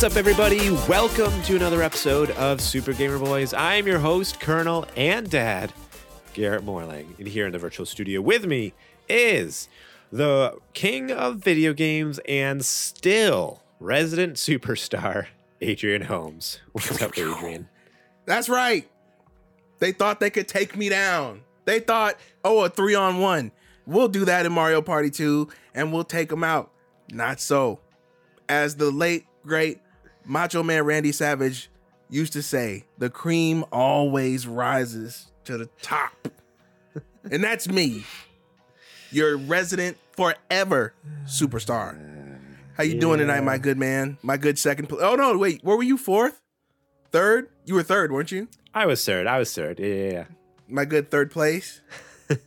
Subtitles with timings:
[0.00, 0.70] What's up, everybody?
[0.88, 3.52] Welcome to another episode of Super Gamer Boys.
[3.52, 5.74] I'm your host, Colonel and Dad,
[6.32, 7.18] Garrett Morlang.
[7.18, 8.72] And here in the virtual studio with me
[9.10, 9.68] is
[10.10, 15.26] the king of video games and still resident superstar,
[15.60, 16.60] Adrian Holmes.
[16.72, 17.68] What's up, Adrian?
[18.24, 18.88] That's right.
[19.80, 21.42] They thought they could take me down.
[21.66, 23.52] They thought, oh, a three on one.
[23.84, 26.70] We'll do that in Mario Party 2 and we'll take them out.
[27.12, 27.80] Not so.
[28.48, 29.78] As the late, great
[30.30, 31.70] Macho Man Randy Savage
[32.08, 36.28] used to say, the cream always rises to the top.
[37.32, 38.04] and that's me,
[39.10, 41.98] your resident forever superstar.
[42.76, 44.18] How you doing tonight, my good man?
[44.22, 44.86] My good second.
[44.88, 45.98] Pl- oh no, wait, where were you?
[45.98, 46.40] Fourth,
[47.10, 47.48] third?
[47.64, 48.46] You were third, weren't you?
[48.72, 49.26] I was third.
[49.26, 49.80] I was third.
[49.80, 50.24] Yeah, yeah, yeah.
[50.68, 51.80] My good third place.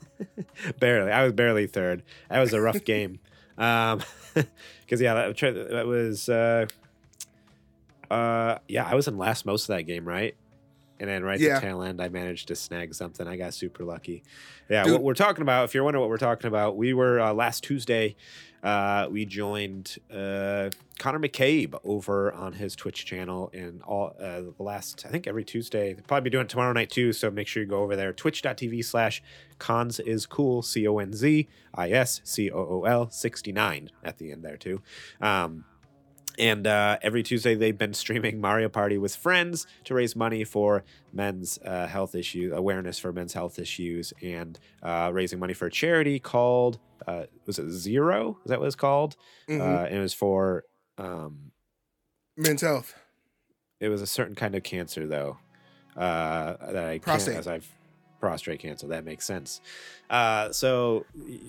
[0.80, 1.12] barely.
[1.12, 2.02] I was barely third.
[2.30, 3.20] That was a rough game.
[3.58, 4.02] Um,
[4.34, 6.68] because yeah, that, that was uh,
[8.14, 10.36] uh, yeah, I was in last most of that game, right?
[11.00, 11.56] And then right Yeah.
[11.58, 13.28] at the tail end, I managed to snag something.
[13.28, 14.24] I got super lucky.
[14.70, 14.94] Yeah, Dude.
[14.94, 17.64] what we're talking about, if you're wondering what we're talking about, we were uh, last
[17.64, 18.16] Tuesday.
[18.62, 24.64] Uh, we joined uh, Connor McCabe over on his Twitch channel, and all uh, the
[24.64, 25.92] last, I think every Tuesday.
[25.94, 27.12] They'll probably be doing it tomorrow night too.
[27.12, 28.14] So make sure you go over there.
[28.14, 29.22] Twitch.tv slash
[29.60, 34.18] cons is cool, C O N Z I S C O O L 69 at
[34.20, 34.82] the end there too.
[35.20, 35.66] Um,
[36.40, 40.84] and uh, every Tuesday, they've been streaming Mario Party with friends to raise money for
[41.12, 45.72] men's uh, health issue awareness for men's health issues, and uh, raising money for a
[45.72, 48.38] charity called uh, was it Zero?
[48.46, 49.16] Is that what it's called?
[49.50, 49.60] Mhm.
[49.60, 50.64] Uh, and it was for
[50.98, 51.52] um,
[52.38, 52.96] Men's health.
[53.80, 55.38] it was a certain kind of cancer though
[55.98, 57.34] uh, that I Prostate.
[57.36, 57.70] can't as I've
[58.24, 58.88] prostate cancer.
[58.88, 59.60] That makes sense.
[60.10, 61.06] Uh, so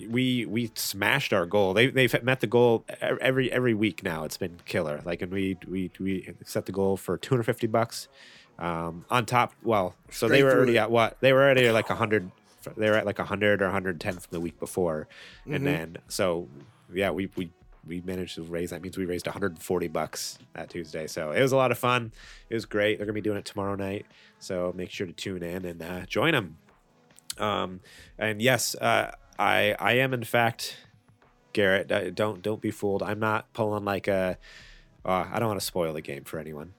[0.09, 1.73] we we smashed our goal.
[1.73, 4.25] They they've met the goal every every week now.
[4.25, 5.01] It's been killer.
[5.05, 8.09] Like and we we we set the goal for 250 bucks.
[8.59, 10.79] Um, on top, well, so they were already it.
[10.79, 11.17] at what?
[11.21, 12.29] They were already like 100.
[12.75, 15.07] They were at like 100 or 110 from the week before,
[15.47, 15.55] Mhm.
[15.55, 16.47] and then so
[16.93, 17.51] yeah, we we
[17.87, 18.71] we managed to raise.
[18.71, 21.05] That means we raised 140 bucks that Tuesday.
[21.07, 22.11] So it was a lot of fun.
[22.49, 22.97] It was great.
[22.97, 24.05] They're gonna be doing it tomorrow night.
[24.39, 26.57] So make sure to tune in and uh, join them.
[27.37, 27.81] Um,
[28.17, 30.77] and yes, uh, I I am in fact
[31.53, 31.91] Garrett.
[31.91, 33.03] uh, Don't don't be fooled.
[33.03, 34.37] I'm not pulling like a.
[35.03, 36.73] Uh, I don't want to spoil the game for anyone.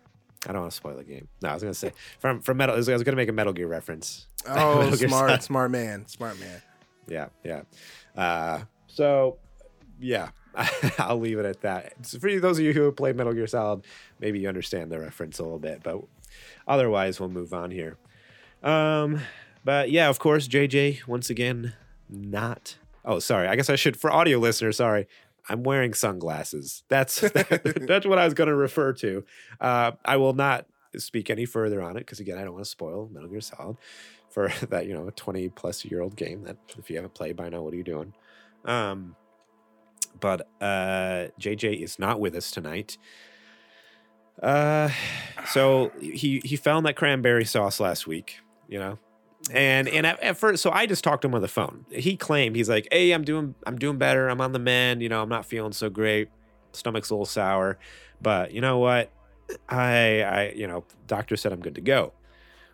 [0.49, 1.29] I don't want to spoil the game.
[1.43, 2.75] No, I was gonna say from from Metal.
[2.75, 4.27] I was gonna make a Metal Gear reference.
[4.49, 5.43] Oh, Metal Gear smart, Solid.
[5.43, 6.63] smart man, smart man.
[7.09, 7.63] Yeah, yeah.
[8.17, 9.39] Uh, so,
[9.99, 10.29] yeah,
[10.99, 11.95] I'll leave it at that.
[12.07, 13.85] So for those of you who have played Metal Gear Solid,
[14.21, 16.01] maybe you understand the reference a little bit, but
[16.69, 17.97] otherwise, we'll move on here.
[18.63, 19.21] Um,
[19.67, 21.75] but yeah, of course, JJ once again
[22.09, 22.77] not.
[23.05, 23.49] Oh, sorry.
[23.49, 24.77] I guess I should for audio listeners.
[24.77, 25.09] Sorry.
[25.49, 26.85] I'm wearing sunglasses.
[26.89, 29.25] That's that's what I was going to refer to.
[29.61, 30.67] Uh, I will not
[30.97, 33.77] speak any further on it because again, I don't want to spoil Metal Gear Solid
[34.37, 37.49] for that you know 20 plus year old game that if you haven't played by
[37.49, 38.13] now what are you doing
[38.67, 39.17] um
[40.21, 42.99] but uh jj is not with us tonight
[44.43, 44.91] uh
[45.47, 48.99] so he he found that cranberry sauce last week you know
[49.53, 52.17] and and at, at first so i just talked to him on the phone he
[52.17, 55.23] claimed he's like hey i'm doing i'm doing better i'm on the mend you know
[55.23, 56.29] i'm not feeling so great
[56.73, 57.79] stomach's a little sour
[58.21, 59.11] but you know what
[59.69, 62.13] i i you know doctor said i'm good to go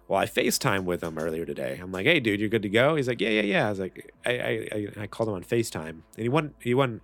[0.08, 1.78] well, I FaceTime with him earlier today.
[1.80, 3.78] I'm like, "Hey, dude, you're good to go." He's like, "Yeah, yeah, yeah." I was
[3.78, 7.00] like, I, I, I, I called him on FaceTime, and he wouldn't, he wouldn't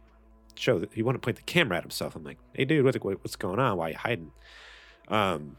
[0.57, 2.17] show, he wouldn't point the camera at himself.
[2.17, 3.79] I'm like, "Hey, dude, what, what- what's going on?
[3.79, 4.33] Why are you hiding?"
[5.07, 5.57] Um,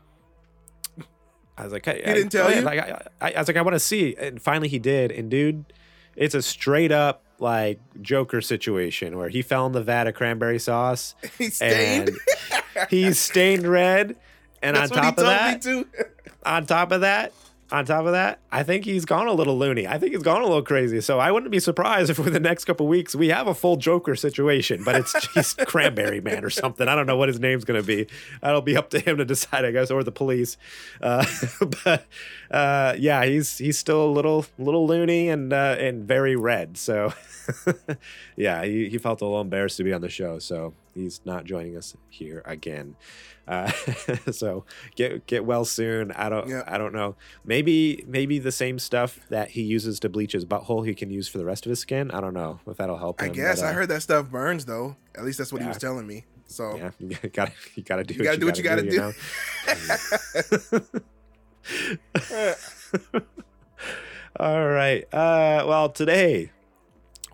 [1.60, 2.62] I was like, "He didn't tell you?
[2.62, 5.12] Like, I, I, I was like, "I want to see," and finally he did.
[5.12, 5.66] And dude,
[6.16, 10.60] it's a straight up like Joker situation where he fell in the vat of cranberry
[10.60, 12.12] sauce He stained.
[12.90, 14.16] he's stained red.
[14.62, 15.66] And That's on top of that,
[16.46, 17.32] on top of that,
[17.72, 19.88] on top of that, I think he's gone a little loony.
[19.88, 21.02] I think he's gone a little crazy.
[21.02, 23.78] So I wouldn't be surprised if for the next couple weeks we have a full
[23.78, 26.88] Joker situation, but it's just Cranberry Man or something.
[26.88, 28.08] I don't know what his name's going to be.
[28.42, 30.58] That'll be up to him to decide, I guess, or the police.
[31.02, 31.26] Uh,
[31.84, 32.06] but
[32.50, 36.78] uh, yeah, he's he's still a little little loony and uh, and very red.
[36.78, 37.14] So
[38.36, 41.46] yeah, he, he felt a little embarrassed to be on the show, so he's not
[41.46, 42.96] joining us here again.
[43.48, 43.72] Uh,
[44.32, 44.66] so
[44.96, 46.12] get get well soon.
[46.12, 46.64] I don't Yeah.
[46.68, 47.16] I don't know.
[47.44, 51.28] Maybe maybe the same stuff that he uses to bleach his butthole he can use
[51.28, 52.12] for the rest of his skin.
[52.12, 53.22] I don't know if that'll help.
[53.22, 54.96] I guess but, I uh, heard that stuff burns though.
[55.16, 56.26] At least that's what he was telling me.
[56.46, 58.98] So Yeah, you gotta you gotta do You gotta do what you gotta do.
[58.98, 59.14] know?
[64.40, 65.04] All right.
[65.14, 66.52] Uh, well, today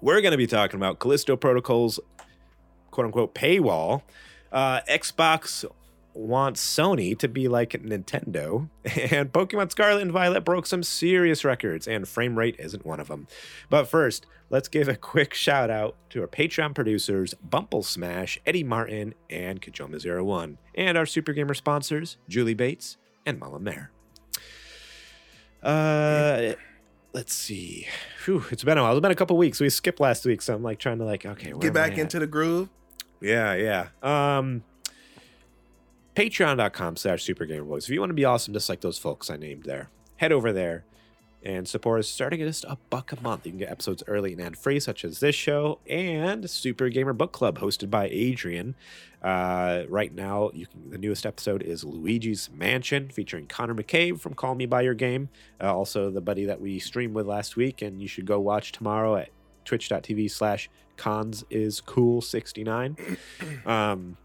[0.02, 2.00] we're going to be talking about Callisto Protocol's
[2.96, 4.02] quote unquote paywall,
[4.52, 5.66] uh, Xbox
[6.14, 8.70] wants Sony to be like Nintendo,
[9.12, 13.10] and Pokemon Scarlet and Violet broke some serious records, and frame rate isn't one of
[13.10, 13.28] them.
[13.70, 18.64] But first, let's give a quick shout out to our Patreon producers, Bumble Smash, Eddie
[18.64, 22.96] Martin, and Kajoma01, and our Super Gamer sponsors, Julie Bates
[23.26, 23.92] and Mama Mare.
[25.62, 26.54] Uh,
[27.12, 27.88] let's see.
[28.24, 28.94] Whew, it's been a while.
[28.94, 29.60] It's been a couple weeks.
[29.60, 32.28] We skipped last week, so I'm like trying to like, okay, Get back into the
[32.28, 32.70] groove.
[33.22, 33.88] Yeah, yeah.
[34.38, 34.64] Um
[36.16, 37.84] patreon.com slash supergamerboys.
[37.84, 40.54] If you want to be awesome just like those folks I named there, head over
[40.54, 40.86] there
[41.46, 43.46] and support us starting at just a buck a month.
[43.46, 47.14] You can get episodes early and ad free, such as this show and Super Gamer
[47.14, 48.76] Book Club, hosted by Adrian.
[49.22, 54.34] Uh, right now, you can the newest episode is Luigi's Mansion, featuring Connor McCabe from
[54.34, 55.30] Call Me by Your Game,
[55.62, 58.72] uh, also the buddy that we streamed with last week, and you should go watch
[58.72, 59.30] tomorrow at
[59.66, 62.98] twitch.tv slash cons is cool 69
[63.66, 64.18] um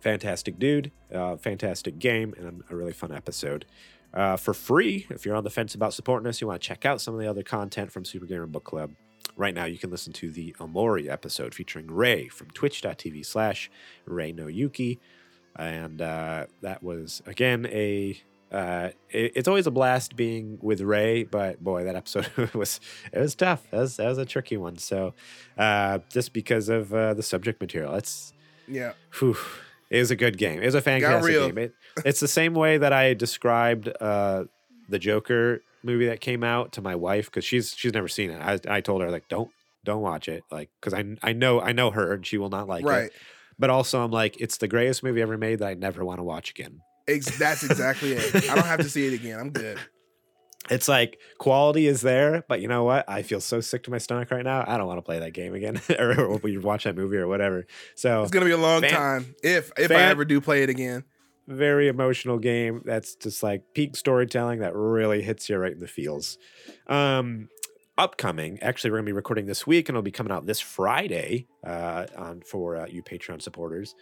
[0.00, 3.64] fantastic dude uh fantastic game and a really fun episode.
[4.12, 6.84] Uh for free if you're on the fence about supporting us you want to check
[6.84, 8.90] out some of the other content from super gamer book club.
[9.36, 13.70] Right now you can listen to the Omori episode featuring ray from twitch.tv slash
[14.04, 15.00] ray no yuki.
[15.56, 18.20] And uh that was again a
[18.52, 22.80] uh, it- it's always a blast being with Ray, but boy, that episode was
[23.12, 23.62] it was tough.
[23.70, 24.76] That was, that was a tricky one.
[24.78, 25.14] So,
[25.58, 28.32] uh, just because of uh, the subject material, it's
[28.68, 28.92] Yeah.
[29.18, 29.36] whew,
[29.90, 30.60] it was a good game.
[30.62, 31.58] It was a fantastic game.
[31.58, 31.74] It,
[32.04, 34.44] it's the same way that I described uh,
[34.88, 38.40] the Joker movie that came out to my wife because she's she's never seen it.
[38.40, 39.50] I, I told her like don't
[39.84, 42.66] don't watch it like because I I know I know her and she will not
[42.68, 43.04] like right.
[43.04, 43.12] it.
[43.58, 46.24] But also I'm like it's the greatest movie ever made that I never want to
[46.24, 46.80] watch again.
[47.08, 48.34] Ex- that's exactly it.
[48.50, 49.38] I don't have to see it again.
[49.38, 49.78] I'm good.
[50.70, 53.04] It's like quality is there, but you know what?
[53.06, 54.64] I feel so sick to my stomach right now.
[54.66, 57.28] I don't want to play that game again, or, or we watch that movie or
[57.28, 57.66] whatever.
[57.94, 60.70] So It's gonna be a long Fan- time if if I ever do play it
[60.70, 61.04] again.
[61.46, 62.80] very emotional game.
[62.86, 66.38] That's just like peak storytelling that really hits you right in the feels.
[66.86, 67.50] Um,
[67.98, 71.46] upcoming, actually, we're gonna be recording this week, and it'll be coming out this Friday
[71.66, 73.94] uh, on for uh, you Patreon supporters.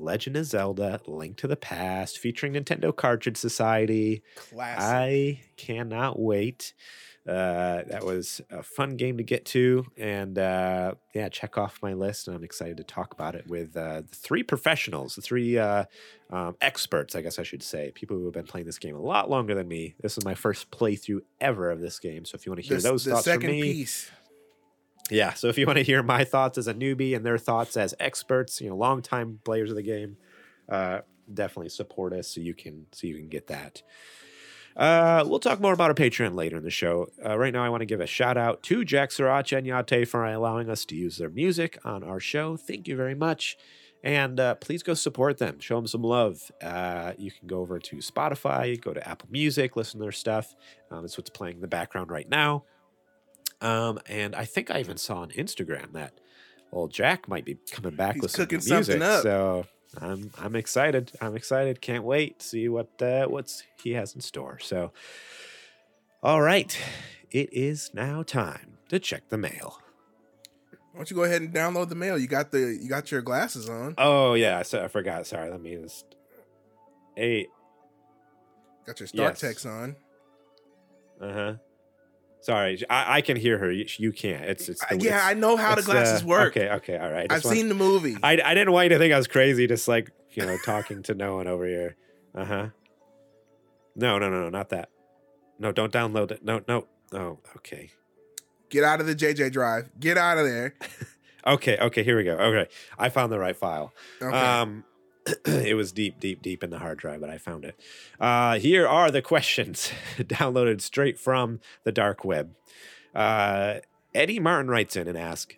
[0.00, 4.22] Legend of Zelda: Link to the Past, featuring Nintendo Cartridge Society.
[4.36, 4.78] Classic.
[4.82, 6.74] I cannot wait.
[7.28, 11.92] Uh, that was a fun game to get to, and uh, yeah, check off my
[11.92, 12.26] list.
[12.26, 15.84] And I'm excited to talk about it with uh, the three professionals, the three uh,
[16.30, 19.00] um, experts, I guess I should say, people who have been playing this game a
[19.00, 19.94] lot longer than me.
[20.00, 22.80] This is my first playthrough ever of this game, so if you want to hear
[22.80, 24.10] those thoughts from second me, piece.
[25.10, 25.34] Yeah.
[25.34, 27.94] So if you want to hear my thoughts as a newbie and their thoughts as
[28.00, 30.16] experts, you know, longtime players of the game,
[30.68, 31.00] uh,
[31.32, 33.82] definitely support us so you can so you can get that.
[34.76, 37.08] Uh, we'll talk more about our Patreon later in the show.
[37.24, 40.08] Uh, right now, I want to give a shout out to Jack Sriracha and Yate
[40.08, 42.56] for allowing us to use their music on our show.
[42.56, 43.56] Thank you very much.
[44.02, 45.60] And uh, please go support them.
[45.60, 46.50] Show them some love.
[46.62, 50.54] Uh, you can go over to Spotify, go to Apple Music, listen to their stuff.
[50.90, 52.64] Um, it's what's playing in the background right now.
[53.60, 56.14] Um, and I think I even saw on Instagram that
[56.72, 58.68] old Jack might be coming back He's with some music.
[58.68, 59.22] something up.
[59.22, 59.66] So
[60.00, 61.12] I'm I'm excited.
[61.20, 61.80] I'm excited.
[61.80, 64.58] Can't wait to see what uh, what's he has in store.
[64.60, 64.92] So,
[66.22, 66.78] all right,
[67.30, 69.80] it is now time to check the mail.
[70.92, 72.18] Why don't you go ahead and download the mail?
[72.18, 73.94] You got the you got your glasses on.
[73.98, 75.26] Oh yeah, so I forgot.
[75.26, 76.04] Sorry, let me just.
[77.16, 77.48] Hey,
[78.86, 79.40] Got your Star Yes.
[79.40, 79.96] Text on.
[81.20, 81.54] uh huh.
[82.42, 83.70] Sorry, I, I can hear her.
[83.70, 84.44] You, you can't.
[84.44, 84.84] It's it's.
[84.86, 86.56] The- yeah, it's- I know how the uh, glasses work.
[86.56, 87.30] Okay, okay, all right.
[87.30, 88.16] I've want- seen the movie.
[88.22, 91.02] I, I didn't want you to think I was crazy, just like you know, talking
[91.04, 91.96] to no one over here.
[92.34, 92.66] Uh huh.
[93.96, 94.88] No, no, no, no, not that.
[95.58, 96.42] No, don't download it.
[96.44, 96.86] No, no.
[97.12, 97.90] Oh, okay,
[98.70, 99.90] Get out of the JJ Drive.
[99.98, 100.74] Get out of there.
[101.46, 102.02] okay, okay.
[102.04, 102.36] Here we go.
[102.36, 103.92] Okay, I found the right file.
[104.22, 104.34] Okay.
[104.36, 104.84] Um,
[105.46, 107.78] it was deep, deep, deep in the hard drive, but I found it.
[108.18, 112.54] Uh, here are the questions downloaded straight from the dark web.
[113.14, 113.76] Uh,
[114.14, 115.54] Eddie Martin writes in and asks,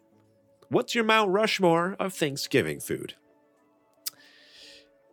[0.69, 3.15] "What's your Mount Rushmore of Thanksgiving food?"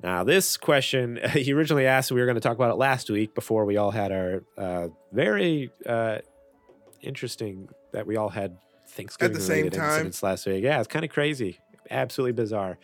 [0.01, 2.11] Now, this question he originally asked.
[2.11, 4.87] We were going to talk about it last week before we all had our uh,
[5.11, 6.19] very uh,
[7.01, 9.89] interesting that we all had Thanksgiving same related time?
[9.89, 10.63] incidents last week.
[10.63, 12.77] Yeah, it's kind of crazy, absolutely bizarre.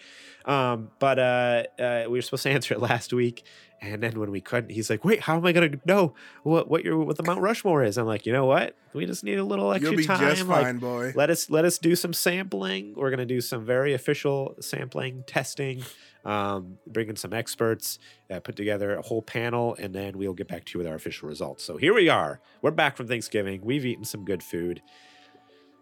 [0.45, 3.43] Um, but uh, uh, we were supposed to answer it last week,
[3.81, 6.69] and then when we couldn't, he's like, "Wait, how am I going to know what
[6.69, 8.75] what your what the Mount Rushmore is?" I'm like, "You know what?
[8.93, 10.19] We just need a little extra You'll be time.
[10.19, 11.13] just like, fine, boy.
[11.15, 12.93] let us let us do some sampling.
[12.95, 15.83] We're going to do some very official sampling testing,
[16.24, 20.47] um, bring in some experts, uh, put together a whole panel, and then we'll get
[20.47, 21.63] back to you with our official results.
[21.63, 22.39] So here we are.
[22.62, 23.62] We're back from Thanksgiving.
[23.63, 24.81] We've eaten some good food.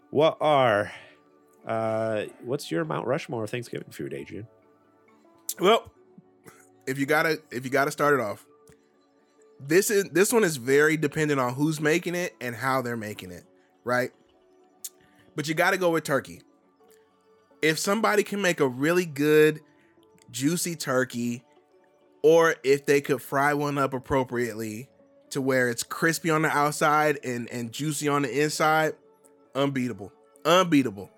[0.09, 0.91] What are
[1.65, 4.47] uh, what's your Mount Rushmore Thanksgiving food, Adrian?
[5.59, 5.91] Well,
[6.87, 8.45] if you gotta if you gotta start it off,
[9.59, 13.31] this is this one is very dependent on who's making it and how they're making
[13.31, 13.43] it,
[13.83, 14.11] right?
[15.35, 16.41] But you gotta go with turkey.
[17.61, 19.61] If somebody can make a really good,
[20.31, 21.43] juicy turkey,
[22.21, 24.89] or if they could fry one up appropriately
[25.29, 28.93] to where it's crispy on the outside and, and juicy on the inside,
[29.55, 30.11] unbeatable.
[30.45, 31.09] Unbeatable.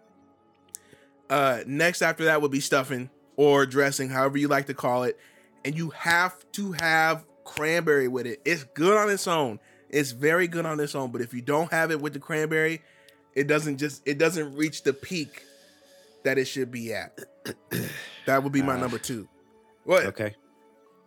[1.30, 5.18] Uh, next after that would be stuffing or dressing, however you like to call it.
[5.64, 8.42] And you have to have cranberry with it.
[8.46, 9.60] It's good on its own.
[9.90, 11.12] It's very good on its own.
[11.12, 12.82] But if you don't have it with the cranberry,
[13.34, 15.44] it doesn't just it doesn't reach the peak
[16.24, 17.18] that it should be at.
[18.26, 19.28] that would be my Uh, number two.
[19.84, 20.06] What?
[20.08, 20.36] Okay.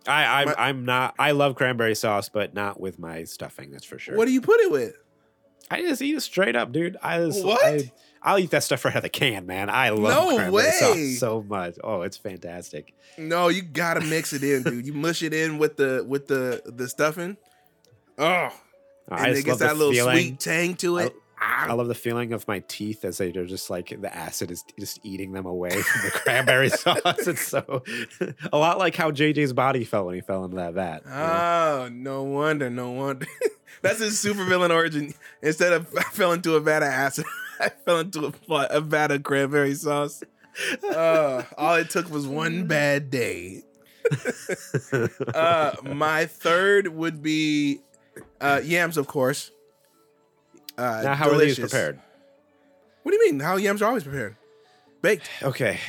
[0.07, 1.15] I I'm, I'm not.
[1.19, 3.69] I love cranberry sauce, but not with my stuffing.
[3.71, 4.15] That's for sure.
[4.15, 4.95] What do you put it with?
[5.69, 6.97] I just eat it straight up, dude.
[7.03, 7.63] I just, What?
[7.63, 9.69] I, I'll eat that stuff right out of the can, man.
[9.69, 10.71] I love No cranberry way.
[10.71, 11.75] sauce so much.
[11.83, 12.93] Oh, it's fantastic.
[13.17, 14.85] No, you gotta mix it in, dude.
[14.85, 17.37] You mush it in with the with the the stuffing.
[18.17, 18.49] Oh,
[19.09, 20.15] and I it gets that little feeling.
[20.17, 21.13] sweet tang to it.
[21.41, 24.51] I Ah, love the feeling of my teeth as they are just like the acid
[24.51, 26.99] is just eating them away from the cranberry sauce.
[27.27, 27.81] It's so
[28.51, 31.03] a lot like how JJ's body felt when he fell into that vat.
[31.05, 31.15] you know?
[31.15, 33.25] oh, no wonder, no wonder.
[33.81, 35.13] That's his supervillain origin.
[35.41, 37.23] Instead of I fell into a vat of acid,
[37.61, 40.23] I fell into a, a vat of cranberry sauce.
[40.83, 43.63] Uh, all it took was one bad day.
[45.33, 47.81] Uh, my third would be
[48.41, 49.51] uh, yams, of course.
[50.77, 51.57] Uh, now, how are delicious.
[51.57, 51.99] these prepared?
[53.03, 53.39] What do you mean?
[53.39, 54.35] How yams are always prepared?
[55.01, 55.29] Baked.
[55.43, 55.79] Okay.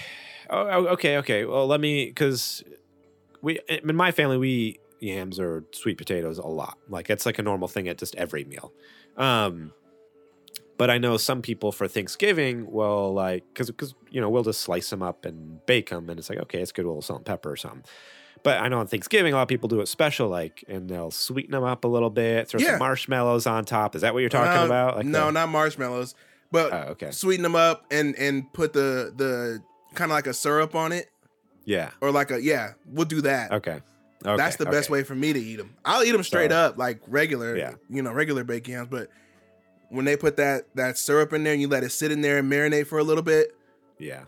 [0.48, 1.44] Oh, oh, okay, okay.
[1.44, 2.64] Well, let me because
[3.40, 6.76] we in my family we eat yams or sweet potatoes a lot.
[6.88, 8.72] Like it's like a normal thing at just every meal.
[9.16, 9.72] Um,
[10.80, 14.62] but I know some people for Thanksgiving will like because because you know we'll just
[14.62, 17.02] slice them up and bake them, and it's like okay, it's good with a little
[17.02, 17.82] salt and pepper or something.
[18.42, 21.10] But I know on Thanksgiving a lot of people do it special, like, and they'll
[21.10, 22.68] sweeten them up a little bit, throw Yeah.
[22.70, 23.94] some marshmallows on top.
[23.94, 24.96] Is that what you're talking Uh, about?
[24.96, 26.14] Like no, the- not marshmallows,
[26.50, 27.10] but Oh, okay.
[27.10, 29.62] sweeten them up and and put the the
[29.94, 31.10] kind of like a syrup on it
[31.66, 31.90] Yeah.
[32.00, 32.72] or like a yeah.
[32.86, 33.52] We'll do that.
[33.52, 33.82] Okay.
[34.24, 34.36] Okay.
[34.38, 34.92] That's the best okay.
[35.00, 35.76] way for me to eat them.
[35.84, 37.74] I'll eat them straight So- up like regular, Yeah.
[37.90, 38.88] you know, regular baked yams.
[38.90, 39.08] But
[39.90, 42.38] when they put that that syrup in there and you let it sit in there
[42.38, 43.54] and marinate for a little bit,
[43.98, 44.24] Yeah.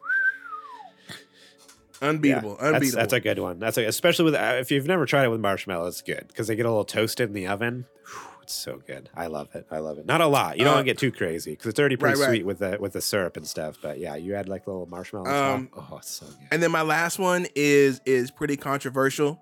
[2.02, 2.98] unbeatable, Yeah, unbeatable.
[3.00, 3.58] that's a good one.
[3.58, 6.56] That's a, especially with if you've never tried it with marshmallows, it's good because they
[6.56, 7.86] get a little toasted in the oven.
[8.06, 9.08] Whew, it's so good.
[9.14, 9.66] I love it.
[9.70, 10.06] I love it.
[10.06, 10.58] Not a lot.
[10.58, 12.34] You don't Uh, want to get too crazy because it's already pretty right, right.
[12.34, 13.78] sweet with the with the syrup and stuff.
[13.80, 15.28] But yeah, you add like a little marshmallows.
[15.28, 16.36] Um, oh, it's so good.
[16.50, 19.40] And then my last one is is pretty controversial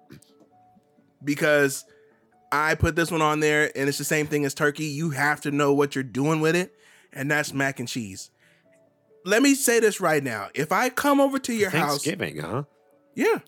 [1.25, 1.85] because
[2.53, 4.85] I put this one on there and it's the same thing as turkey.
[4.85, 6.75] You have to know what you're doing with it,
[7.13, 8.31] and that's mac and cheese.
[9.25, 10.49] Let me say this right now.
[10.55, 12.65] If I come over to your house, Thanksgiving, huh?
[13.15, 13.39] yeah.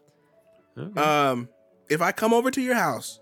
[0.78, 1.00] Okay.
[1.00, 1.48] Um,
[1.88, 3.20] if I come over to your house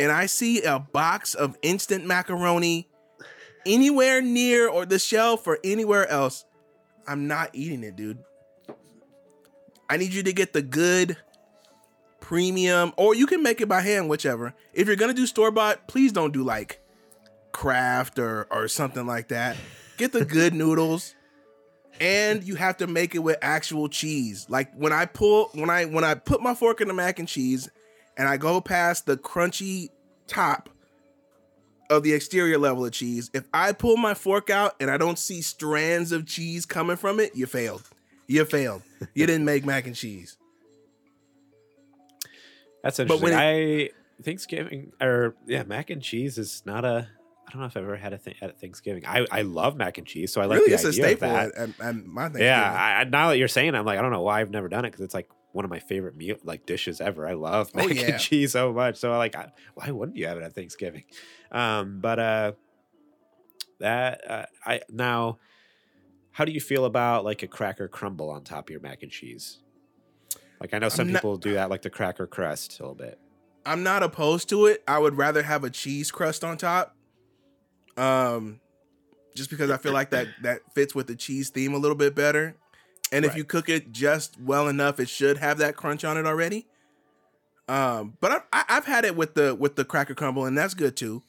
[0.00, 2.88] and I see a box of instant macaroni
[3.66, 6.44] anywhere near or the shelf or anywhere else,
[7.06, 8.18] I'm not eating it, dude.
[9.88, 11.16] I need you to get the good
[12.24, 14.54] premium, or you can make it by hand, whichever.
[14.72, 16.80] If you're gonna do store bought, please don't do like
[17.52, 19.58] Kraft or or something like that.
[19.98, 21.14] Get the good noodles.
[22.00, 24.46] And you have to make it with actual cheese.
[24.48, 27.28] Like when I pull when I when I put my fork in the mac and
[27.28, 27.68] cheese
[28.16, 29.90] and I go past the crunchy
[30.26, 30.70] top
[31.90, 35.18] of the exterior level of cheese, if I pull my fork out and I don't
[35.18, 37.82] see strands of cheese coming from it, you failed.
[38.26, 38.82] You failed.
[39.12, 40.38] You didn't make mac and cheese.
[42.84, 43.20] That's interesting.
[43.20, 43.90] but when I
[44.22, 47.08] Thanksgiving or yeah, mac and cheese is not a.
[47.46, 49.04] I don't know if I've ever had a thing at Thanksgiving.
[49.06, 51.52] I, I love mac and cheese, so I like really, the it's a staple of
[51.52, 51.54] that.
[51.54, 52.46] at, at, my Thanksgiving.
[52.46, 54.68] Yeah, I, now that you're saying, it, I'm like, I don't know why I've never
[54.68, 57.28] done it because it's like one of my favorite meal like dishes ever.
[57.28, 58.12] I love Oh, mac yeah.
[58.12, 58.96] and cheese so much.
[58.96, 61.04] So like, I, why wouldn't you have it at Thanksgiving?
[61.52, 62.52] Um, but uh,
[63.78, 65.38] that uh, I now,
[66.32, 69.12] how do you feel about like a cracker crumble on top of your mac and
[69.12, 69.60] cheese?
[70.60, 73.18] Like I know some not- people do that, like the cracker crust a little bit.
[73.66, 74.82] I'm not opposed to it.
[74.86, 76.96] I would rather have a cheese crust on top.
[77.96, 78.60] Um
[79.34, 82.14] just because I feel like that that fits with the cheese theme a little bit
[82.14, 82.56] better.
[83.12, 86.26] And if you cook it just well enough, it should have that crunch on it
[86.26, 86.66] already.
[87.68, 90.74] Um, but I, I, I've had it with the with the cracker crumble, and that's
[90.74, 91.22] good too.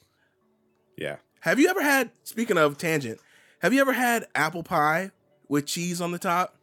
[0.96, 1.16] Yeah.
[1.40, 2.10] Have you ever had?
[2.24, 3.20] Speaking of tangent,
[3.60, 5.12] have you ever had apple pie
[5.48, 6.56] with cheese on the top?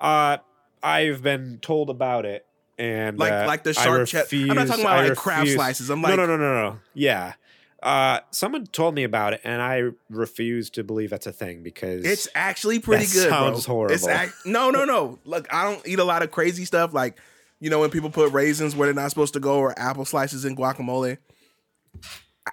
[0.00, 0.38] Uh,
[0.82, 2.46] I've been told about it,
[2.78, 4.28] and Like uh, like the sharp cheddar.
[4.32, 5.90] I'm not talking about I like Kraft refuse- slices.
[5.90, 6.78] I'm like, no, no, no, no, no.
[6.94, 7.34] Yeah.
[7.80, 12.04] Uh, someone told me about it, and I refuse to believe that's a thing because
[12.04, 13.28] It's actually pretty good.
[13.28, 13.86] sounds bro.
[13.86, 14.10] It's horrible.
[14.10, 15.20] act- no, no, no.
[15.24, 17.18] Look, I don't eat a lot of crazy stuff like
[17.60, 20.44] You know when people put raisins where they're not supposed to go, or apple slices
[20.44, 21.18] in guacamole.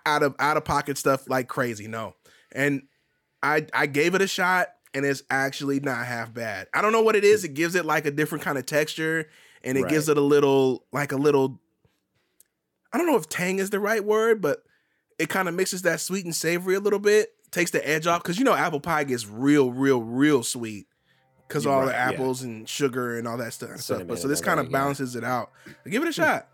[0.06, 1.88] Out of out of pocket stuff like crazy.
[1.88, 2.16] No,
[2.52, 2.84] and
[3.42, 6.68] I I gave it a shot, and it's actually not half bad.
[6.74, 7.42] I don't know what it is.
[7.42, 7.46] Mm.
[7.46, 9.30] It gives it like a different kind of texture,
[9.64, 9.90] and it Right.
[9.92, 11.62] gives it a little like a little.
[12.92, 14.64] I don't know if tang is the right word, but
[15.20, 17.34] it kind of mixes that sweet and savory a little bit.
[17.52, 20.88] Takes the edge off because you know apple pie gets real, real, real sweet
[21.48, 22.10] because You're all the right, yeah.
[22.10, 23.80] apples and sugar and all that stuff.
[23.80, 24.80] Cinnamon But so this kind of everything, yeah.
[24.80, 25.52] balances it out.
[25.88, 26.12] Give it a hmm.
[26.12, 26.48] shot.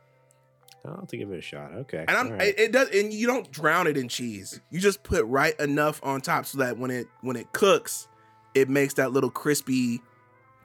[0.83, 1.73] I'll have to give it a shot.
[1.73, 2.05] Okay.
[2.07, 2.41] And I'm right.
[2.47, 4.59] it, it does and you don't drown it in cheese.
[4.71, 8.07] You just put right enough on top so that when it when it cooks,
[8.53, 10.01] it makes that little crispy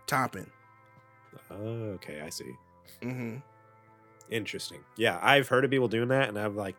[0.06, 0.50] topping.
[1.50, 2.56] okay, I see.
[3.02, 3.36] hmm
[4.28, 4.80] Interesting.
[4.96, 6.74] Yeah, I've heard of people doing that, and I'm like,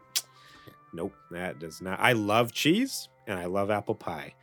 [0.93, 1.99] nope, that does not.
[1.99, 4.33] I love cheese and I love apple pie,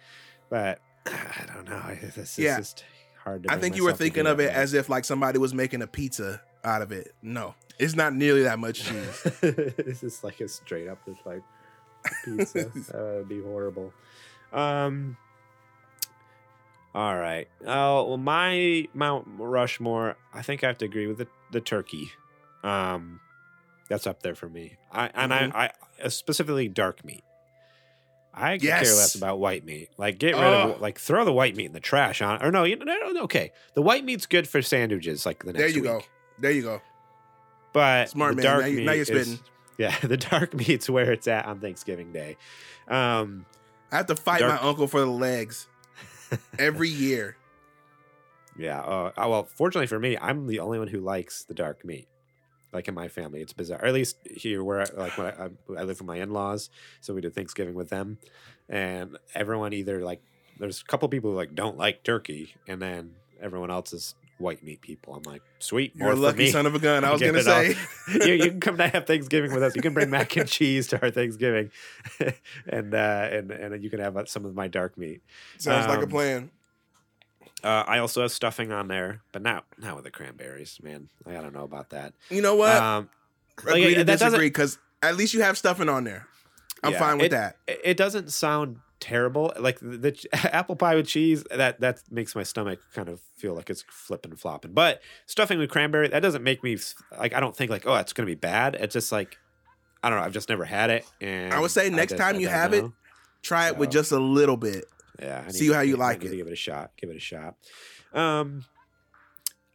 [0.49, 1.83] but I don't know.
[2.03, 2.57] This is Yeah.
[2.59, 2.85] just
[3.23, 3.53] hard to.
[3.53, 6.41] I think you were thinking of it as if like somebody was making a pizza
[6.65, 7.15] out of it.
[7.23, 9.23] No, it's not nearly that much cheese.
[9.43, 11.43] this is like a straight up just like
[12.25, 12.71] pizza.
[12.75, 13.93] that would be horrible.
[14.53, 15.19] Um.
[16.95, 17.49] All right.
[17.67, 20.17] Oh well, my Mount Rushmore.
[20.33, 22.11] I think I have to agree with the the turkey.
[22.63, 23.21] Um,
[23.89, 24.77] that's up there for me.
[24.93, 25.55] I and Mhm.
[25.55, 25.71] I,
[26.05, 27.25] I specifically dark meat.
[28.33, 28.97] I could care Yes.
[28.97, 29.91] less about white meat.
[29.97, 30.73] Like get rid Oh.
[30.73, 32.43] of like throw the white meat in the trash on.
[32.43, 33.53] Or no, you know, no, no, okay.
[33.75, 35.27] The white meat's good for sandwiches.
[35.27, 35.91] Like the next there you week.
[35.91, 36.01] go.
[36.39, 36.83] There you go.
[37.73, 38.45] But Smart man.
[38.45, 39.39] dark Now meat now you're is- spitting.
[39.79, 42.37] yeah, the dark meat's where it's at on Thanksgiving Day.
[42.89, 43.47] Um,
[43.93, 45.67] I have to fight Dark- my uncle for the legs
[46.59, 47.37] every year.
[48.59, 48.81] yeah.
[48.81, 52.09] Uh, oh, well, fortunately for me, I'm the only one who likes the dark meat.
[52.73, 53.81] Like in my family, it's bizarre.
[53.81, 57.15] Or at least here, where like when I, I, I live with my in-laws, so
[57.15, 58.19] we did Thanksgiving with them,
[58.69, 60.21] and everyone either like
[60.59, 64.63] there's a couple people who like don't like turkey, and then everyone else is white
[64.65, 65.15] meat people.
[65.15, 67.05] I'm like, sweet, You're a lucky son of a gun.
[67.05, 67.77] I was gonna say.
[68.27, 69.75] you, you can come to have Thanksgiving with us.
[69.77, 71.71] You can bring mac and cheese to our Thanksgiving,
[72.67, 75.23] and uh, and and you can have uh, some of my dark meat.
[75.59, 76.51] Sounds like a Um, plan.
[77.63, 81.09] Uh, I also have stuffing on there, but not not with the cranberries, man.
[81.25, 82.13] Like, I don't know about that.
[82.29, 82.77] You know what?
[82.77, 83.09] Um,
[83.65, 86.27] like, Agree to disagree because at least you have stuffing on there.
[86.83, 87.57] I'm Yeah, fine with it- that.
[87.67, 89.53] it, it doesn't sound terrible.
[89.59, 93.55] Like the, the apple pie with cheese, that that makes my stomach kind of feel
[93.55, 94.73] like it's flipping flopping.
[94.73, 96.79] But stuffing with cranberry, that doesn't make me
[97.19, 98.75] like I don't think like oh it's gonna be bad.
[98.77, 99.37] It's just like
[100.03, 100.25] I don't know.
[100.25, 102.85] I've just never had it, and I would say next just- time you have it.
[103.43, 104.87] Try it with just a little bit.
[105.21, 106.37] Yeah, See need- how you like to it.
[106.37, 106.93] Give it a shot.
[106.97, 107.57] Give it a shot.
[108.15, 108.65] Um,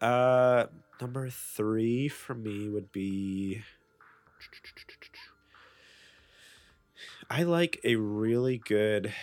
[0.02, 0.66] uh,
[1.00, 3.62] number three for me would be.
[7.30, 9.14] I like a really good,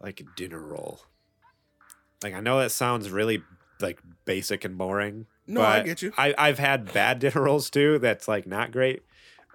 [0.00, 1.00] like dinner roll.
[2.22, 3.42] Like I know that sounds really
[3.80, 5.26] like basic and boring.
[5.46, 6.12] No, I get you.
[6.18, 7.98] I I've had bad dinner rolls too.
[7.98, 9.02] That's like not great.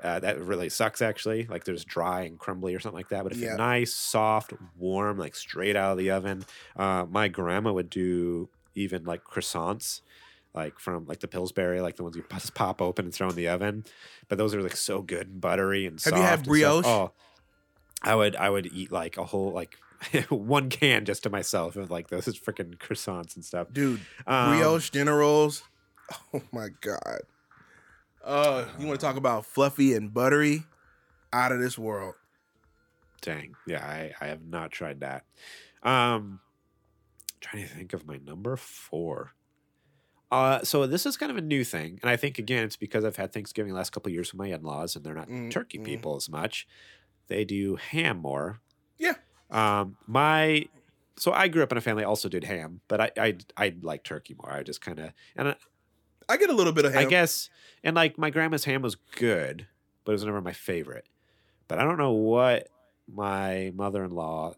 [0.04, 1.46] Uh, that really sucks actually.
[1.46, 3.24] Like there's dry and crumbly or something like that.
[3.24, 3.50] But if Yeah.
[3.50, 6.46] you're nice, soft, warm, like straight out of the oven,
[6.76, 10.02] uh, my grandma would do even like croissants,
[10.54, 13.36] like from like the Pillsbury, like the ones you just pop open and throw in
[13.36, 13.86] the oven.
[14.28, 16.18] But those are like so good and buttery and Have soft.
[16.18, 16.86] you had brioche?
[16.86, 17.12] Oh,
[18.06, 19.78] I would I would eat like a whole like
[20.30, 23.68] one can just to myself of like those freaking croissants and stuff.
[23.74, 25.64] Dude, Um, brioche dinner rolls.
[26.34, 27.22] Oh my god.
[28.24, 30.64] Oh, you want to talk about fluffy and buttery?
[31.34, 32.16] Out of this world.
[33.22, 33.56] Dang.
[33.68, 35.24] Yeah, I, I have not tried that.
[35.84, 36.40] Um
[37.42, 39.34] trying to think of my number four.
[40.32, 42.00] Uh so this is kind of a new thing.
[42.04, 44.40] And I think again it's because I've had Thanksgiving the last couple of years with
[44.40, 45.84] my in-laws and they're not Mm, turkey mm.
[45.86, 46.68] people as much.
[47.28, 48.60] They do ham more.
[48.98, 49.16] Yeah.
[49.50, 50.66] Um my
[51.18, 54.04] so I grew up in a family also did ham, but I I I like
[54.04, 54.52] turkey more.
[54.52, 55.56] I just kind of and I,
[56.28, 57.06] I get a little bit of ham.
[57.06, 57.50] I guess,
[57.84, 59.68] and like my grandma's ham was good,
[60.04, 61.08] but it was never my favorite.
[61.68, 62.68] But I don't know what
[63.12, 64.56] my mother-in-law.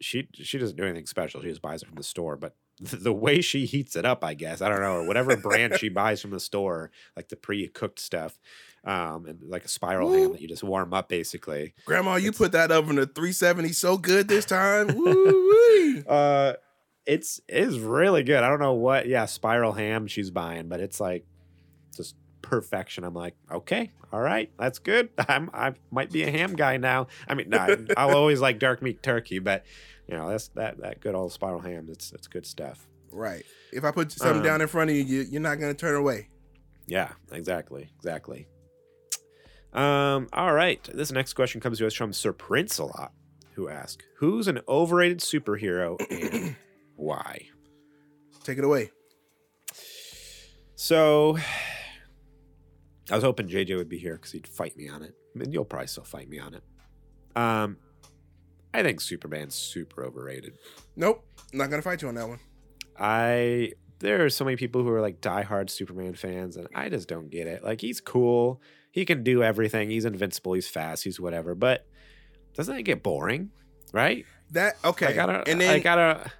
[0.00, 1.40] She she doesn't do anything special.
[1.42, 2.36] She just buys it from the store.
[2.36, 5.74] But the way she heats it up, I guess I don't know, or whatever brand
[5.78, 8.38] she buys from the store, like the pre-cooked stuff,
[8.84, 11.74] um, and like a spiral ham that you just warm up, basically.
[11.86, 14.88] Grandma, you It's- put that oven to 370 so good this time.
[14.96, 16.02] Woo-wee.
[16.08, 16.54] Uh,
[17.06, 18.42] it's it is really good.
[18.42, 21.24] I don't know what yeah spiral ham she's buying, but it's like
[21.96, 23.02] just perfection.
[23.04, 25.08] I'm like, okay, all right, that's good.
[25.28, 27.08] I'm I might be a ham guy now.
[27.28, 29.64] I mean, nah, I'll always like dark meat turkey, but
[30.06, 31.88] you know that's that that good old spiral ham.
[31.90, 32.86] It's it's good stuff.
[33.10, 33.44] right.
[33.72, 35.78] If I put something Um, down in front of you, you, you're not going to
[35.78, 36.28] turn away.
[36.86, 38.46] Yeah, exactly, exactly.
[39.72, 40.82] Um, all right.
[40.92, 43.12] This next question comes to us from Sir Prince a lot,
[43.54, 46.56] who asks, "Who's an overrated superhero and
[46.96, 47.48] why?"
[48.44, 48.90] Take it away.
[50.74, 51.38] So,
[53.10, 55.14] I was hoping JJ would be here because he'd fight me on it.
[55.34, 56.62] And you'll probably still fight me on it.
[57.36, 57.76] Um,
[58.74, 60.58] I think Superman's super overrated.
[60.96, 62.40] Nope, not gonna fight you on that one.
[62.98, 67.08] I there are so many people who are like diehard Superman fans, and I just
[67.08, 67.62] don't get it.
[67.62, 68.60] Like he's cool,
[68.92, 71.56] he can do everything, he's invincible, he's fast, he's whatever.
[71.56, 71.84] But
[72.54, 73.50] doesn't it get boring?
[73.92, 74.24] Right?
[74.52, 76.30] That okay, I gotta, and then I gotta.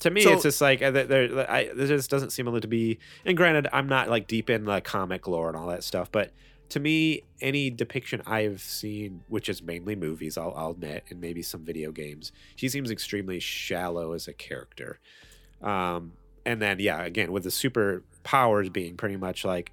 [0.00, 1.06] To me, So- it's just like uh, there.
[1.06, 2.98] there- just doesn't seem to be.
[3.24, 6.32] And granted, I'm not like deep in the comic lore and all that stuff, but
[6.70, 11.40] to me, any depiction I've seen, which is mainly movies, I'll, I'll admit, and maybe
[11.42, 14.98] some video games, he seems extremely shallow as a character.
[15.62, 16.12] Um,
[16.44, 19.72] and then yeah, again with the super powers being pretty much like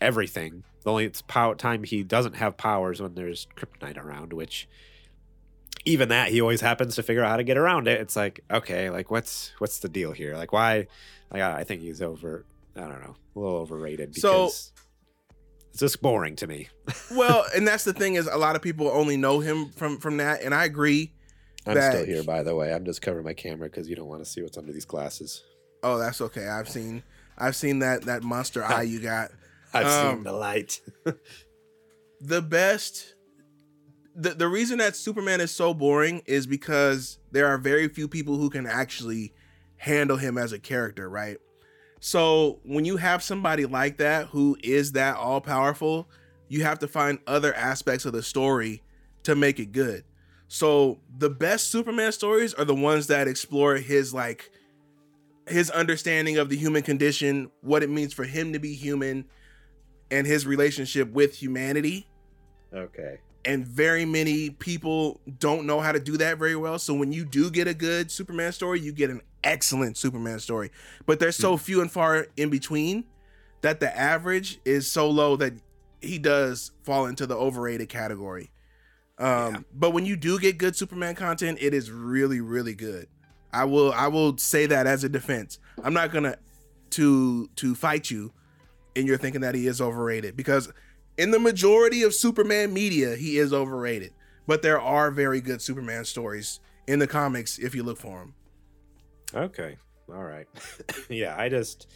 [0.00, 0.64] everything.
[0.82, 4.68] The only it's pow- time he doesn't have powers when there's kryptonite around, which
[5.84, 8.00] even that he always happens to figure out how to get around it.
[8.00, 10.36] It's like okay, like what's what's the deal here?
[10.36, 10.86] Like why?
[11.30, 12.44] Like I I think he's over.
[12.76, 14.72] I don't know, a little overrated So- because
[15.70, 16.68] it's just boring to me.
[17.12, 20.16] well, and that's the thing is a lot of people only know him from from
[20.18, 21.12] that, and I agree.
[21.66, 22.72] I'm That- still here, by the way.
[22.72, 25.44] I'm just covering my camera because you don't want to see what's under these glasses.
[25.82, 26.48] Oh, that's okay.
[26.48, 27.02] I've seen
[27.38, 29.30] I've seen that that monster eye you got.
[29.72, 30.80] I've Um, seen the light.
[32.20, 33.14] the best
[34.14, 38.36] the, the reason that superman is so boring is because there are very few people
[38.36, 39.32] who can actually
[39.76, 41.38] handle him as a character right
[42.00, 46.08] so when you have somebody like that who is that all powerful
[46.48, 48.82] you have to find other aspects of the story
[49.22, 50.04] to make it good
[50.48, 54.50] so the best superman stories are the ones that explore his like
[55.46, 59.24] his understanding of the human condition what it means for him to be human
[60.10, 62.06] and his relationship with humanity
[62.74, 63.18] okay.
[63.44, 66.78] and very many people don't know how to do that very well.
[66.78, 70.70] So when you do get a good Superman story, you get an excellent Superman story.
[71.06, 73.04] But there's so few and far in between
[73.62, 75.54] that the average is so low that
[76.00, 78.50] he does fall into the overrated category.
[79.18, 79.60] Um, Yeah.
[79.74, 83.06] but when you do get good Superman content, it is really, really good.
[83.52, 85.58] I will I will say that as a defense.
[85.82, 86.36] I'm not gonna
[86.90, 88.32] to to fight you
[88.96, 90.72] and you're thinking that he is overrated because
[91.16, 94.12] in the majority of Superman media, he is overrated.
[94.46, 98.34] But there are very good Superman stories in the comics if you look for them.
[99.34, 99.76] Okay.
[100.08, 100.46] All right.
[101.08, 101.86] yeah, I just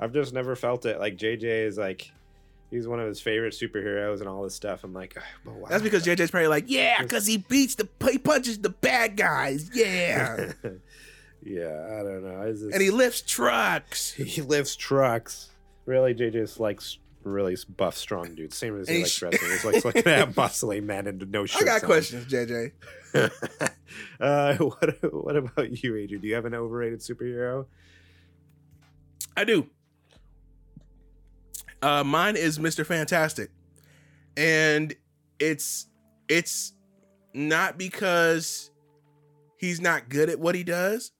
[0.00, 0.98] I've just never felt it.
[0.98, 2.10] Like JJ is like
[2.70, 4.82] he's one of his favorite superheroes and all this stuff.
[4.82, 5.68] I'm like, but why?
[5.68, 9.70] That's because JJ's probably like, yeah, because he beats the he punches the bad guys,
[9.72, 10.52] yeah,
[11.42, 12.50] yeah, I don't know.
[12.50, 14.12] Just- and he lifts trucks.
[14.14, 15.50] he lifts trucks.
[15.84, 16.80] Really, JJ's like
[17.24, 18.52] really buff, strong dude.
[18.52, 19.50] Same as he he likes sh- wrestling.
[19.50, 21.62] He's like looking at muscly men and no shirts.
[21.62, 21.88] I got on.
[21.88, 22.72] questions, JJ.
[24.20, 26.20] uh, what what about you, Adrian?
[26.20, 27.66] Do you have an overrated superhero?
[29.36, 29.68] I do.
[31.80, 32.86] Uh, mine is Mr.
[32.86, 33.50] Fantastic,
[34.36, 34.94] and
[35.38, 35.88] it's
[36.28, 36.74] it's
[37.34, 38.70] not because
[39.56, 41.12] he's not good at what he does,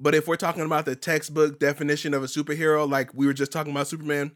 [0.00, 3.52] but if we're talking about the textbook definition of a superhero, like we were just
[3.52, 4.32] talking about Superman,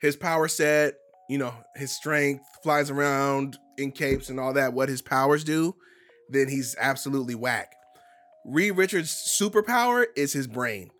[0.00, 0.94] his power set,
[1.28, 5.74] you know, his strength, flies around in capes and all that, what his powers do,
[6.28, 7.72] then he's absolutely whack.
[8.44, 10.90] Reed Richards' superpower is his brain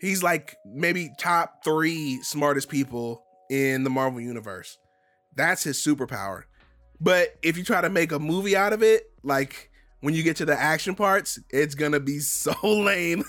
[0.00, 4.78] he's like maybe top three smartest people in the Marvel universe.
[5.34, 6.44] That's his superpower.
[7.00, 9.70] But if you try to make a movie out of it, like
[10.06, 13.24] when you get to the action parts, it's gonna be so lame.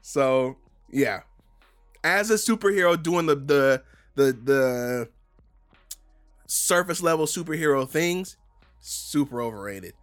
[0.00, 0.56] so
[0.92, 1.22] yeah,
[2.04, 3.82] as a superhero doing the the
[4.14, 5.08] the the
[6.46, 8.36] surface level superhero things,
[8.78, 9.94] super overrated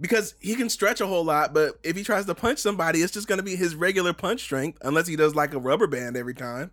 [0.00, 3.12] because he can stretch a whole lot, but if he tries to punch somebody, it's
[3.12, 6.34] just gonna be his regular punch strength, unless he does like a rubber band every
[6.34, 6.70] time.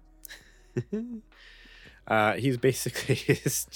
[2.09, 3.67] Uh, he's basically his,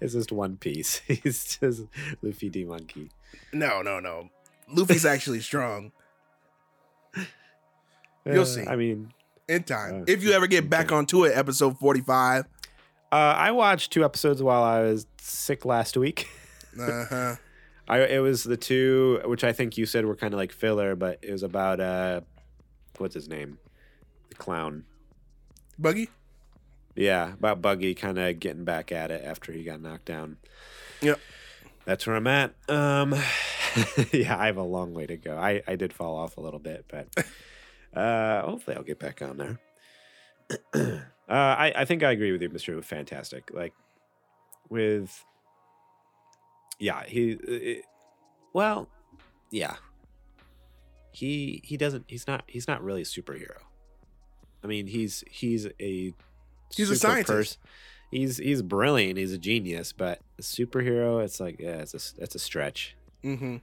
[0.00, 0.98] it's just one piece.
[1.06, 1.82] He's just
[2.20, 3.10] Luffy D Monkey.
[3.52, 4.28] No, no, no.
[4.70, 5.92] Luffy's actually strong
[8.26, 8.66] You'll Uh, see.
[8.66, 9.12] I mean,
[9.48, 10.02] in time.
[10.02, 12.44] Uh, if you ever get back onto it, episode 45.
[13.10, 16.28] uh, I watched two episodes while I was sick last week.
[16.78, 17.36] Uh-huh.
[17.88, 20.94] I it was the two which I think you said were kind of like filler,
[20.94, 22.20] but it was about uh,
[22.98, 23.56] what's his name,
[24.28, 24.84] the clown.
[25.78, 26.10] Buggy?
[26.98, 30.36] Yeah, about Buggy kind of getting back at it after he got knocked down.
[31.00, 31.20] Yep.
[31.84, 32.54] That's where I'm at.
[32.68, 33.12] Um,
[34.12, 35.36] yeah, I have a long way to go.
[35.36, 37.06] I, I did fall off a little bit, but
[37.96, 39.60] uh, hopefully I'll get back on there.
[40.74, 42.82] uh, I, I think I agree with you, Mr.
[42.82, 43.52] Fantastic.
[43.54, 43.74] Like,
[44.68, 45.24] with,
[46.80, 47.84] yeah, he, it,
[48.52, 48.88] well,
[49.52, 49.76] yeah.
[51.12, 53.58] He he doesn't he's not he's not really a superhero.
[54.62, 56.12] I mean, he's he's a
[56.74, 57.58] He's a scientist.
[58.10, 59.18] He's he's brilliant.
[59.18, 62.96] He's a genius, but a superhero, it's like yeah, it's a it's a stretch.
[63.24, 63.56] Mm-hmm.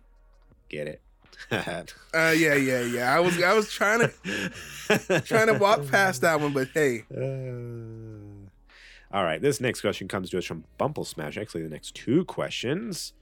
[0.69, 1.01] Get it?
[1.51, 3.15] Uh, yeah, yeah, yeah.
[3.15, 9.15] I was I was trying to trying to walk past that one, but hey, Uh,
[9.15, 11.37] all right, this next question comes to us from Bumble Smash.
[11.37, 13.13] Actually, the next two questions,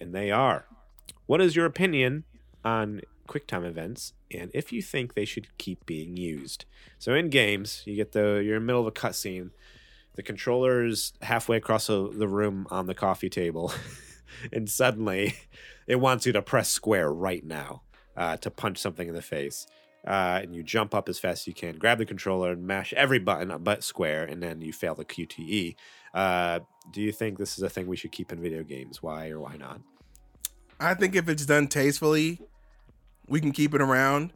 [0.00, 0.66] and they are:
[1.26, 2.24] What is your opinion
[2.64, 6.64] on QuickTime events, and if you think they should keep being used?
[6.98, 9.50] So in games, you get the you're in the middle of a cutscene,
[10.14, 13.72] the controller's halfway across the, room on the coffee table,
[14.52, 15.34] and suddenly
[15.86, 17.82] it wants you to press square right now
[18.16, 19.66] uh, to punch something in the face
[20.06, 22.92] uh, and you jump up as fast as you can, grab the controller and mash
[22.92, 25.74] every button but square, and then you fail the QTE.
[26.14, 26.60] Uh,
[26.92, 29.02] do you think this is a thing we should keep in video games?
[29.02, 29.80] Why or why not?
[30.78, 32.40] I think if it's done tastefully,
[33.28, 34.32] we can keep it around.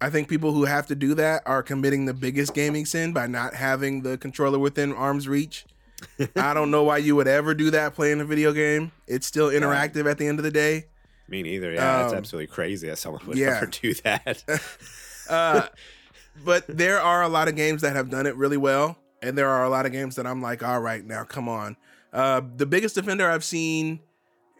[0.00, 3.26] I think people who have to do that are committing the biggest gaming sin by
[3.26, 5.66] not having the controller within arm's reach.
[6.36, 8.92] I don't know why you would ever do that playing a video game.
[9.06, 10.86] It's still interactive at the end of the day.
[11.28, 11.72] Me neither.
[11.72, 13.58] Yeah, that's Um, absolutely crazy that someone would yeah.
[13.58, 14.42] ever do that.
[15.28, 15.68] Uh,
[16.44, 19.48] but there are a lot of games that have done it really well, and there
[19.48, 21.76] are a lot of games that I'm like, all right, now come on.
[22.12, 24.00] Uh, the biggest defender I've seen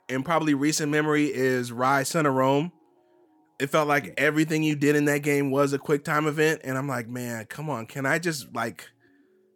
[0.09, 2.71] in probably recent memory is Ryse Son of Rome.
[3.61, 6.79] It felt like everything you did in that game was a quick time event, and
[6.79, 8.89] I'm like, man, come on, can I just like,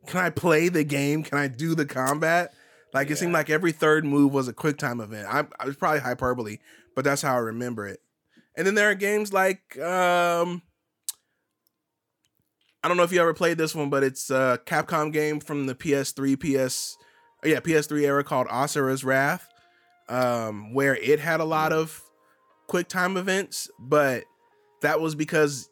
[0.06, 1.22] can I play the game?
[1.22, 2.52] Can I do the combat?
[2.92, 5.26] Like it seemed like every third move was a quick time event.
[5.28, 6.58] I, I was probably hyperbole,
[6.94, 8.00] but that's how I remember it.
[8.56, 10.62] And then there are games like um
[12.84, 15.66] I don't know if you ever played this one, but it's a Capcom game from
[15.66, 16.96] the PS3, PS
[17.42, 19.48] yeah, PS3 era called Asura's Wrath,
[20.08, 22.02] um, where it had a lot of
[22.66, 24.24] quick time events, but
[24.80, 25.70] that was because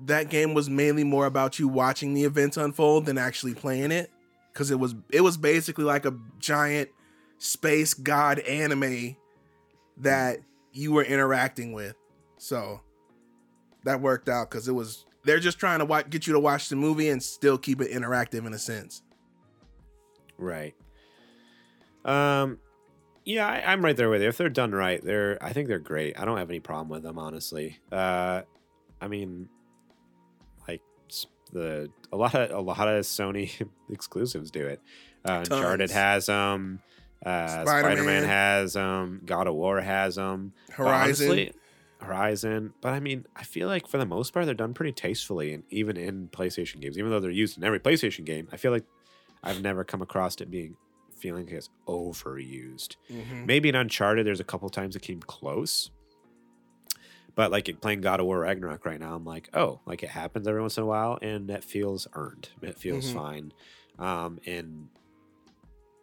[0.00, 4.10] that game was mainly more about you watching the events unfold than actually playing it.
[4.52, 6.88] Cause it was it was basically like a giant
[7.38, 9.16] space god anime
[9.96, 10.38] that
[10.72, 11.96] you were interacting with.
[12.38, 12.80] So
[13.84, 16.68] that worked out because it was they're just trying to wa- get you to watch
[16.68, 19.02] the movie and still keep it interactive in a sense.
[20.38, 20.74] right.
[22.04, 22.58] Um,
[23.24, 24.28] yeah, I, I'm right there with you.
[24.28, 26.18] If they're done right, they're I think they're great.
[26.18, 27.78] I don't have any problem with them, honestly.
[27.90, 28.42] Uh,
[29.00, 29.48] I mean,
[30.68, 30.82] like
[31.52, 33.50] the a lot of a lot of Sony
[33.90, 34.80] exclusives do it.
[35.24, 35.92] Uh, Uncharted Tons.
[35.92, 36.80] has them.
[37.24, 37.96] Uh, Spider-Man.
[37.96, 39.22] Spider-Man has them.
[39.24, 40.52] God of War has them.
[40.70, 41.28] Horizon.
[41.28, 41.52] honestly,
[42.00, 42.74] Horizon.
[42.82, 45.64] But I mean, I feel like for the most part, they're done pretty tastefully, and
[45.70, 48.84] even in PlayStation games, even though they're used in every PlayStation game, I feel like
[49.42, 50.76] I've never come across it being
[51.24, 52.96] feeling like it's overused.
[53.10, 53.46] Mhm.
[53.46, 55.90] Maybe in Uncharted, there's a couple times it came close.
[57.34, 60.10] But like in playing God of War Ragnarok right now, I'm like, oh, like it
[60.10, 62.50] happens every once in a while, and that feels earned.
[62.60, 63.14] It feels Mhm.
[63.14, 63.52] fine.
[63.98, 64.88] Um, and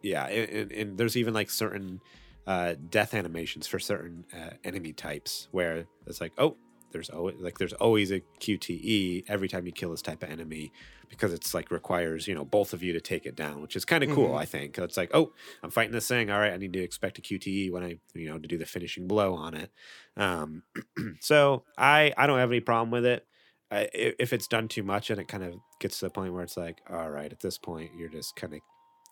[0.02, 2.00] yeah, and, and, and there's even like certain
[2.48, 6.56] uh, death animations for certain uh, enemy types where it's like, oh,
[6.92, 10.72] there's always like there's always a QTE every time you kill this type of enemy
[11.08, 13.84] because it's like requires you know both of you to take it down, which is
[13.84, 14.30] kind of cool.
[14.30, 14.38] Mhm.
[14.40, 16.30] I think it's like, oh, I'm fighting this thing.
[16.30, 18.66] All right, I need to expect a QTE when I you know to do the
[18.66, 19.70] finishing blow on it.
[20.16, 20.62] Um,
[21.20, 23.26] so I I don't have any problem with it.
[23.70, 26.42] I- if it's done too much and it kind of gets to the point where
[26.44, 28.60] it's like, all right, at this point you're just kind of,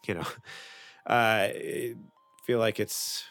[0.06, 0.26] you know,
[1.06, 1.48] uh,
[2.46, 3.24] feel like it's.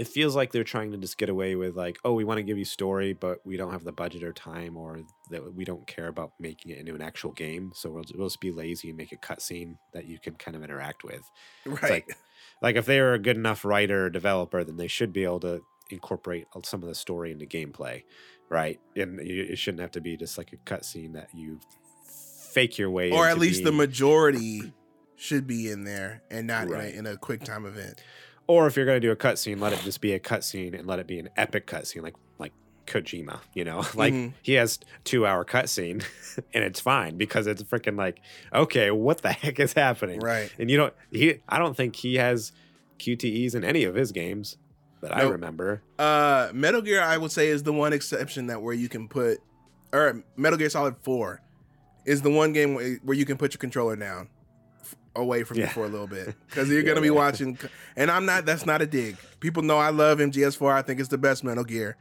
[0.00, 2.42] It feels like they're trying to just get away with like, oh, we want to
[2.42, 5.86] give you story, but we don't have the budget or time, or that we don't
[5.86, 7.72] care about making it into an actual game.
[7.74, 10.64] So we'll, we'll just be lazy and make a cutscene that you can kind of
[10.64, 11.22] interact with
[11.66, 11.82] Right.
[11.90, 12.16] like-
[12.62, 15.40] like if they were a good enough writer or developer, then they should be able
[15.40, 15.60] to
[15.90, 18.04] incorporate some of the story into gameplay,
[18.48, 18.80] right?
[18.96, 21.58] And it shouldn't have to be just like a cutscene that you
[22.52, 24.72] fake your way, or at least the majority
[25.16, 26.94] should be in there and not Right.
[26.94, 28.02] in, a, in a quick time event.
[28.50, 30.98] Or if you're gonna do a cutscene, let it just be a cutscene and let
[30.98, 32.52] it be an epic cutscene, like like
[32.86, 33.38] Kojima.
[33.54, 34.32] You know, like Mhm.
[34.42, 36.04] he has two hour cutscene,
[36.52, 38.18] and it's fine because it's freaking like,
[38.52, 40.18] okay, what the heck is happening?
[40.18, 40.50] Right.
[40.58, 42.50] And you don't he I don't think he has
[42.98, 44.56] QTEs in any of his games
[45.00, 45.82] that I remember.
[45.98, 49.38] Uh, Metal Gear, I would say, is the one exception that where you can put,
[49.92, 51.40] or Metal Gear Solid Four,
[52.04, 54.28] is the one game where you can put your controller down,
[55.16, 55.64] away from Yeah.
[55.66, 57.12] you for a little bit, because you're Yeah, gonna be yeah.
[57.14, 57.58] watching.
[57.96, 58.46] And I'm not.
[58.46, 59.16] That's not a dig.
[59.40, 60.72] People know I love MGS4.
[60.72, 61.96] I think it's the best Metal Gear,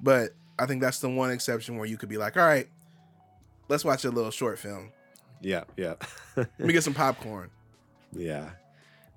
[0.00, 2.68] but I think that's the one exception where you could be like, all right,
[3.68, 4.92] let's watch a little short film.
[5.40, 5.94] Yeah, yeah.
[6.36, 7.50] Let me get some popcorn.
[8.12, 8.50] yeah.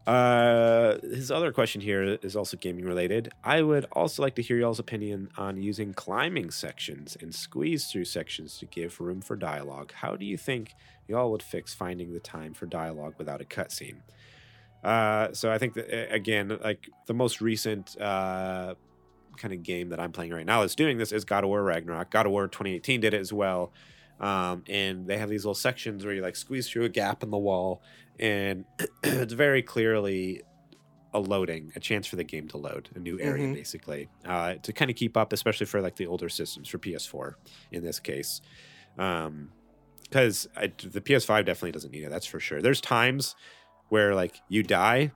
[0.07, 3.29] Uh, his other question here is also gaming related.
[3.43, 8.05] I would also like to hear y'all's opinion on using climbing sections and squeeze through
[8.05, 9.91] sections to give room for dialogue.
[9.91, 10.75] How do you think
[11.09, 13.97] y'all would fix finding the time for dialogue without a cutscene?
[14.81, 18.75] Uh, so I think that again, like the most recent uh,
[19.35, 21.61] kind of game that I'm playing right now that's doing this is God of War
[21.61, 22.11] Ragnarok.
[22.11, 23.73] God of War 2018 did it as well.
[24.19, 27.29] Um, and they have these little sections where you like squeeze through a gap in
[27.31, 27.81] the wall,
[28.19, 28.65] and
[29.03, 30.41] it's very clearly
[31.13, 33.53] a loading, a chance for the game to load a new area, Mhm.
[33.53, 37.35] basically, uh, to kind of keep up, especially for like the older systems, for PS4
[37.71, 38.41] in this case.
[38.97, 39.51] Um,
[40.03, 42.09] because the PS5 definitely doesn't need it.
[42.09, 42.61] That's for sure.
[42.61, 43.35] There's times
[43.89, 45.11] where like you die,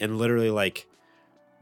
[0.00, 0.86] and literally like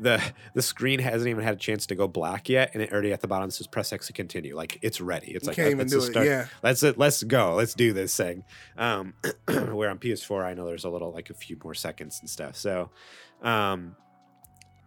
[0.01, 0.21] the
[0.55, 3.21] the screen hasn't even had a chance to go black yet, and it already at
[3.21, 4.57] the bottom says press X to continue.
[4.57, 5.33] Like it's ready.
[5.33, 6.13] It's You like can't let- even let's do just it.
[6.13, 6.47] start- Yeah.
[6.63, 7.55] let's let's go.
[7.55, 8.45] Let's do this thing.
[8.77, 9.15] Um,
[9.49, 12.57] where on PS4, I know there's a little like a few more seconds and stuff.
[12.57, 12.91] So,
[13.43, 13.95] um,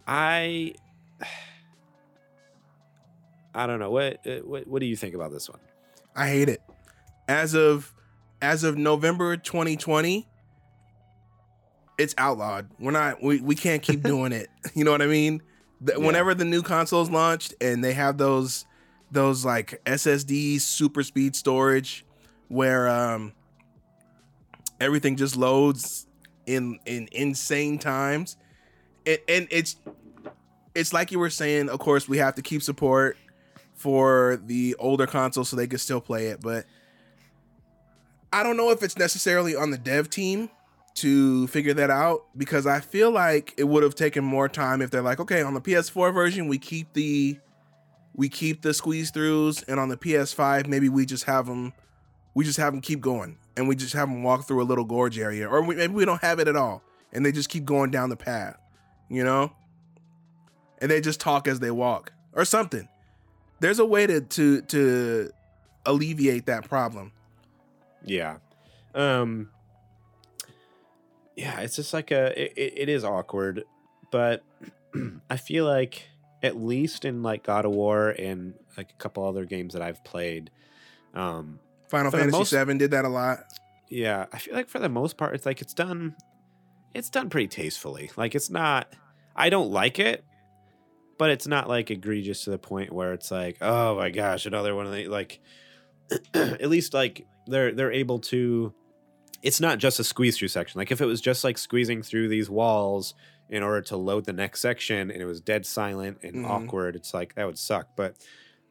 [0.06, 0.74] I
[3.54, 5.60] I don't know what uh, what what do you think about this one?
[6.14, 6.62] I hate it.
[7.26, 7.92] As of
[8.40, 10.28] as of November 2020,
[11.98, 12.70] it's outlawed.
[12.78, 14.48] We're not we, we can't keep doing it.
[14.74, 15.42] You know what I mean?
[15.80, 16.06] The- Yeah.
[16.06, 18.64] Whenever the new consoles launched and they have those
[19.10, 22.04] those like SSD super speed storage
[22.48, 23.32] where um
[24.80, 26.06] everything just loads
[26.46, 28.36] in in insane times.
[29.06, 29.76] And, and it's
[30.74, 33.16] it's like you were saying, of course, we have to keep support
[33.74, 36.40] for the older console so they could still play it.
[36.40, 36.66] But
[38.32, 40.50] I don't know if it's necessarily on the dev team
[41.00, 44.90] to figure that out because I feel like it would have taken more time if
[44.90, 47.38] they're like, okay, on the PS4 version we keep the
[48.14, 51.72] we keep the squeeze throughs, and on the PS5 maybe we just have them
[52.34, 54.84] we just have them keep going and we just have them walk through a little
[54.84, 56.82] gorge area, or we, maybe we don't have it at all
[57.12, 58.56] and they just keep going down the path,
[59.08, 59.52] you know,
[60.78, 62.88] and they just talk as they walk or something
[63.60, 65.30] there's a way to to to
[65.86, 67.12] alleviate that problem.
[68.04, 68.38] Yeah.
[68.94, 69.50] Um
[71.38, 73.64] Yeah, it's just like a it, it- is awkward,
[74.10, 74.42] but
[75.30, 76.08] I feel like
[76.42, 80.02] at least in like God of War and like a couple other games that I've
[80.04, 80.50] played
[81.14, 83.38] um Final Fantasy most- VII did that a lot.
[83.88, 86.16] yeah, I feel like for the most part it's like it's done
[86.94, 88.10] it's done pretty tastefully.
[88.16, 88.92] Like it's not
[89.36, 90.24] I don't like it,
[91.18, 94.74] but it's not like egregious to the point where it's like, oh my gosh, another
[94.74, 95.38] one of the like
[96.34, 98.72] at least like they're they're able to
[99.42, 100.78] it's not just a squeeze through section.
[100.78, 103.14] Like if it was just like squeezing through these walls
[103.48, 106.48] in order to load the next section and it was dead silent and Mhm.
[106.50, 107.88] awkward, it's like that would suck.
[107.96, 108.16] But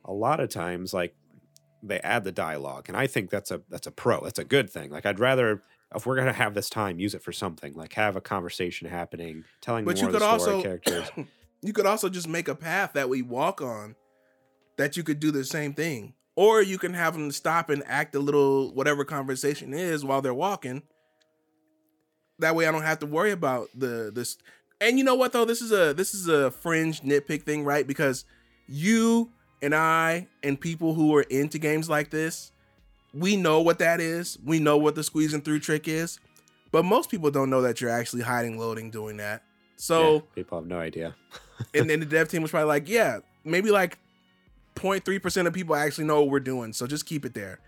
[0.06, 1.16] a lot of times like
[1.84, 4.24] they add the dialogue and I think that's a that's a pro.
[4.24, 4.90] That's a good thing.
[4.92, 5.62] Like I'd rather
[5.96, 7.74] if we're gonna have this time, use it for something.
[7.74, 11.10] Like have a conversation happening, telling But more you of the could story also characters.
[11.62, 13.96] you could also just make a path that we walk on
[14.78, 16.14] that you could do the same thing.
[16.38, 20.36] Or you can have them stop and act a little whatever conversation is while they're
[20.36, 20.84] walking.
[22.38, 24.38] That way I don't have to worry about the this
[24.80, 25.46] and you know what though?
[25.46, 27.88] This is a this is a fringe nitpick thing, right?
[27.88, 28.24] Because
[28.68, 29.32] you
[29.64, 32.52] and I and people who are into games like this,
[33.16, 34.38] we know what that is.
[34.46, 36.20] We know what the squeezing through trick is.
[36.72, 39.42] But most people don't know that you're actually hiding loading doing that.
[39.78, 41.16] So Yeah, people have no idea.
[41.74, 43.98] and then the dev team was probably like, yeah, maybe like
[44.78, 46.74] 0.3% of people actually know what we're doing.
[46.74, 47.60] So just keep it there.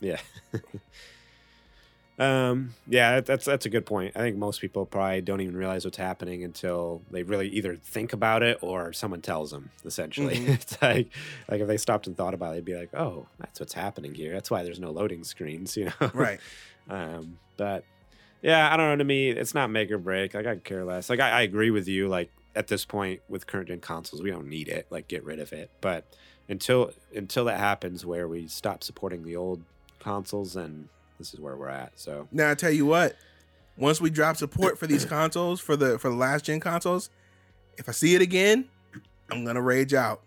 [0.00, 0.18] Yeah.
[2.18, 2.74] um.
[2.86, 4.14] Yeah, that's that's a good point.
[4.14, 8.12] I think most people probably don't even realize what's happening until they really either think
[8.12, 9.70] about it or someone tells them.
[9.86, 10.48] Essentially, Mhm.
[10.54, 11.08] it's like
[11.48, 14.14] like if they stopped and thought about it, they'd be like, "Oh, that's what's happening
[14.14, 14.32] here.
[14.32, 16.10] That's why there's no loading screens." You know.
[16.12, 16.40] Right.
[16.90, 17.84] Um, but
[18.42, 18.96] yeah, I don't know.
[18.96, 20.34] To me, it's not make or break.
[20.34, 21.08] Like I care less.
[21.08, 22.08] Like I, I agree with you.
[22.08, 24.86] Like at this point with current gen consoles, we don't need it.
[24.90, 25.70] Like get rid of it.
[25.80, 26.04] But
[26.50, 29.62] until until that happens, where we stop supporting the old
[30.00, 30.88] consoles, and
[31.18, 31.92] this is where we're at.
[31.94, 33.16] So Now I tell you what,
[33.76, 37.08] once we drop support for these consoles, for the for the last gen consoles,
[37.78, 38.66] if I see it again,
[39.30, 40.22] I'm gonna rage out.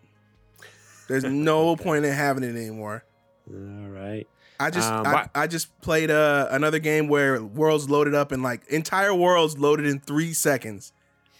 [1.08, 3.04] There's no point in having it anymore.
[3.50, 4.26] all right.
[4.60, 8.42] I just Um, I, I just played uh, another game where worlds loaded up in
[8.42, 10.94] like entire worlds loaded in three seconds.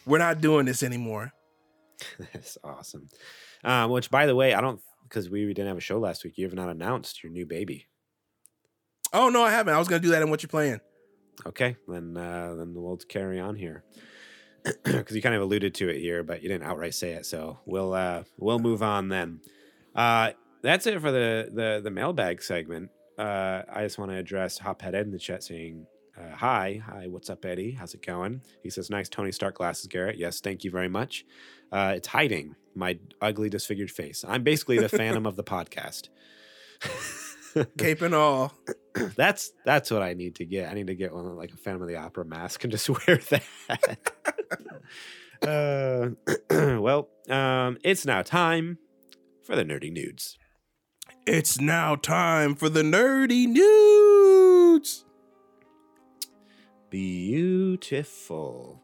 [0.06, 1.32] We're not doing this anymore.
[2.34, 3.08] That's awesome.
[3.64, 6.38] Um, which, by the way, I don't because we didn't have a show last week.
[6.38, 7.88] You have not announced your new baby.
[9.14, 9.74] Oh no, I haven't.
[9.74, 10.80] I was gonna do that in what you're playing.
[11.46, 13.84] Okay, then uh, then we'll carry on here
[14.84, 17.26] because you kind of alluded to it here, but you didn't outright say it.
[17.26, 19.42] So we'll uh, we'll move on then.
[19.96, 22.90] Uh, that's it for the the the mailbag segment.
[23.18, 25.86] Uh, I just want to address Hophead Ed in the chat saying
[26.18, 27.72] Uh, hi, hi, what's up, Eddie?
[27.72, 28.42] How's it going?
[28.62, 30.18] He says, nice Tony Stark glasses, Garrett.
[30.18, 31.26] Yes, thank you very much.
[31.72, 34.24] Uh, it's hiding my ugly, disfigured face.
[34.28, 36.10] I'm basically the phantom of the podcast.
[37.78, 38.54] Cape and all.
[39.16, 40.70] that's that's what I need to get.
[40.70, 43.18] I need to get one like a Phantom of the Opera mask and just wear
[43.18, 44.00] that.
[45.42, 46.10] uh,
[46.80, 48.78] well, um, it's now time
[49.44, 50.38] for the nerdy nudes.
[51.26, 55.06] It's now time for the nerdy nudes.
[56.90, 58.83] Beautiful.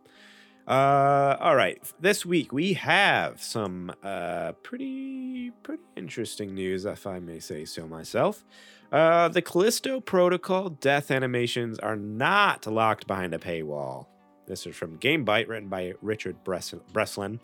[0.70, 1.82] Uh, all right.
[2.00, 7.88] This week we have some uh, pretty pretty interesting news, if I may say so
[7.88, 8.46] myself.
[8.92, 14.06] Uh, the Callisto Protocol death animations are not locked behind a paywall.
[14.46, 17.40] This is from Game Byte, written by Richard Breslin.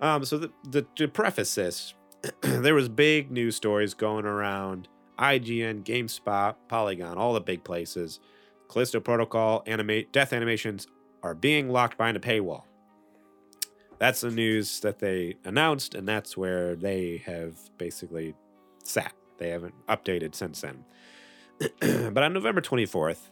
[0.00, 1.94] Um, so the, the, to preface this,
[2.40, 8.18] there was big news stories going around IGN, GameSpot, Polygon, all the big places.
[8.68, 10.86] Callisto Protocol animate death animations
[11.22, 12.64] are being locked behind a paywall.
[13.98, 18.34] That's the news that they announced, and that's where they have basically
[18.82, 19.12] sat.
[19.38, 20.84] They haven't updated since then.
[22.12, 23.30] but on November 24th,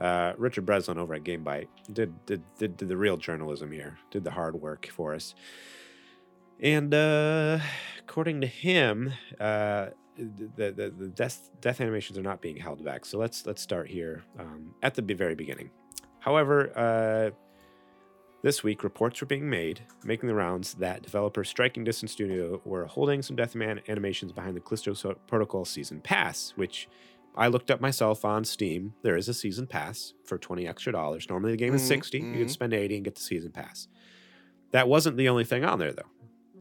[0.00, 4.24] uh, Richard Breslin over at GameByte did, did, did, did the real journalism here, did
[4.24, 5.34] the hard work for us.
[6.58, 7.60] And uh,
[7.98, 13.04] according to him, uh, the, the, the death, death animations are not being held back.
[13.04, 15.70] So let's let's start here um, at the very beginning.
[16.20, 17.30] However, uh,
[18.42, 22.86] this week, reports were being made, making the rounds, that developer Striking Distance Studio were
[22.86, 24.94] holding some Deathman animations behind the Callisto
[25.26, 26.88] Protocol Season Pass, which
[27.36, 28.94] I looked up myself on Steam.
[29.02, 31.28] There is a Season Pass for 20 extra dollars.
[31.28, 32.18] Normally the game is 60.
[32.18, 32.32] Mm-hmm.
[32.32, 33.88] You can spend 80 and get the Season Pass.
[34.72, 36.08] That wasn't the only thing on there, though.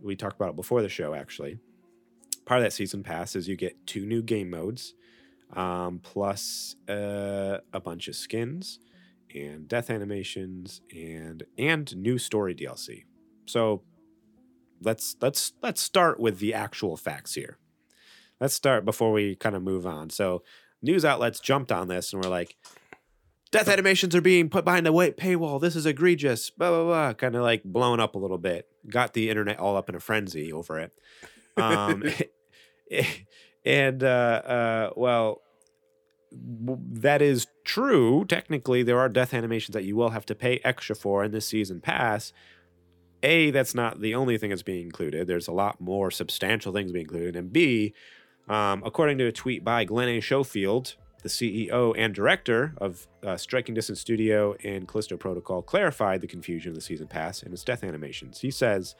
[0.01, 1.59] We talked about it before the show, actually.
[2.45, 4.95] Part of that Season Pass is you get two new game modes,
[5.53, 8.79] um, plus uh, a bunch of skins
[9.33, 13.05] and death animations and and new story DLC.
[13.45, 13.83] So
[14.81, 17.57] let's let's let's start with the actual facts here.
[18.39, 20.09] Let's start before we kind of move on.
[20.09, 20.43] So
[20.81, 22.55] news outlets jumped on this and were like,
[23.51, 25.59] death animations are being put behind a white paywall.
[25.59, 26.49] This is egregious.
[26.49, 27.13] Blah blah blah.
[27.13, 28.67] Kind of like blown up a little bit.
[28.89, 30.93] Got the internet all up in a frenzy over it.
[31.57, 32.03] Um,
[33.65, 34.07] and uh,
[34.45, 35.41] uh, well,
[36.31, 38.25] that is true.
[38.25, 41.45] Technically, there are death animations that you will have to pay extra for in this
[41.45, 42.33] season pass.
[43.23, 45.27] A, that's not the only thing that's being included.
[45.27, 47.35] There's a lot more substantial things being included.
[47.35, 47.93] And B,
[48.47, 50.21] um, according to a tweet by Glen A.
[50.21, 56.27] Schofield, the CEO and director of uh, Striking Distance Studio and Callisto Protocol, clarified the
[56.27, 58.39] confusion of the season pass and its death animations.
[58.39, 58.95] He says,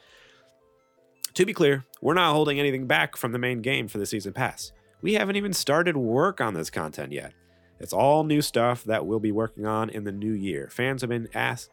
[1.32, 4.34] To be clear, we're not holding anything back from the main game for the season
[4.34, 4.72] pass
[5.02, 7.32] we haven't even started work on this content yet.
[7.78, 10.68] It's all new stuff that we'll be working on in the new year.
[10.70, 11.70] Fans have been asked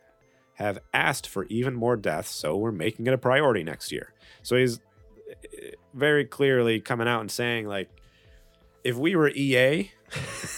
[0.56, 4.14] have asked for even more deaths, so we're making it a priority next year.
[4.42, 4.80] So he's
[5.30, 7.90] eh, very clearly coming out and saying like
[8.84, 9.92] if we were EA,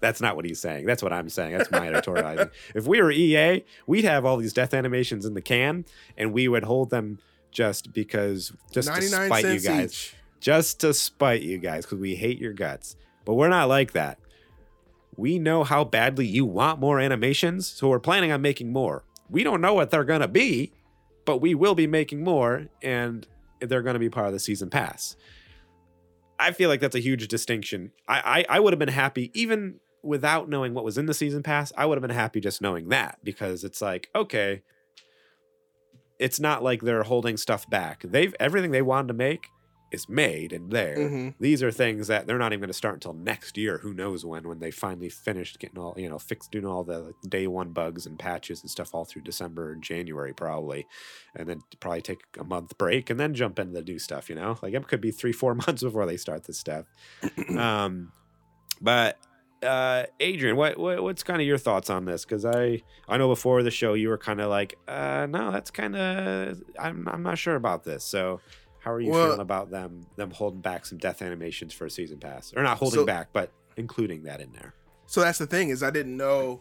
[0.00, 0.84] that's not what he's saying.
[0.84, 1.56] That's what I'm saying.
[1.56, 2.50] That's my editorializing.
[2.74, 5.86] if we were EA, we'd have all these death animations in the can
[6.16, 7.18] and we would hold them
[7.50, 9.92] just because just to spite you guys.
[9.92, 10.16] Each
[10.46, 12.94] just to spite you guys because we hate your guts.
[13.24, 14.20] But we're not like that.
[15.16, 19.02] We know how badly you want more animations, so we're planning on making more.
[19.28, 20.72] We don't know what they're going to be,
[21.24, 23.26] but we will be making more, and
[23.58, 25.16] they're going to be part of the season pass.
[26.38, 27.90] I feel like that's a huge distinction.
[28.06, 31.42] I, I, I would have been happy even without knowing what was in the season
[31.42, 31.72] pass.
[31.76, 34.62] I would have been happy just knowing that because it's like, okay,
[36.20, 38.04] it's not like they're holding stuff back.
[38.04, 39.48] They've everything they wanted to make
[39.92, 40.96] is made and there.
[40.96, 41.28] Mm-hmm.
[41.38, 43.78] These are things that they're not even going to start until next year.
[43.78, 44.48] Who knows when?
[44.48, 48.06] When they finally finished getting all you know fixed, doing all the day one bugs
[48.06, 50.86] and patches and stuff all through December and January probably,
[51.34, 54.28] and then probably take a month break and then jump into the new stuff.
[54.28, 56.86] You know, like it could be three four months before they start this stuff.
[57.56, 58.12] um,
[58.80, 59.18] but
[59.62, 62.24] uh, Adrian, what, what what's kind of your thoughts on this?
[62.24, 65.70] Because I I know before the show you were kind of like, uh, no, that's
[65.70, 68.04] kind of I'm I'm not sure about this.
[68.04, 68.40] So
[68.86, 71.90] how are you well, feeling about them them holding back some death animations for a
[71.90, 74.74] season pass, or not holding so, back, but including that in there?
[75.06, 76.60] So that's the thing is I didn't know,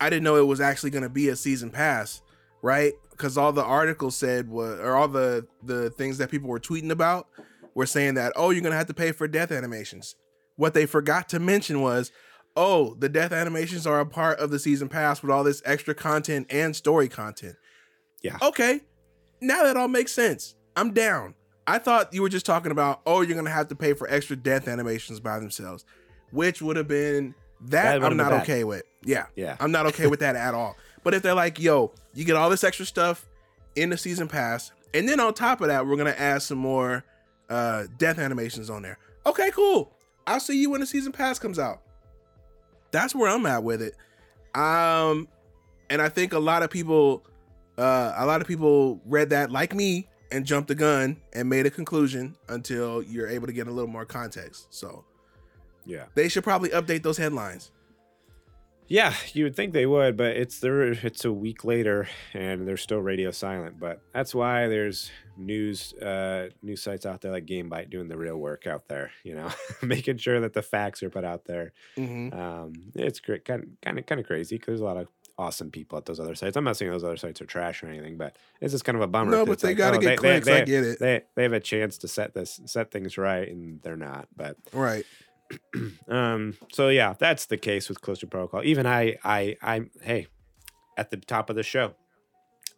[0.00, 2.22] I didn't know it was actually going to be a season pass,
[2.62, 2.94] right?
[3.10, 6.90] Because all the articles said was, or all the the things that people were tweeting
[6.90, 7.28] about
[7.74, 10.16] were saying that oh you're going to have to pay for death animations.
[10.56, 12.12] What they forgot to mention was
[12.56, 15.94] oh, the death animations are a part of the season pass with all this extra
[15.94, 17.56] content and story content.
[18.22, 18.38] Yeah.
[18.40, 18.80] Okay.
[19.42, 20.55] Now that all makes sense.
[20.76, 21.34] I'm down.
[21.66, 24.36] I thought you were just talking about, oh, you're gonna have to pay for extra
[24.36, 25.84] death animations by themselves,
[26.30, 28.84] which would have been that, That I'm not okay with.
[29.04, 29.56] Yeah, Yeah.
[29.58, 30.76] I'm not okay with that at all.
[31.02, 33.26] But if they're like, yo, you get all this extra stuff
[33.74, 37.04] in the season pass, and then on top of that, we're gonna add some more
[37.48, 38.98] uh death animations on there.
[39.24, 39.92] Okay, cool.
[40.26, 41.82] I'll see you when the season pass comes out.
[42.90, 43.94] That's where I'm at with it.
[44.54, 45.28] Um,
[45.90, 47.24] and I think a lot of people,
[47.78, 51.66] uh, a lot of people read that like me and jumped the gun and made
[51.66, 54.66] a conclusion until you're able to get a little more context.
[54.74, 55.04] So
[55.84, 56.06] Yeah.
[56.14, 57.70] they should probably update those headlines.
[58.88, 60.82] Yeah, you would think they would, but it's there.
[60.92, 63.80] It's a week later, and they're still radio silent.
[63.80, 68.36] But that's why there's news uh, news sites out there like GameByte doing the real
[68.36, 69.10] work out there.
[69.24, 69.50] You know,
[69.82, 71.72] making sure that the facts are put out there.
[71.96, 72.38] Mm-hmm.
[72.38, 75.08] Um, it's great, kind of kind of kind of crazy because there's a lot of
[75.38, 76.56] awesome people at those other sites.
[76.56, 79.02] I'm not saying those other sites are trash or anything, but it's just kind of
[79.02, 79.30] a bummer.
[79.30, 80.48] No, but they like, gotta oh, get clicks.
[80.48, 80.98] I get it.
[80.98, 84.28] They they have a chance to set this set things right, and they're not.
[84.34, 85.04] But Right.
[86.08, 88.64] um, so yeah, that's the case with Callisto Protocol.
[88.64, 90.26] Even I, I, I, hey,
[90.96, 91.94] at the top of the show,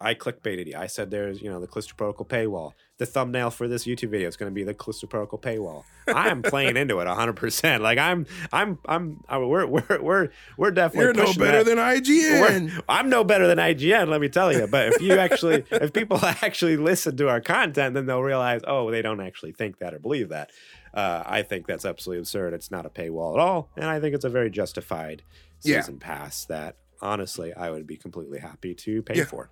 [0.01, 0.75] I clickbaited you.
[0.77, 2.71] I said there's, you know, the Callisto Protocol paywall.
[2.99, 5.83] The thumbnail for this YouTube video is going to be the Callisto Protocol paywall.
[6.07, 7.33] I am playing into it 100.
[7.33, 11.03] percent Like I'm, I'm, I'm, I, we're, we're, we're, we're definitely.
[11.05, 11.65] You're no better that.
[11.65, 12.41] than IGN.
[12.41, 14.67] We're- I'm no better than IGN, let me tell you.
[14.67, 18.89] But if you actually, if people actually listen to our content, then they'll realize, oh,
[18.91, 20.49] they don't actually think that or believe that.
[20.93, 22.53] Uh, I think that's absolutely absurd.
[22.53, 25.23] It's not a paywall at all, and I think it's a very justified
[25.61, 25.81] Yeah.
[25.81, 29.25] season pass that honestly I would be completely happy to pay Yeah.
[29.25, 29.51] for.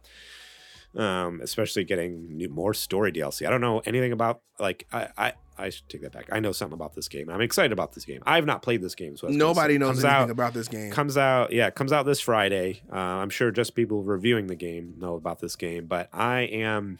[0.97, 3.45] Um, especially getting new, more story DLC.
[3.45, 6.29] I don't know anything about like I, I I should take that back.
[6.31, 7.29] I know something about this game.
[7.29, 8.21] I'm excited about this game.
[8.25, 10.67] I've not played this game, so I was gonna Nobody knows anything out, about this
[10.67, 10.91] game.
[10.91, 14.95] comes out yeah comes out this friday uh, i'm sure just people reviewing the game
[14.97, 16.99] know about this game but i am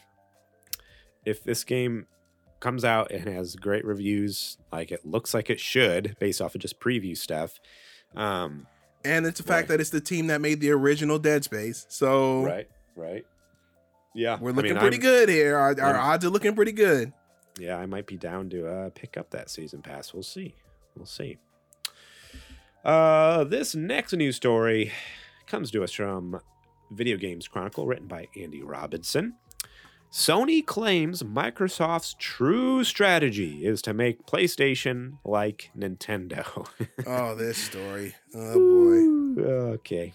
[1.24, 2.06] if this game
[2.60, 6.60] comes out and has great reviews like it looks like it should based off of
[6.60, 7.60] just preview stuff
[8.16, 8.66] um
[9.04, 9.76] and it's the fact Right.
[9.76, 11.86] that it's the team that made the original Dead Space.
[11.88, 13.24] So right right
[14.14, 15.56] yeah we're I looking mean, pretty I'm- good here.
[15.56, 17.12] Our, our I'm- odds are looking pretty good.
[17.58, 20.54] yeah i might be down to uh pick up that season pass we'll see
[20.96, 21.38] we'll see
[22.84, 24.92] uh this next news story
[25.46, 26.40] comes to us from
[26.90, 29.34] video games chronicle written by andy robinson
[30.12, 36.66] sony claims microsoft's true strategy is to make playstation like nintendo
[37.06, 38.14] Oh, this story.
[38.34, 39.42] Oh boy.
[39.74, 40.14] okay.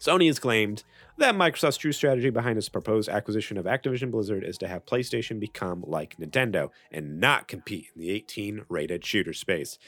[0.00, 0.82] Sony has claimed
[1.20, 5.38] that Microsoft's true strategy behind its proposed acquisition of Activision Blizzard is to have PlayStation
[5.38, 9.78] become like Nintendo and not compete in the 18 rated shooter space.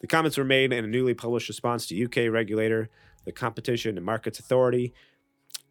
[0.00, 2.88] The comments were made in a newly published response to UK regulator,
[3.24, 4.94] the Competition and Markets Authority,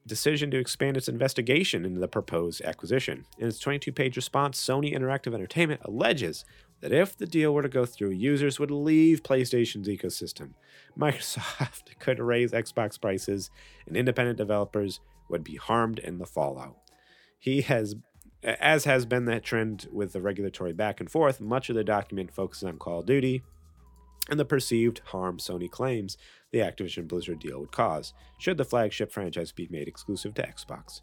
[0.06, 3.26] decision to expand its investigation into the proposed acquisition.
[3.40, 6.46] In its 22 page response, Sony Interactive Entertainment alleges
[6.82, 10.52] that if the deal were to go through, users would leave PlayStation's ecosystem.
[10.98, 13.50] Microsoft could raise Xbox prices,
[13.88, 15.00] and independent developers
[15.30, 16.78] would be harmed in the fallout.
[17.40, 17.96] He has,
[18.44, 22.34] as has been that trend with the regulatory back and forth, much of the document
[22.34, 23.42] focuses on Call of Duty
[24.30, 26.18] and the perceived harm Sony claims
[26.52, 31.02] the Activision Blizzard deal would cause, should the flagship franchise be made exclusive to Xbox.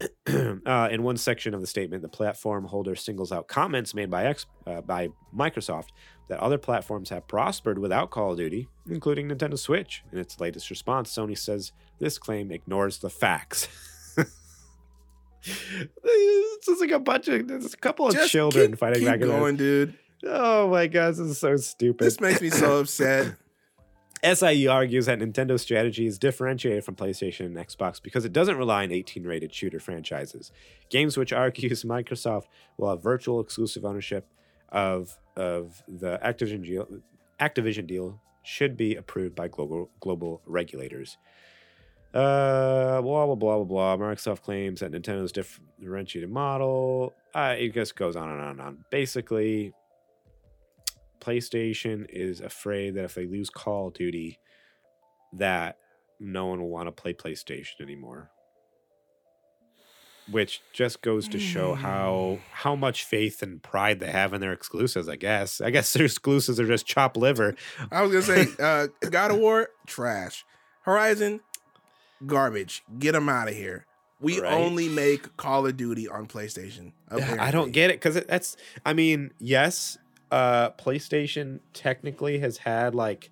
[0.66, 4.26] uh, in one section of the statement, the platform holder singles out comments made by
[4.26, 5.88] X, uh, by Microsoft
[6.28, 10.04] that other platforms have prospered without Call of Duty, including Nintendo Switch.
[10.12, 13.68] In its latest response, Sony says this claim ignores the facts.
[15.42, 19.08] it's just like a bunch of there's a couple of Just children keep, fighting keep
[19.08, 19.94] back and going, dude.
[20.24, 22.04] Oh my god, this is so stupid.
[22.04, 23.34] This makes me so upset.
[24.22, 28.84] SIE argues that Nintendo's strategy is differentiated from PlayStation and Xbox because it doesn't rely
[28.84, 30.52] on 18 rated shooter franchises.
[30.90, 32.44] Games which argues Microsoft
[32.76, 34.26] will have virtual exclusive ownership
[34.70, 36.88] of, of the Activision deal,
[37.40, 41.18] Activision deal should be approved by global, global regulators.
[42.14, 44.06] Uh, blah, blah, blah, blah, blah.
[44.06, 47.12] Microsoft claims that Nintendo's differentiated model.
[47.34, 48.84] Uh, it just goes on and on and on.
[48.90, 49.74] Basically,
[51.28, 54.38] PlayStation is afraid that if they lose Call of Duty,
[55.34, 55.76] that
[56.18, 58.30] no one will want to play PlayStation anymore.
[60.30, 64.52] Which just goes to show how how much faith and pride they have in their
[64.52, 65.08] exclusives.
[65.08, 65.60] I guess.
[65.62, 67.54] I guess their exclusives are just chopped liver.
[67.90, 70.44] I was gonna say, uh, God of War, trash.
[70.82, 71.40] Horizon,
[72.26, 72.82] garbage.
[72.98, 73.86] Get them out of here.
[74.20, 74.52] We Right.
[74.52, 76.92] only make Call of Duty on PlayStation.
[77.10, 78.56] I don't get it because that's.
[78.84, 79.96] I mean, yes,
[80.30, 83.30] uh, PlayStation technically has had like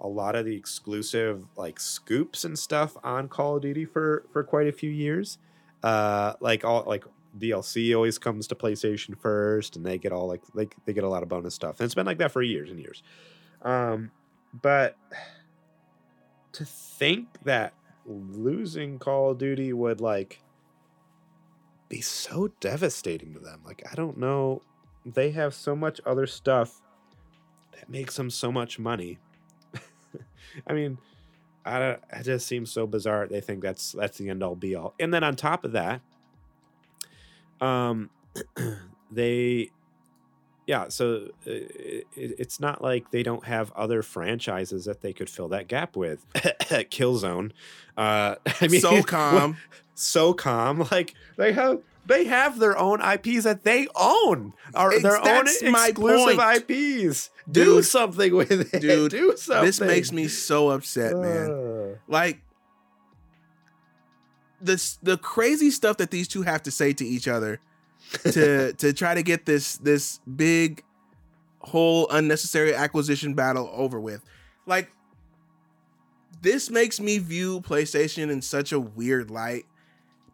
[0.00, 4.44] a lot of the exclusive like scoops and stuff on Call of Duty for for
[4.44, 5.38] quite a few years.
[5.82, 7.04] Uh, like all like
[7.38, 11.08] DLC always comes to PlayStation first, and they get all like like they get a
[11.08, 13.02] lot of bonus stuff, and it's been like that for years and years.
[13.62, 14.10] Um,
[14.62, 14.96] but
[16.52, 17.74] to think that
[18.06, 20.40] losing Call of Duty would like
[21.88, 23.62] be so devastating to them.
[23.64, 24.62] Like I don't know,
[25.14, 26.80] they have so much other stuff
[27.72, 29.18] that makes them so much money.
[30.66, 30.98] I mean,
[31.64, 33.26] I don't, it just seems so bizarre.
[33.26, 34.94] They think that's that's the end all be all.
[34.98, 36.00] And then on top of that,
[37.60, 38.10] um,
[39.10, 39.70] they,
[40.66, 40.88] yeah.
[40.88, 45.48] So uh, it, it's not like they don't have other franchises that they could fill
[45.48, 46.24] that gap with.
[46.34, 47.52] Killzone.
[47.96, 49.56] Uh, I mean, SOCOM.
[49.94, 50.86] so calm.
[50.90, 55.46] Like they have they have their own IPs that they own, or Ex- their own
[55.46, 56.38] exclusive.
[56.40, 57.30] IPs.
[57.50, 57.84] Do Dude.
[57.84, 58.80] something with it.
[58.80, 59.64] Dude, Do something.
[59.64, 61.50] This makes me so upset, man.
[61.50, 62.40] Uh, Like
[64.60, 67.60] this the crazy stuff that these two have to say to each other
[68.24, 70.82] to to try to get this this big
[71.60, 74.22] whole unnecessary acquisition battle over with.
[74.66, 74.90] Like
[76.42, 79.66] this makes me view PlayStation in such a weird light.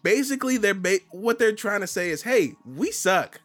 [0.05, 3.41] Basically, they're ba- what they're trying to say is, "Hey, we suck."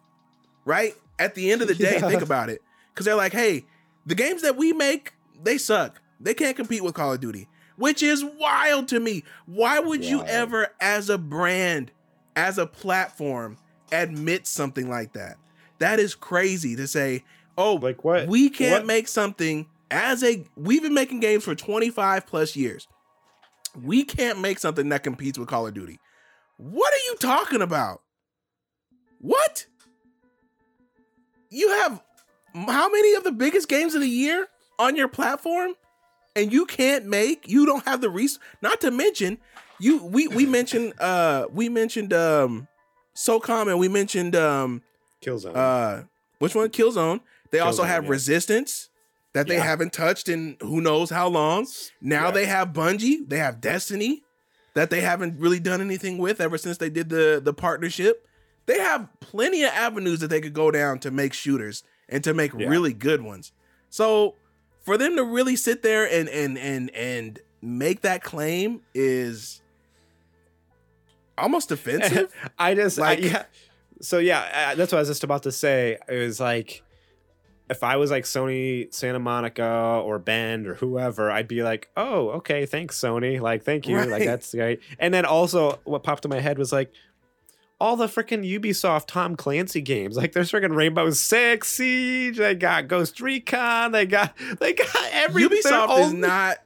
[0.65, 0.93] Right?
[1.17, 2.07] At the end of the day, Yeah.
[2.07, 2.61] think about it.
[2.93, 3.65] Cuz they're like, "Hey,
[4.05, 6.01] the games that we make, they suck.
[6.19, 7.47] They can't compete with Call of Duty."
[7.77, 9.23] Which is wild to me.
[9.45, 11.91] Why would you ever as a brand,
[12.35, 13.57] as a platform,
[13.91, 15.37] admit something like that?
[15.79, 17.23] That is crazy to say,
[17.57, 18.27] "Oh, like what?
[18.27, 22.85] we can't what- make something as a we've been making games for 25 plus years.
[23.81, 25.99] We can't make something that competes with Call of Duty.
[26.59, 28.01] What are you talking about?
[29.21, 29.65] What?
[31.49, 32.01] You have
[32.53, 34.47] how many of the biggest games of the year
[34.77, 35.73] on your platform
[36.35, 39.37] and you can't make you don't have the res not to mention
[39.79, 42.67] you we we mentioned uh we mentioned um
[43.15, 44.81] SOCOM and we mentioned um
[45.23, 45.55] Killzone.
[45.55, 46.03] uh
[46.39, 48.09] which one killzone they also have yeah.
[48.11, 48.89] resistance
[49.33, 49.63] that they Yeah.
[49.63, 51.67] haven't touched in who knows how long
[52.01, 52.31] now Yeah.
[52.31, 54.23] they have bungie they have destiny
[54.79, 58.25] that they haven't really done anything with ever since they did the the partnership
[58.65, 62.33] they have plenty of avenues that they could go down to make shooters and to
[62.33, 62.67] make Yeah.
[62.69, 63.51] really good ones
[63.89, 64.35] so
[64.85, 69.61] for them to really sit there and and and and make that claim is
[71.37, 73.43] almost offensive I just like- I, yeah.
[74.01, 75.97] So yeah, uh, that's what I was just about to say.
[76.07, 76.83] It was like
[77.69, 82.29] if I was like Sony Santa Monica or Bend or whoever, I'd be like, "Oh,
[82.29, 83.39] okay, thanks Sony.
[83.39, 83.97] Like, thank you.
[83.97, 84.09] Right.
[84.09, 86.91] Like that's great." And then also what popped in my head was like
[87.79, 90.17] all the freaking Ubisoft Tom Clancy games.
[90.17, 95.59] Like there's freaking Rainbow Six Siege, they got Ghost Recon, they got they got everything.
[95.61, 96.57] Ubisoft is not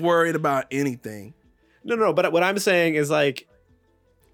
[0.00, 1.32] worried about anything
[1.84, 3.46] No, No, no, but what I'm saying is like,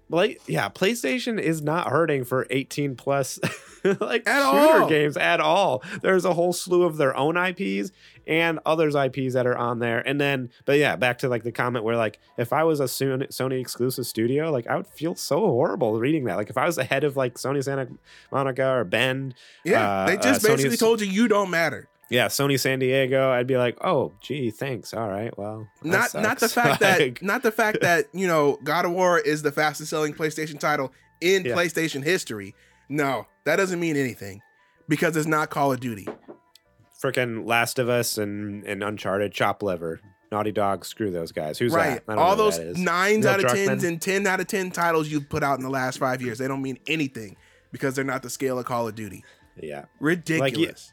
[0.09, 3.39] like, yeah, PlayStation is not hurting for 18 plus
[3.83, 4.89] like At shooter all.
[4.89, 5.83] games at all.
[6.01, 7.91] There's a whole slew of their own IPs
[8.27, 9.99] and others IPs that are on there.
[10.07, 12.85] And then, but yeah, back to like the comment where like, if I was a
[12.85, 16.35] Sony exclusive studio, like I would feel so horrible reading that.
[16.37, 17.87] Like if I was the head of like Sony Santa
[18.31, 19.33] Monica or Bend,
[19.65, 21.87] Yeah, Uh, they just uh, basically Sony's- told you you don't matter.
[22.13, 24.93] Yeah, Sony San Diego, I'd be like, oh, gee, thanks.
[24.93, 28.85] All right, well, Not not the fact that not the fact that you know God
[28.85, 31.55] of War is the fastest selling PlayStation title in Yeah.
[31.55, 32.53] PlayStation history.
[32.89, 34.41] No, that doesn't mean anything
[34.87, 36.07] because it's not Call of Duty.
[37.01, 39.99] freaking Last of Us and, and Uncharted, Chop Liver,
[40.31, 41.57] Naughty Dog, screw those guys.
[41.57, 42.05] Who's right?
[42.05, 42.17] that?
[42.17, 43.65] All those that nines out of Druckmann?
[43.67, 46.37] tens and ten out of ten titles you've put out in the last five years,
[46.37, 47.35] they don't mean anything
[47.71, 49.23] because they're not the scale of Call of Duty.
[49.61, 50.91] Yeah, Ridiculous.
[50.91, 50.92] like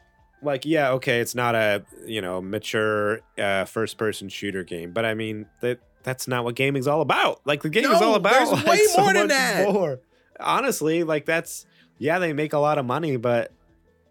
[0.65, 5.13] yeah, okay, it's not a you know mature uh, first person shooter game, but I
[5.13, 7.41] mean that that's not what gaming's all about.
[7.45, 9.71] Like the game is all about there's like, way so more than that.
[9.71, 9.99] more.
[10.39, 11.65] Honestly, like that's
[11.97, 13.51] yeah, they make a lot of money, but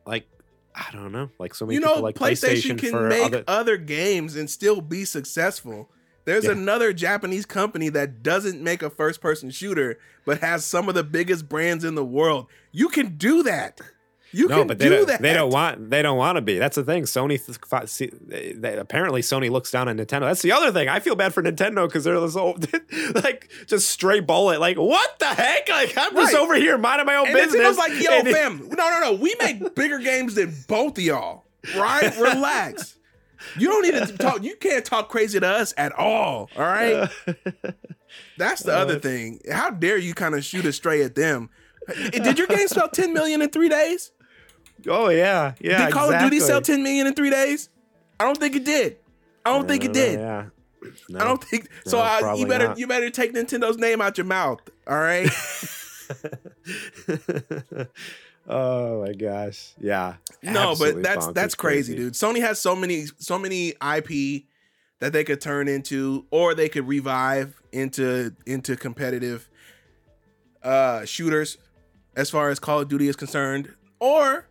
[0.06, 0.26] like
[0.74, 3.44] I don't know, like so many you people know, like PlayStation, PlayStation, can make other.
[3.48, 5.90] other games and still be successful.
[6.26, 6.52] There's Yeah.
[6.52, 11.02] another Japanese company that doesn't make a first person shooter, but has some of the
[11.02, 12.46] biggest brands in the world.
[12.70, 13.80] You can do that.
[14.32, 15.06] You no, can but they do don't.
[15.08, 15.22] that.
[15.22, 15.90] They don't want.
[15.90, 16.58] They don't want to be.
[16.58, 17.02] That's the thing.
[17.04, 17.38] Sony.
[17.88, 20.20] See, they, they- apparently, Sony looks down on Nintendo.
[20.20, 20.88] That's the other thing.
[20.88, 22.56] I feel bad for Nintendo because they're so
[23.24, 24.60] like just stray bullet.
[24.60, 25.68] Like what the heck?
[25.68, 27.76] Like I'm just over here minding my own And business.
[27.76, 29.12] Nintendo's like, yo, fam, no, no, no.
[29.14, 31.44] We make bigger games than both of y'all.
[31.76, 32.16] Right?
[32.16, 32.96] Relax.
[33.58, 34.42] You don't need to talk.
[34.44, 36.50] You can't talk crazy to us at all.
[36.56, 37.08] All right.
[38.38, 39.40] That's the Uh, other thing.
[39.50, 41.50] How dare you kind of shoot a stray at them?
[42.12, 44.12] Did your game sell 10 million in three days?
[44.88, 45.86] Oh yeah, yeah.
[45.86, 47.68] did Call of Duty sell 10 million in three days?
[48.18, 48.96] I don't think it did.
[49.44, 50.20] I don't think it did.
[50.20, 50.46] Yeah.
[51.16, 51.98] I don't think so.
[51.98, 52.78] No, I, you better not.
[52.78, 54.60] you better take Nintendo's name out your mouth.
[54.86, 55.28] All right.
[58.48, 59.72] oh my gosh.
[59.80, 60.14] Yeah.
[60.42, 62.14] no, but that's that's crazy, dude.
[62.14, 64.44] Sony has so many so many IP
[65.00, 69.48] that they could turn into or they could revive into into competitive
[70.62, 71.56] uh shooters
[72.16, 74.46] as far as Call of Duty is concerned or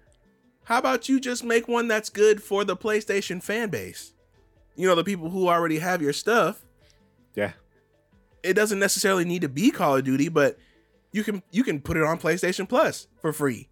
[0.69, 4.13] how about you just make one that's good for the PlayStation fan base?
[4.75, 6.63] You know, the people who already have your stuff.
[7.33, 7.53] Yeah.
[8.43, 10.59] It doesn't necessarily need to be Call of Duty, but
[11.11, 13.67] you can you can put it on PlayStation Plus for free.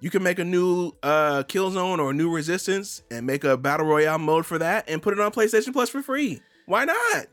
[0.00, 3.86] You can make a new uh Killzone or a new Resistance and make a battle
[3.86, 6.42] royale mode for that and put it on PlayStation Plus for free.
[6.66, 7.26] Why not?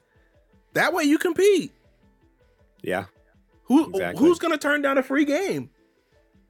[0.73, 1.73] That way you compete.
[2.81, 3.07] Yeah.
[3.63, 4.25] Who Exactly.
[4.25, 5.69] who's gonna turn down a free game?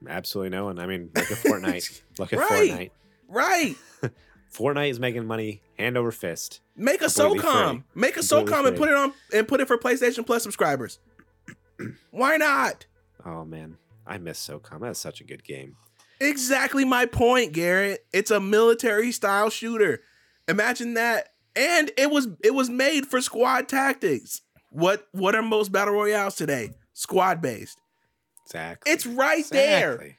[0.06, 0.78] Absolutely no one.
[0.78, 2.02] I mean, look at Fortnite.
[2.18, 2.70] look at Right.
[2.70, 2.90] Fortnite.
[3.28, 3.76] Right.
[4.54, 6.60] Fortnite is making money hand over fist.
[6.76, 7.84] Make a SOCOM.
[7.94, 10.98] Make a SOCOM and put it on and put it for PlayStation Plus subscribers.
[12.10, 12.86] Why not?
[13.26, 13.76] Oh man,
[14.06, 14.80] I miss SOCOM.
[14.80, 15.76] That's such a good game.
[16.20, 18.06] Exactly my point, Garrett.
[18.12, 20.00] It's a military style shooter.
[20.48, 21.28] Imagine that.
[21.54, 24.40] And it was it was made for squad tactics.
[24.70, 26.70] What what are most battle royales today?
[26.94, 27.80] Squad based.
[28.48, 28.92] Exactly.
[28.92, 30.16] It's right there.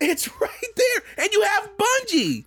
[0.00, 1.02] It's right there.
[1.24, 2.44] And you have Bungie.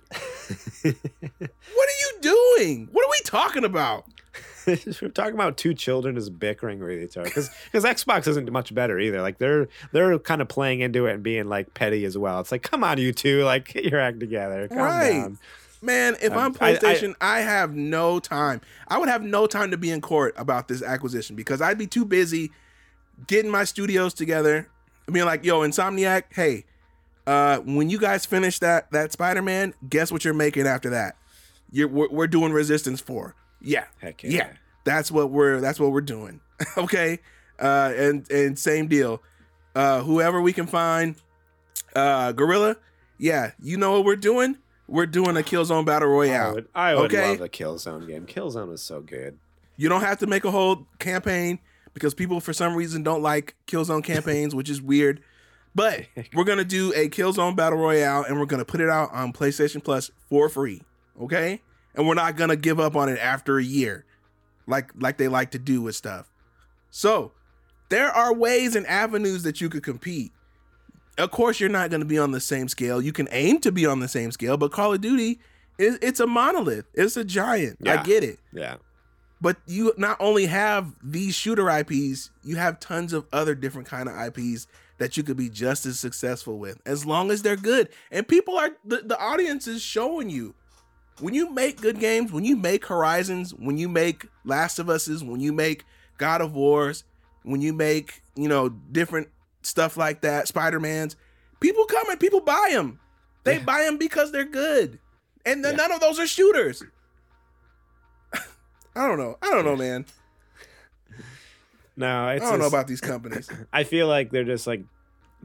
[0.82, 2.88] What are you doing?
[2.92, 4.06] What are we talking about?
[4.66, 8.98] We're talking about two children as bickering with each other because Xbox isn't much better
[8.98, 9.22] either.
[9.22, 12.40] Like they're they're kind of playing into it and being like petty as well.
[12.40, 14.68] It's like, come on, you two, like get your act together.
[14.68, 15.10] Calm Right.
[15.12, 15.38] down.
[15.82, 18.60] Man, if Um, I'm I- I- PlayStation, I, have no time.
[18.86, 21.86] I would have no time to be in court about this acquisition because I'd be
[21.86, 22.50] too busy
[23.26, 24.68] getting my studios together.
[25.12, 26.64] Being like, yo, Insomniac, hey,
[27.26, 31.16] uh, when you guys finish that that Spider-Man, guess what you're making after that?
[31.70, 33.34] You're we're, we're doing Resistance 4.
[33.60, 33.84] Yeah.
[34.00, 34.30] Heck Yeah.
[34.30, 34.50] yeah.
[34.84, 36.40] That's what we're that's what we're doing.
[36.78, 37.18] okay?
[37.58, 39.22] Uh and and same deal.
[39.74, 41.14] Uh whoever we can find
[41.94, 42.76] uh Guerrilla,
[43.18, 44.56] yeah, you know what we're doing?
[44.88, 46.54] We're doing a Killzone Battle I Royale.
[46.54, 47.28] would, I would Okay.
[47.30, 48.26] love a Killzone game.
[48.26, 49.38] Killzone was so good.
[49.76, 51.60] You don't have to make a whole campaign
[51.94, 55.22] because people for some reason don't like Killzone campaigns, which is weird.
[55.74, 59.32] But we're gonna do a Killzone Battle Royale and we're gonna put it out on
[59.32, 60.82] PlayStation Plus for free.
[61.20, 61.62] Okay?
[61.94, 64.04] And we're not gonna give up on it after a year,
[64.66, 66.30] like like they like to do with stuff.
[66.90, 67.32] So
[67.88, 70.32] there are ways and avenues that you could compete.
[71.18, 73.02] Of course, you're not gonna be on the same scale.
[73.02, 75.40] You can aim to be on the same scale, but Call of Duty
[75.78, 76.86] is it's a monolith.
[76.94, 77.78] It's a giant.
[77.86, 78.76] I get it Yeah.
[79.40, 84.08] But you not only have these shooter IPs, you have tons of other different kind
[84.08, 84.66] of IPs
[84.98, 87.88] that you could be just as successful with as long as they're good.
[88.10, 90.54] And people are the, the audience is showing you.
[91.20, 95.22] When you make good games, when you make Horizons, when you make Last of Us's,
[95.22, 95.84] when you make
[96.18, 97.04] God of Wars,
[97.42, 99.28] when you make, you know, different
[99.62, 101.16] stuff like that, Spider-Man's,
[101.60, 103.00] people come and people buy them.
[103.44, 103.64] They Yeah.
[103.64, 104.98] buy them because they're good.
[105.44, 105.76] And then Yeah.
[105.88, 106.82] none of those are shooters.
[108.94, 109.36] I don't know.
[109.42, 110.06] I don't know, man.
[111.96, 113.48] No, it's I don't know about these companies.
[113.72, 114.82] I feel like they're just like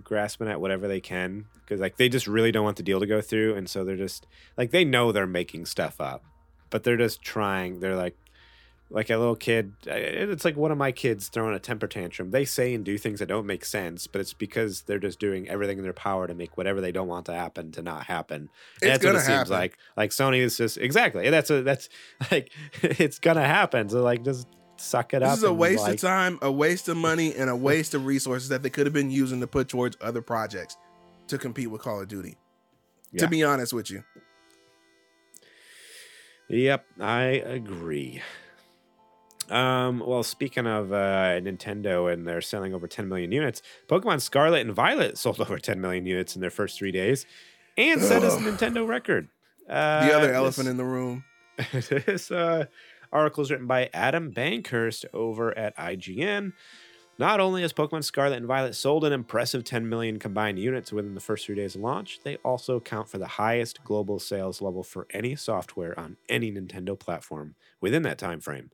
[0.03, 3.05] grasping at whatever they can because like they just really don't want the deal to
[3.05, 4.25] go through, and so they're just
[4.57, 6.23] like they know they're making stuff up,
[6.69, 7.79] but they're just trying.
[7.79, 8.15] They're like
[8.89, 9.73] like a little kid.
[9.87, 12.31] Uh, it's like one of my kids throwing a temper tantrum.
[12.31, 15.49] They say and do things that don't make sense, but it's because they're just doing
[15.49, 18.49] everything in their power to make whatever they don't want to happen to not happen.
[18.75, 19.53] It's that's what gonna it seems happen.
[19.53, 19.77] like.
[19.97, 21.29] Like Sony is just exactly.
[21.29, 21.89] That's a that's
[22.31, 23.89] like it's gonna happen.
[23.89, 25.31] So like just suck it up.
[25.31, 28.05] This is a waste like, of time, a waste of money, and a waste of
[28.05, 30.77] resources that they could have been using to put towards other projects
[31.27, 32.37] to compete with Call of Duty.
[33.11, 33.21] Yeah.
[33.21, 34.03] To be honest with you.
[36.49, 38.21] Yep, I agree.
[39.49, 44.61] Um, well, speaking of uh, Nintendo and they're selling over 10 million units, Pokemon Scarlet
[44.61, 47.25] and Violet sold over 10 million units in their first three days
[47.77, 49.27] and set a Nintendo record.
[49.69, 51.23] Uh, The other this- elephant in the room.
[51.71, 52.65] this uh,
[53.13, 56.51] article is written by Adam Bankhurst over at IGN.
[57.17, 61.15] Not only has Pokemon Scarlet and Violet sold an impressive 10 million combined units within
[61.15, 64.83] the first three days of launch, they also count for the highest global sales level
[64.83, 68.69] for any software on any Nintendo platform within that time frame.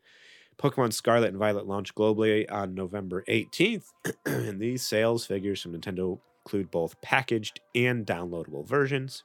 [0.61, 3.93] Pokemon Scarlet and Violet launched globally on November 18th,
[4.25, 9.23] and these sales figures from Nintendo include both packaged and downloadable versions.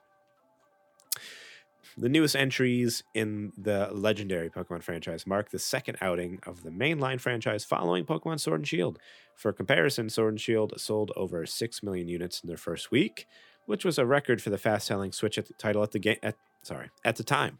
[1.98, 7.20] The newest entries in the legendary Pokemon franchise mark the second outing of the mainline
[7.20, 8.98] franchise following Pokemon Sword and Shield.
[9.34, 13.26] For comparison, Sword and Shield sold over 6 million units in their first week,
[13.64, 16.36] which was a record for the fast-selling Switch at title at the game at
[16.66, 17.58] sorry, at the time.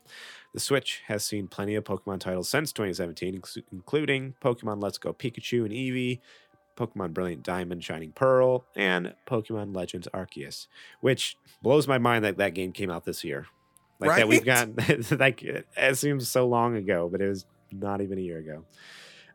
[0.53, 3.43] The Switch has seen plenty of Pokemon titles since 2017,
[3.73, 6.21] including Pokemon Let's Go Pikachu and Eevee,
[6.77, 10.67] Pokemon Brilliant Diamond Shining Pearl, and Pokemon Legends Arceus,
[11.01, 13.47] which blows my mind that that game came out this year.
[14.01, 14.75] Like that we've Right?
[14.77, 18.65] gotten like it, seems so long ago, but it was not even a year ago.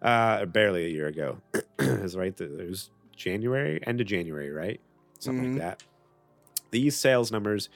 [0.02, 1.38] Uh barely a year ago.
[1.54, 4.80] it was right it was January, end of January, right?
[5.20, 5.54] Something Mhm.
[5.54, 5.84] like that.
[6.72, 7.70] These sales numbers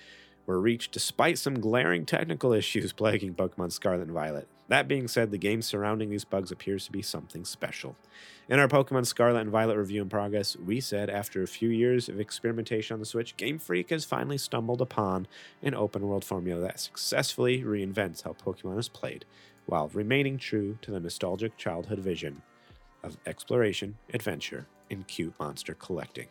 [0.46, 4.48] were reached despite some glaring technical issues plaguing Pokemon Scarlet and Violet.
[4.68, 7.96] That being said, the game surrounding these bugs appears to be something special.
[8.50, 12.10] In our Pokemon Scarlet and Violet review in progress, we said after a few years
[12.10, 15.28] of experimentation on the Switch, Game Freak has finally stumbled upon
[15.62, 19.26] an open world formula that successfully reinvents how Pokemon is played,
[19.68, 22.42] while remaining true to the nostalgic childhood vision
[23.04, 26.28] of exploration, adventure, and cute monster collecting.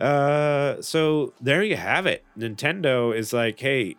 [0.00, 2.24] Uh, so there you have it.
[2.36, 3.96] Nintendo is like, hey,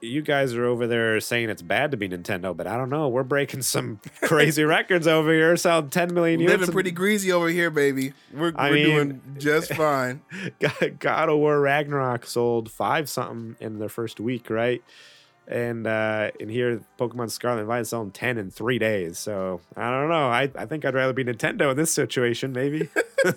[0.00, 3.08] you guys are over there saying it's bad to be Nintendo, but I don't know.
[3.08, 6.60] We're breaking some crazy records over here, selling 10 million units.
[6.60, 8.12] Living pretty greasy over here, baby.
[8.32, 10.22] We're, we're mean- doing just fine.
[10.58, 14.82] God, God of War Ragnarok sold five something in their first week, right?
[15.46, 19.18] And uh and here Pokemon Scarlet and Violet selling 10 in three days.
[19.18, 20.28] So I don't know.
[20.28, 22.88] I, I think I'd rather be Nintendo in this situation, maybe.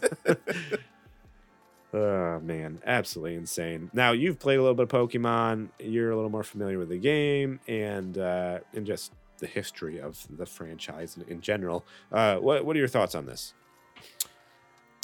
[1.94, 3.90] oh man, absolutely insane.
[3.94, 6.98] Now you've played a little bit of Pokemon, you're a little more familiar with the
[6.98, 11.86] game and uh and just the history of the franchise in, in general.
[12.12, 13.54] Uh what what are your thoughts on this?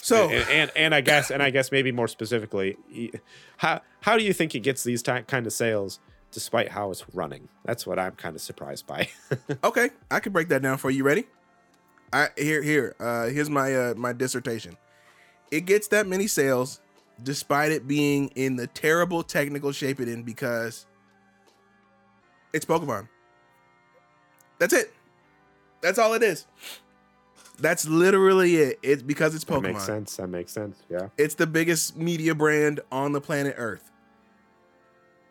[0.04, 2.78] So, and, and and I guess and I guess maybe more specifically,
[3.56, 7.48] how how do you think it gets these kind of sales despite how it's running?
[7.64, 9.08] That's what I'm kind of surprised by.
[9.64, 11.06] okay, I can break that down for you.
[11.06, 11.26] Ready?
[12.12, 12.96] I here here.
[13.00, 14.76] Uh, here's my uh, my dissertation.
[15.54, 16.82] It gets that many sales
[17.22, 20.88] despite it being in the terrible technical shape it in because
[22.54, 23.08] it's Pokemon.
[24.58, 24.92] That's it.
[25.82, 26.48] That's all it is.
[27.60, 28.80] That's literally it.
[28.82, 29.62] It's because it's Pokemon.
[29.62, 30.16] that makes sense.
[30.18, 30.78] That makes sense.
[30.90, 33.92] Yeah, It's the biggest media brand on the planet Earth.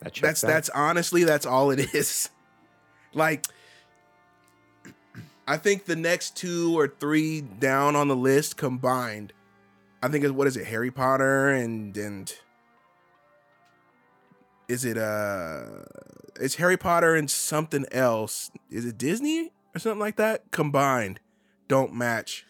[0.02, 0.46] that That's out.
[0.46, 2.30] that's honestly that's all it is.
[3.12, 3.44] like
[5.48, 9.32] I think the next two or three down on the list combined,
[10.02, 12.34] I think is what is it, Harry Potter and and
[14.68, 15.82] is it uh
[16.40, 18.50] it's Harry Potter and something else.
[18.70, 20.50] Is it Disney or something like that?
[20.50, 21.20] Combined
[21.68, 22.44] don't match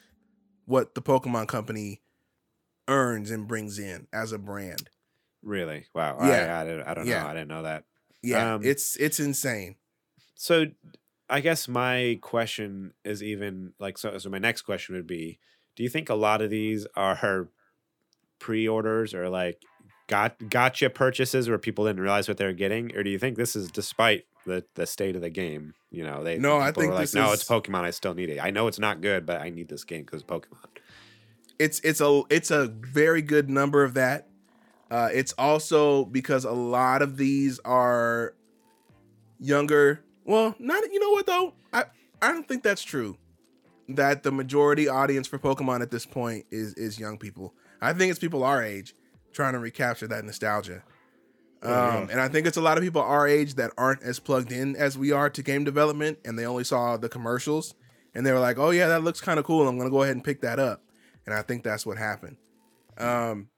[0.66, 2.00] what the Pokemon company
[2.88, 4.88] earns and brings in as a brand.
[5.42, 6.16] really wow.
[6.20, 6.56] Yeah.
[6.56, 7.22] I, I, didn't, I don't Yeah.
[7.22, 7.28] know.
[7.28, 7.84] I didn't know that.
[8.22, 9.76] Yeah, Um, it's it's insane.
[10.34, 10.66] So
[11.28, 14.16] I guess my question is even like so.
[14.18, 15.40] So my next question would be:
[15.76, 17.48] Do you think a lot of these are her
[18.38, 19.62] pre-orders or like
[20.08, 23.36] got gotcha purchases where people didn't realize what they were getting, or do you think
[23.36, 25.74] this is despite the the state of the game?
[25.90, 27.84] You know, they No, I think like, no, is- it's Pokemon.
[27.84, 28.38] I still need it.
[28.42, 30.66] I know it's not good, but I need this game because Pokemon.
[31.58, 34.28] it's it's a it's a very good number of that.
[34.90, 38.34] Uh, it's also because a lot of these are
[39.40, 40.04] younger.
[40.24, 41.54] Well, not you know what though.
[41.72, 41.84] I
[42.20, 43.16] I don't think that's true.
[43.88, 47.52] That the majority audience for Pokemon at this point is is young people.
[47.80, 48.94] I think it's people our age
[49.32, 50.82] trying to recapture that nostalgia.
[51.62, 52.06] Um, Yeah.
[52.12, 54.76] and I think it's a lot of people our age that aren't as plugged in
[54.76, 57.74] as we are to game development, and they only saw the commercials,
[58.14, 59.66] and they were like, "Oh yeah, that looks kind of cool.
[59.68, 60.82] I'm gonna go ahead and pick that up."
[61.26, 62.36] And I think that's what happened.
[62.98, 63.48] Um,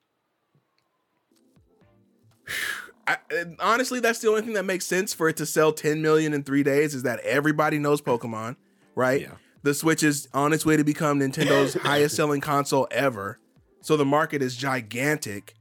[3.06, 3.18] I,
[3.60, 6.42] honestly, that's the only thing that makes sense for it to sell 10 million in
[6.42, 8.56] three days is that everybody knows Pokemon,
[8.94, 9.20] right?
[9.20, 9.34] Yeah.
[9.64, 13.38] The Switch is on its way to become Nintendo's highest selling console ever.
[13.80, 15.54] So the market is gigantic.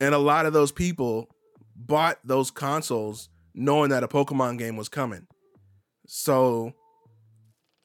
[0.00, 1.28] And a lot of those people
[1.76, 5.28] bought those consoles knowing that a Pokemon game was coming.
[6.08, 6.74] So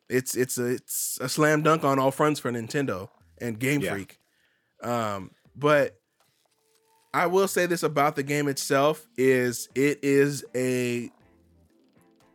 [0.09, 3.93] it's it's a it's a slam dunk on all fronts for Nintendo and Game Yeah.
[3.93, 4.17] Freak.
[4.81, 5.99] Um, but
[7.13, 11.11] I will say this about the game itself is it is a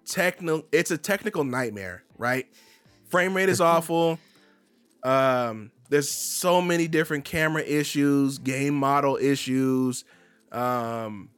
[0.07, 2.47] techno it's a technical nightmare, right?
[3.09, 4.19] Frame rate is awful.
[5.03, 10.05] Um, there's so many different camera issues, game model issues.
[10.53, 11.31] Um,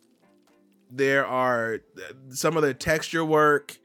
[0.91, 1.81] there are
[2.31, 3.79] some of the texture work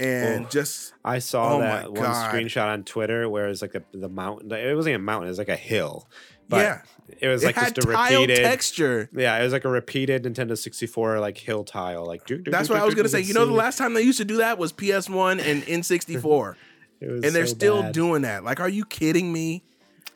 [0.00, 0.48] and Oh.
[0.48, 2.32] just I saw Oh that one God.
[2.34, 4.50] screenshot on Twitter where it's like the, the mountain.
[4.52, 6.08] It wasn't a mountain; it was like a hill.
[6.48, 6.82] But yeah,
[7.20, 8.42] it was it like had just a tile repeated.
[8.44, 9.10] texture.
[9.12, 12.06] Yeah, it was like a repeated Nintendo 64 like hill tile.
[12.06, 13.20] Like That's what I was gonna say.
[13.20, 16.24] You know, the last time they used to do that was PS1 and N64, It
[16.24, 16.54] was
[17.00, 17.92] and they're so still bad.
[17.92, 18.44] doing that.
[18.44, 19.62] Like, are you kidding me?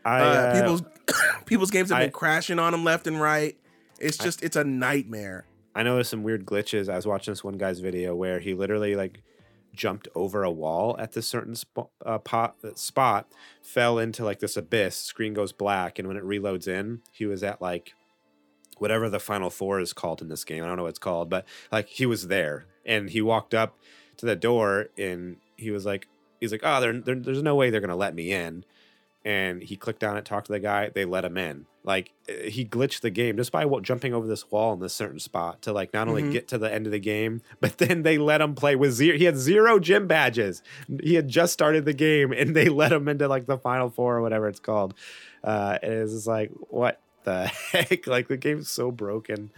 [0.04, 0.82] I, Uh, uh, people's
[1.46, 3.56] people's games have I- been crashing on them left and right.
[4.00, 5.46] It's just it's a nightmare.
[5.74, 6.88] I know there's some weird glitches.
[6.88, 9.22] I was watching this one guy's video where he literally like
[9.74, 13.26] jumped over a wall at this certain sp- uh, pot, spot,
[13.62, 14.96] fell into like this abyss.
[14.96, 17.94] Screen goes black, and when it reloads in, he was at like
[18.78, 20.62] whatever the final four is called in this game.
[20.64, 23.78] I don't know what it's called, but like he was there and he walked up
[24.16, 26.08] to the door and he was like,
[26.43, 28.64] he's like, oh, there, there, there's no way they're gonna let me in.
[29.24, 31.66] And he clicked on it, talked to the guy, they let him in.
[31.84, 34.95] Like eh, he glitched the game just by wa- jumping over this wall in this
[34.95, 36.32] certain spot to like not only Mhm.
[36.32, 39.16] get to the end of the game, but then they let him play with zero.
[39.16, 40.62] He had zero gym badges.
[41.03, 44.16] He had just started the game, and they let him into like the final four
[44.16, 44.95] or whatever it's called.
[45.45, 48.07] Uh, and it's just like, what the heck?
[48.09, 49.51] Like the game's so broken.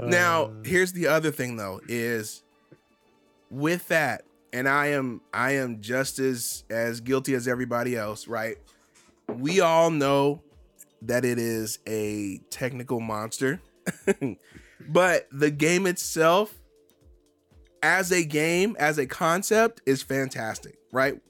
[0.00, 2.42] Now, Uh, here's the other thing though is
[3.50, 8.56] with that, and I am I am just as as guilty as everybody else, right?
[9.28, 10.42] We all know
[11.02, 13.60] that it is a technical monster.
[14.88, 16.54] but the game itself
[17.82, 21.20] as a game, as a concept is fantastic, right?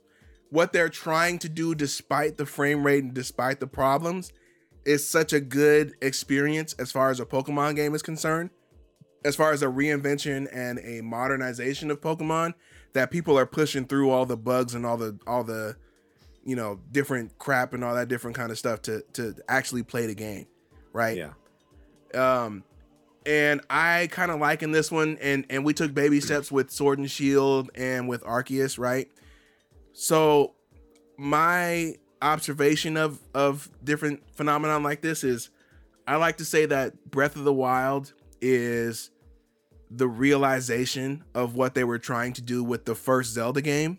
[0.51, 4.33] What they're trying to do despite the frame rate and despite the problems
[4.85, 8.51] is such a good experience as far as a Pokemon game is concerned
[9.25, 12.55] as far as a reinvention and a modernization of Pokemon
[12.95, 15.77] that people are pushing through all the bugs and all the all the
[16.45, 20.07] you know different crap and all that different kind of stuff to to actually play
[20.07, 20.47] the game,
[20.93, 21.17] right?
[21.17, 21.33] yeah,
[22.15, 22.65] Um
[23.27, 26.99] and I kind of liken this one and and we took baby steps with Sword
[26.99, 29.09] and Shield and with Arceus, right?
[29.93, 30.55] So
[31.17, 35.51] my observation of of different phenomenon like this is
[36.07, 39.11] I like to say that Breath of the Wild is
[39.97, 43.99] the realization of what they were trying to do with the first Zelda game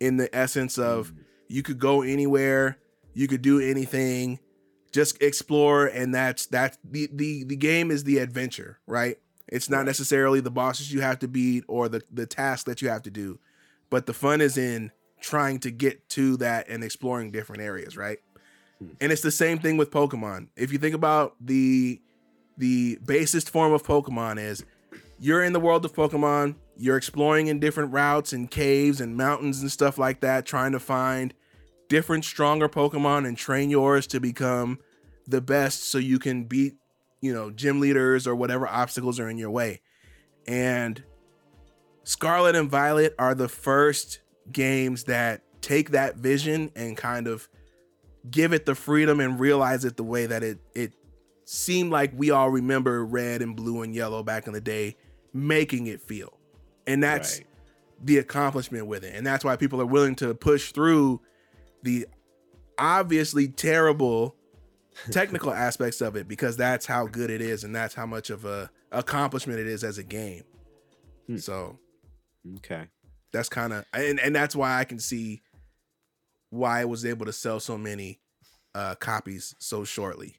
[0.00, 1.12] in the essence of
[1.48, 2.78] you could go anywhere,
[3.14, 4.38] you could do anything,
[4.92, 9.18] just explore and that's that's the the the game is the adventure, right?
[9.48, 12.88] It's not necessarily the bosses you have to beat or the the task that you
[12.88, 13.38] have to do,
[13.90, 18.18] but the fun is in trying to get to that and exploring different areas, right?
[18.78, 18.88] Hmm.
[19.00, 20.48] And it's the same thing with Pokemon.
[20.56, 22.00] If you think about the
[22.58, 24.64] the basest form of Pokemon is
[25.18, 29.60] you're in the world of Pokemon, you're exploring in different routes and caves and mountains
[29.60, 31.32] and stuff like that, trying to find
[31.88, 34.78] different stronger Pokemon and train yours to become
[35.26, 36.74] the best so you can beat,
[37.20, 39.80] you know, gym leaders or whatever obstacles are in your way.
[40.46, 41.02] And
[42.04, 44.20] Scarlet and Violet are the first
[44.52, 47.48] games that take that vision and kind of
[48.30, 50.92] give it the freedom and realize it the way that it it
[51.44, 54.96] seemed like we all remember red and blue and yellow back in the day
[55.36, 56.38] making it feel.
[56.86, 57.46] And that's Right.
[58.02, 59.14] the accomplishment with it.
[59.14, 61.20] And that's why people are willing to push through
[61.82, 62.06] the
[62.78, 64.36] obviously terrible
[65.10, 68.44] technical aspects of it because that's how good it is and that's how much of
[68.44, 70.42] a accomplishment it is as a game.
[71.26, 71.36] Hmm.
[71.36, 71.78] So
[72.56, 72.86] okay.
[73.32, 75.42] that's kind of and, and that's why I can see
[76.50, 78.20] why it was able to sell so many
[78.74, 80.36] uh copies so shortly.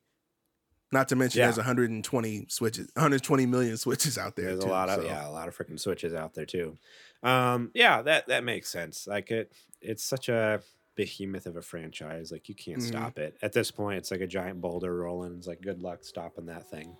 [0.92, 1.48] Not to mention Yeah.
[1.48, 4.46] there's 120 switches, 120 million switches out there.
[4.52, 6.78] There's too, a lot of so- yeah, a lot of freaking switches out there too.
[7.24, 9.06] Um, yeah, that that makes sense.
[9.08, 10.62] Like it, it's such a
[10.96, 12.32] behemoth of a franchise.
[12.32, 12.88] Like you can't Mhm.
[12.88, 13.38] stop it.
[13.42, 15.36] At this point, it's like a giant boulder rolling.
[15.38, 16.96] It's like good luck stopping that thing.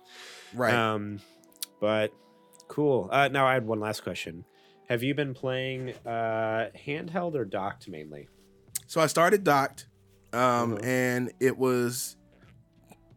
[0.54, 0.74] Right.
[0.74, 1.20] Um,
[1.80, 2.12] but
[2.68, 3.08] cool.
[3.10, 4.44] Uh, now I had one last question.
[4.90, 8.28] Have you been playing uh handheld or docked mainly?
[8.86, 9.86] So I started docked,
[10.34, 10.84] um, Mhm.
[10.84, 12.16] and it was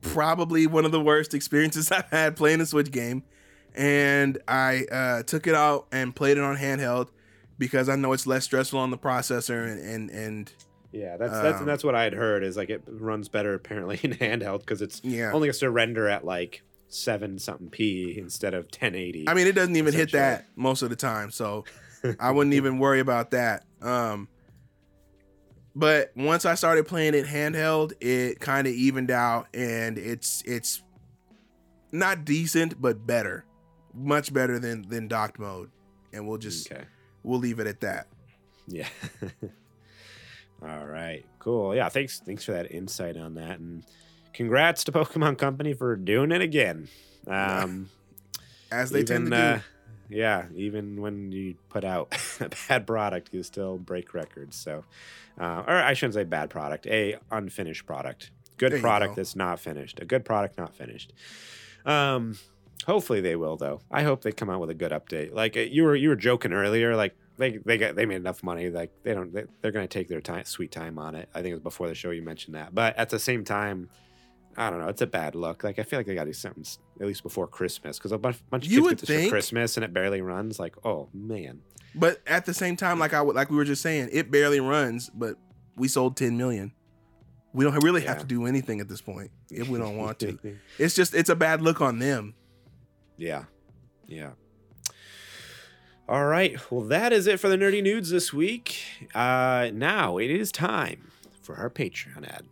[0.01, 3.23] probably one of the worst experiences I've had playing a Switch game.
[3.73, 7.07] And I uh, took it out and played it on handheld
[7.57, 10.53] because I know it's less stressful on the processor and and, and
[10.91, 12.43] Yeah, that's that's Um, that's what I had heard.
[12.43, 15.31] Is like it runs better apparently in handheld because it's yeah.
[15.31, 19.29] only has to render at like seven something p instead of 1080.
[19.29, 21.63] I mean, it doesn't even hit that most of the time, so
[22.19, 23.63] I wouldn't even worry about that.
[23.81, 24.27] Um,
[25.75, 30.83] but once I started playing it handheld, it kind of evened out, and it's it's
[31.91, 33.45] not decent, but better,
[33.93, 35.69] much better than than docked mode.
[36.13, 36.83] And we'll just okay.
[37.23, 38.07] we'll leave it at that.
[38.67, 38.87] Yeah.
[40.61, 41.25] All right.
[41.39, 41.75] Cool.
[41.75, 41.89] Yeah.
[41.89, 42.19] Thanks.
[42.19, 43.83] Thanks for that insight on that, and
[44.33, 46.87] congrats to Pokemon Company for doing it again.
[47.27, 47.91] Um,
[48.71, 49.35] As they tend to do.
[49.37, 49.59] uh,
[50.11, 54.57] yeah, even when you put out a bad product, you still break records.
[54.57, 54.83] So,
[55.41, 58.31] uh, or I shouldn't say bad product, a unfinished product.
[58.57, 59.15] Good There product go.
[59.15, 59.99] that's not finished.
[59.99, 61.13] A good product not finished.
[61.83, 62.37] Um,
[62.85, 63.81] hopefully they will though.
[63.89, 65.33] I hope they come out with a good update.
[65.33, 68.43] Like uh, you were you were joking earlier, like they they got they made enough
[68.43, 68.69] money.
[68.69, 71.27] Like they don't they, they're gonna take their time sweet time on it.
[71.33, 72.75] I think it was before the show you mentioned that.
[72.75, 73.89] But at the same time.
[74.57, 74.89] I don't know.
[74.89, 75.63] It's a bad look.
[75.63, 76.65] Like I feel like they got to do something
[76.99, 79.77] at least before Christmas because a bunch, bunch of You kids get this for Christmas
[79.77, 80.59] and it barely runs.
[80.59, 81.61] Like, oh man,
[81.93, 84.59] But at the same time, like I would like we were just saying, it barely
[84.59, 85.35] runs, but
[85.75, 86.71] we sold 10 million.
[87.53, 88.21] We don't really have Yeah.
[88.21, 90.37] to do anything at this point if we don't want to.
[90.79, 92.33] It's just it's a bad look on them.
[93.17, 93.45] Yeah.
[94.07, 94.31] Yeah.
[96.07, 96.57] All right.
[96.71, 98.81] Well, that is it for the nerdy nudes this week.
[99.13, 101.11] Uh, now it is time
[101.41, 102.43] for our Patreon ad.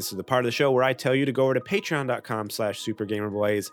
[0.00, 1.60] This is the part of the show where I tell you to go over to
[1.60, 3.70] patreon.com slash supergamerboys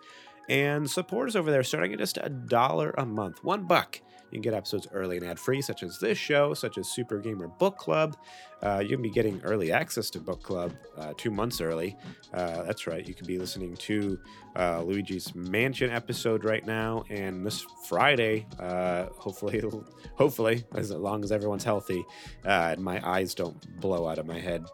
[0.49, 3.45] and support us over there starting at just a dollar a month.
[3.45, 4.01] One buck.
[4.30, 7.19] You can get episodes early and ad free, such as this show, such as Super
[7.19, 8.17] Gamer Book Club.
[8.61, 11.95] Uh, you can be getting early access to Book Club uh, two months early.
[12.34, 13.07] Uh, that's right.
[13.07, 14.19] You can be listening to
[14.57, 19.61] uh, Luigi's Mansion episode right now, and this Friday, uh, hopefully,
[20.15, 22.03] hopefully, as long as everyone's healthy,
[22.43, 24.65] uh, and my eyes don't blow out of my head.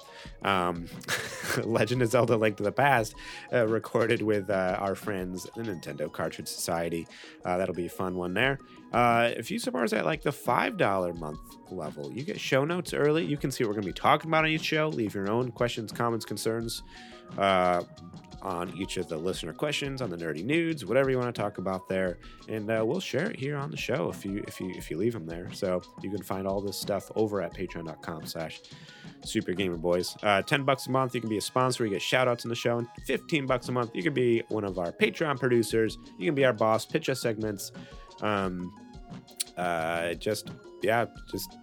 [0.43, 0.87] Um,
[1.63, 3.15] Legend of Zelda: Link to the Past,
[3.51, 7.05] uh, recorded with uh, our friends, the Nintendo Cartridge Society.
[7.43, 8.59] Uh, that'll be a fun one there.
[8.93, 12.93] If you support us at like the five dollar month level, you get show notes
[12.93, 13.25] early.
[13.25, 14.87] You can see what we're going to be talking about on each show.
[14.87, 16.83] Leave your own questions, comments, concerns
[18.43, 21.57] on each of the listener questions, on the nerdy nudes, whatever you want to talk
[21.57, 22.17] about there,
[22.49, 24.97] and uh, we'll share it here on the show if you if you if you
[24.97, 25.51] leave them there.
[25.53, 28.61] So you can find all this stuff over at Patreon.com/slash
[29.25, 30.15] Super Gamer Boys.
[30.21, 32.49] Uh, 10 bucks a month, you can be a sponsor, you get shout outs in
[32.49, 32.77] the show.
[32.77, 35.97] And 15 bucks a month, you can be one of our Patreon producers.
[36.17, 37.71] You can be our boss, pitch us segments.
[38.21, 38.73] Um,
[39.57, 41.57] uh, just, yeah, just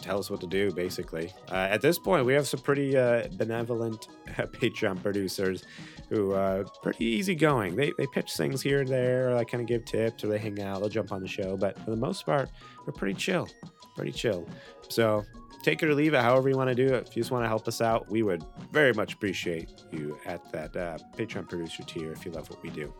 [0.00, 1.32] tell us what to do, basically.
[1.50, 5.64] Uh, at this point, we have some pretty uh, benevolent Patreon producers
[6.08, 7.76] who are pretty easygoing.
[7.76, 10.38] They, they pitch things here and there, or they kind of give tips, or they
[10.38, 11.56] hang out, they'll jump on the show.
[11.56, 12.50] But for the most part,
[12.84, 13.48] they're pretty chill.
[13.96, 14.48] Pretty chill.
[14.88, 15.24] So
[15.62, 17.08] take it or leave it, however you want to do it.
[17.08, 20.50] If you just want to help us out, we would very much appreciate you at
[20.52, 22.92] that uh, Patreon producer tier if you love what we do.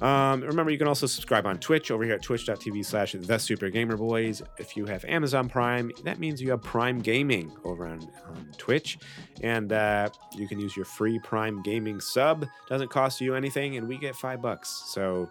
[0.00, 3.68] Um, remember, you can also subscribe on Twitch over here at twitch.tv slash the super
[3.68, 4.42] gamer boys.
[4.58, 8.98] If you have Amazon Prime, that means you have Prime Gaming over on, on Twitch.
[9.42, 12.46] And uh, you can use your free Prime Gaming sub.
[12.68, 14.84] Doesn't cost you anything, and we get five bucks.
[14.86, 15.28] So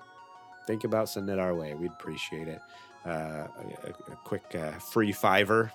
[0.67, 1.73] think about sending it our way.
[1.73, 2.61] We'd appreciate it.
[3.05, 3.47] Uh,
[3.85, 5.71] a, a quick uh, free fiver.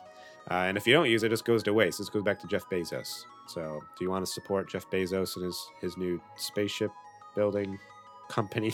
[0.50, 1.98] Uh, and if you don't use it, it just goes to waste.
[1.98, 3.24] This goes back to Jeff Bezos.
[3.46, 6.90] So, do you want to support Jeff Bezos and his, his new spaceship
[7.34, 7.78] building
[8.34, 8.72] company?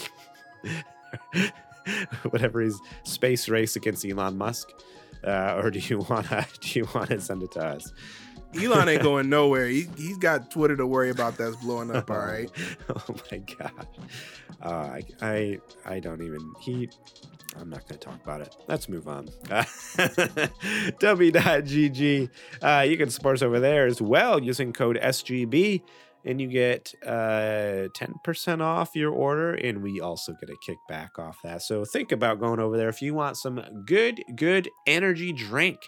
[2.31, 4.69] Whatever his space race against Elon Musk,
[5.27, 7.93] uh, or do you want to do you want to send it to us?
[8.59, 9.67] Elon ain't going nowhere.
[9.67, 12.11] He he's got Twitter to worry about that's blowing up.
[12.11, 12.51] All right.
[12.89, 13.87] oh my god.
[14.63, 16.89] Uh, I, I I don't even he.
[17.61, 18.55] I'm not going to talk about it.
[18.69, 19.29] Let's move on.
[19.51, 19.65] Uh,
[21.01, 22.31] W.GG.
[22.63, 25.83] Uh, you can support us over there as well using code SGB,
[26.25, 31.39] and you get uh, 10% off your order, and we also get a kickback off
[31.43, 31.63] that.
[31.63, 35.81] So think about going over there if you want some good, good energy drink.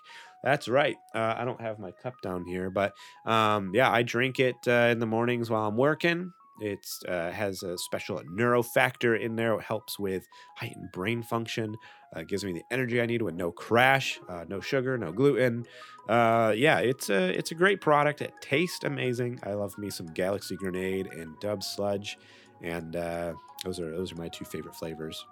[0.42, 0.96] That's right.
[1.14, 4.88] Uh, I don't have my cup down here, but um, yeah, I drink it uh,
[4.90, 6.32] in the mornings while I'm working.
[6.60, 9.54] It uh, has a special neurofactor in there.
[9.54, 10.26] It helps with
[10.56, 11.76] heightened brain function.
[12.14, 15.64] Uh, gives me the energy I need with no crash, uh, no sugar, no gluten.
[16.08, 18.20] Uh, yeah, it's a it's a great product.
[18.20, 19.40] It tastes amazing.
[19.44, 22.18] I love me some Galaxy Grenade and Dub Sludge,
[22.60, 23.32] and uh,
[23.64, 25.24] those are those are my two favorite flavors.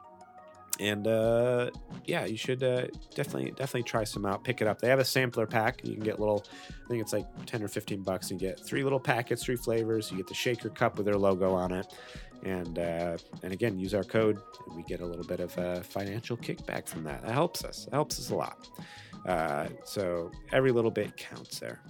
[0.81, 1.70] And uh,
[2.07, 4.43] yeah, you should uh, definitely definitely try some out.
[4.44, 4.81] Pick it up.
[4.81, 5.85] They have a sampler pack.
[5.85, 6.43] You can get little.
[6.69, 8.31] I think it's like ten or fifteen bucks.
[8.31, 10.11] You get three little packets, three flavors.
[10.11, 11.86] You get the shaker cup with their logo on it,
[12.44, 15.82] and uh, and again, use our code, and we get a little bit of a
[15.82, 17.20] financial kickback from that.
[17.23, 17.86] That helps us.
[17.86, 18.66] It helps us a lot.
[19.27, 21.82] Uh, so every little bit counts there.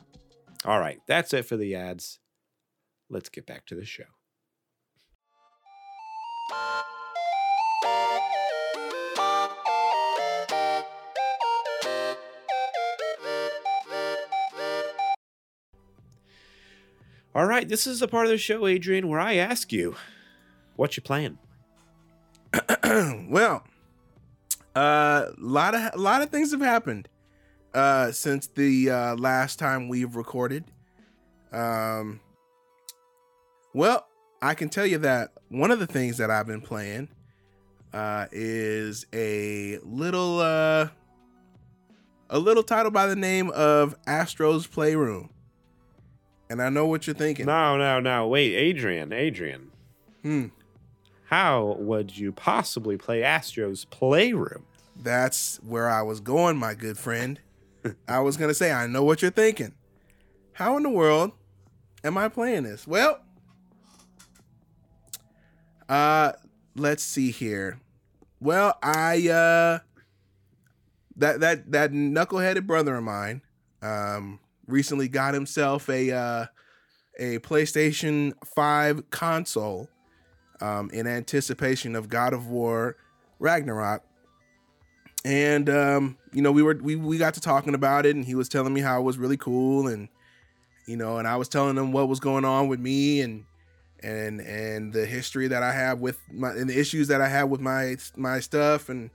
[0.64, 2.18] All right, that's it for the ads.
[3.08, 4.02] Let's get back to the show.
[17.40, 19.96] All right, this is the part of the show, Adrian, where I ask you,
[20.76, 21.38] what you playing?
[23.30, 23.64] well,
[24.76, 27.08] a uh, lot of a lot of things have happened
[27.72, 30.64] uh, since the uh, last time we've recorded.
[31.50, 32.20] Um,
[33.72, 34.06] well,
[34.42, 37.08] I can tell you that one of the things that I've been playing
[37.94, 40.88] uh, is a little uh,
[42.28, 45.30] a little title by the name of Astro's Playroom.
[46.50, 47.46] And I know what you're thinking.
[47.46, 48.26] No, no, no.
[48.28, 49.70] Wait, Adrian, Adrian.
[50.22, 50.46] Hmm.
[51.26, 54.66] How would you possibly play Astro's Playroom?
[54.96, 57.40] That's where I was going, my good friend.
[58.08, 59.72] I was going to say, I know what you're thinking.
[60.54, 61.30] How in the world
[62.04, 62.86] am I playing this?
[62.86, 63.20] Well,
[65.88, 66.32] Uh,
[66.76, 67.80] let's see here.
[68.40, 69.78] Well, I uh,
[71.16, 73.42] that that that knuckleheaded brother of mine,
[73.82, 74.38] um,
[74.70, 76.46] recently got himself a uh,
[77.18, 79.88] a PlayStation Five console,
[80.60, 82.96] um, in anticipation of God of War
[83.38, 84.02] Ragnarok.
[85.24, 88.34] And um, you know, we were we we got to talking about it, and he
[88.34, 90.08] was telling me how it was really cool, and
[90.86, 93.44] you know, and I was telling him what was going on with me, and
[94.02, 97.50] and and the history that I have with my and the issues that I have
[97.50, 99.10] with my my stuff, and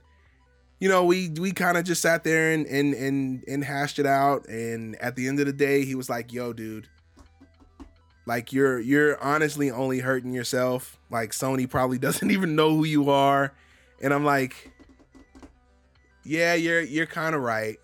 [0.78, 4.06] you know, we we kind of just sat there and and and and hashed it
[4.06, 6.88] out, and at the end of the day, he was like, "Yo, dude."
[8.26, 10.98] Like you're you're honestly only hurting yourself.
[11.10, 13.54] Like Sony probably doesn't even know who you are.
[14.02, 14.72] And I'm like,
[16.24, 17.78] yeah, you're you're kind of right.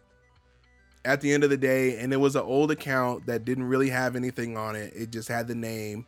[1.04, 3.90] At the end of the day, and it was an old account that didn't really
[3.90, 4.92] have anything on it.
[4.94, 6.06] It just had the name,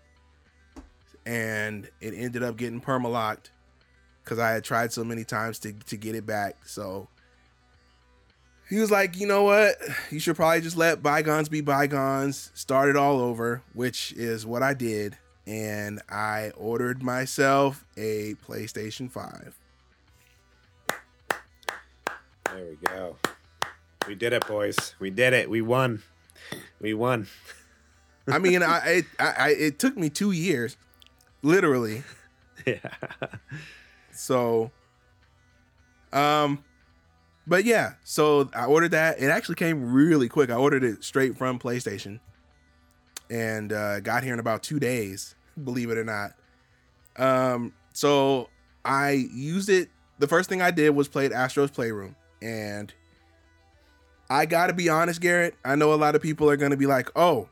[1.27, 3.51] and it ended up getting permalocked
[4.25, 6.57] because I had tried so many times to to get it back.
[6.67, 7.09] So
[8.69, 9.77] he was like, you know what?
[10.11, 12.51] You should probably just let bygones be bygones.
[12.55, 19.11] Start it all over, which is what I did, and I ordered myself a PlayStation
[19.11, 19.59] Five.
[22.47, 23.17] There we go.
[24.07, 24.95] We did it, boys.
[24.99, 25.51] We did it.
[25.51, 26.03] We won.
[26.81, 27.27] We won.
[28.29, 30.77] I mean, I it, I, I it took me two years,
[31.43, 32.03] literally.
[32.65, 32.79] Yeah.
[34.15, 34.71] So,
[36.13, 36.65] um,
[37.47, 39.21] but yeah, so I ordered that.
[39.21, 40.51] It actually came really quick.
[40.51, 42.21] I ordered it straight from PlayStation,
[43.31, 45.35] and uh, got here in about two days.
[45.65, 46.33] Believe it or not.
[47.17, 48.49] Um, so
[48.85, 49.89] I used it.
[50.19, 52.93] The first thing I did was played Astro's Playroom, and
[54.31, 55.55] I got to be honest, Garrett.
[55.65, 57.49] I know a lot of people are to be like, "Oh,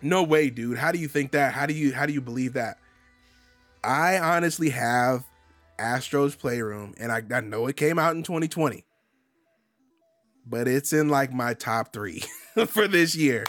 [0.00, 0.78] no way, dude.
[0.78, 1.52] How do you think that?
[1.52, 2.78] How do you how do you believe that?"
[3.82, 5.24] I honestly have
[5.78, 8.84] Astro's Playroom, and I, I know it came out in 2020,
[10.46, 12.22] but it's in like my top three
[12.68, 13.46] for this year.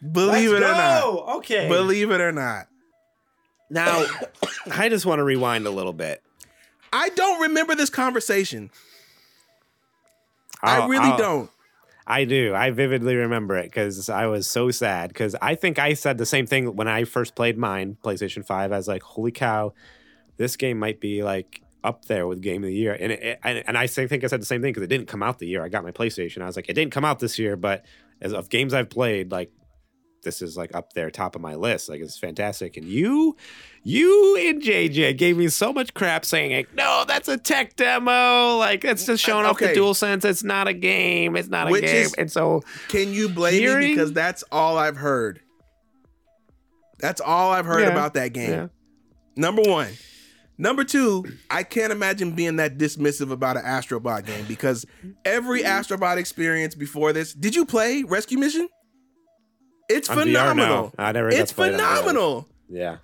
[0.00, 1.36] Believe Let's it or not.
[1.38, 1.68] Okay.
[1.68, 2.66] Believe it or not.
[3.70, 4.04] now,
[4.70, 6.22] I just want to rewind a little bit.
[6.92, 8.70] I don't remember this conversation.
[10.62, 11.50] I I'll- really I'll- don't.
[12.06, 12.54] I do.
[12.54, 15.08] I vividly remember it because I was so sad.
[15.08, 18.72] Because I think I said the same thing when I first played mine, PlayStation 5.
[18.72, 19.72] I was like, holy cow,
[20.36, 22.96] this game might be like up there with Game of the Year.
[22.98, 25.22] And it, and, and I think I said the same thing because it didn't come
[25.22, 26.42] out the year I got my PlayStation.
[26.42, 27.84] I was like, it didn't come out this year, but
[28.22, 29.50] as of games I've played, like,
[30.22, 31.90] this is like up there, top of my list.
[31.90, 32.78] Like, it's fantastic.
[32.78, 33.36] And you,
[33.82, 38.56] you and JJ gave me so much crap saying, like, no, that's a tech demo.
[38.56, 40.24] Like, that's just showing off the DualSense.
[40.24, 41.36] It's not a game.
[41.36, 41.96] It's not a Which game.
[42.06, 45.40] is- and so, Can you blame me Hearing- because that's all I've heard.
[46.98, 47.88] That's all I've heard Yeah.
[47.90, 48.50] about that game.
[48.50, 48.66] yeah.
[49.36, 49.88] Number one.
[50.56, 54.86] Number two, I can't imagine being that dismissive about an Astrobot game because
[55.24, 55.94] every mm-hmm.
[55.94, 58.68] Astrobot experience before this, did you play Rescue Mission?
[59.88, 60.94] It's VR, phenomenal.
[60.98, 62.48] I never It's to play it phenomenal.
[62.68, 62.98] Yeah.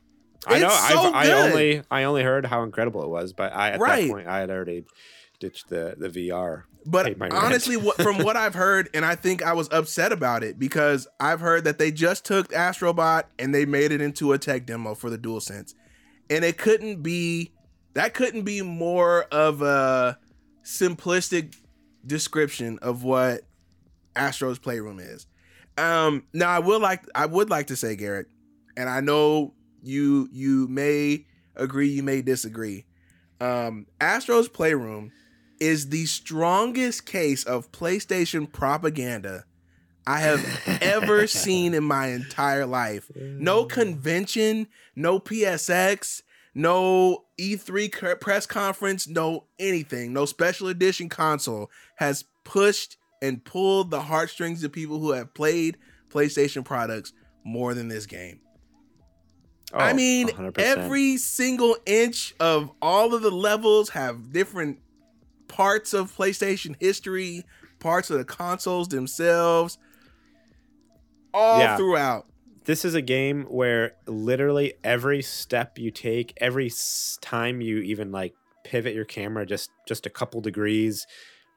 [0.47, 0.69] I know.
[0.69, 4.07] So I only I only heard how incredible it was, but I at Right.
[4.07, 4.85] that point I had already
[5.39, 6.63] ditched the the VR.
[6.87, 7.45] But paid my rent.
[7.45, 11.07] honestly, what, from what I've heard, and I think I was upset about it because
[11.19, 14.95] I've heard that they just took Astrobot and they made it into a tech demo
[14.95, 15.75] for the DualSense,
[16.31, 17.53] and it couldn't be
[17.95, 20.17] that couldn't be more of a
[20.65, 21.57] simplistic
[22.07, 23.43] description of what
[24.15, 25.27] Astro's Playroom is.
[25.77, 28.29] Um, now I will like I would like to say Garrett,
[28.77, 31.27] and I know you you may
[31.57, 32.87] agree, you may disagree.
[33.41, 35.13] Um, Astro's Playroom
[35.59, 39.45] is the strongest case of PlayStation propaganda
[40.11, 43.11] I have ever seen in my entire life.
[43.17, 44.67] No convention,
[44.97, 46.23] no PSX,
[46.55, 54.01] no E3 press conference, no anything, no special edition console has pushed and pulled the
[54.03, 55.77] heartstrings of people who have played
[56.09, 57.13] PlayStation products
[57.45, 58.41] more than this game.
[59.73, 60.59] I Oh, mean, 100%.
[60.59, 64.81] every single inch of all of the levels have different
[65.47, 67.45] parts of PlayStation history,
[67.79, 69.79] parts of the consoles themselves,
[71.35, 71.77] all Yeah.
[71.77, 72.27] throughout.
[72.67, 76.71] this is a game where literally every step you take, every
[77.21, 78.35] time you even like
[78.65, 81.07] pivot your camera just just a couple degrees,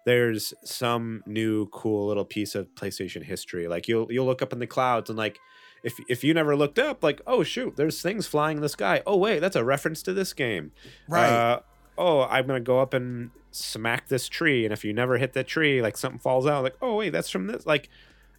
[0.05, 3.67] there's some new cool little piece of PlayStation history.
[3.67, 5.37] Like you'll you'll look up in the clouds and like
[5.83, 9.01] if if you never looked up, like oh shoot, there's things flying in the sky.
[9.05, 10.71] Oh wait, that's a reference to this game.
[11.09, 11.27] Right.
[11.29, 11.59] Uh,
[11.97, 15.47] oh, I'm gonna go up and smack this tree, and if you never hit that
[15.47, 16.63] tree, like something falls out.
[16.63, 17.65] Like oh wait, that's from this.
[17.65, 17.89] Like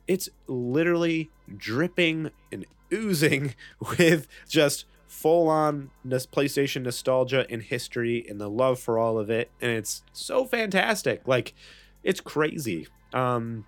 [0.06, 3.54] it's literally dripping and oozing
[3.98, 9.50] with just full on PlayStation nostalgia and history and the love for all of it,
[9.60, 11.26] and it's so fantastic.
[11.26, 11.54] Like,
[12.02, 12.88] it's crazy.
[13.12, 13.64] Um,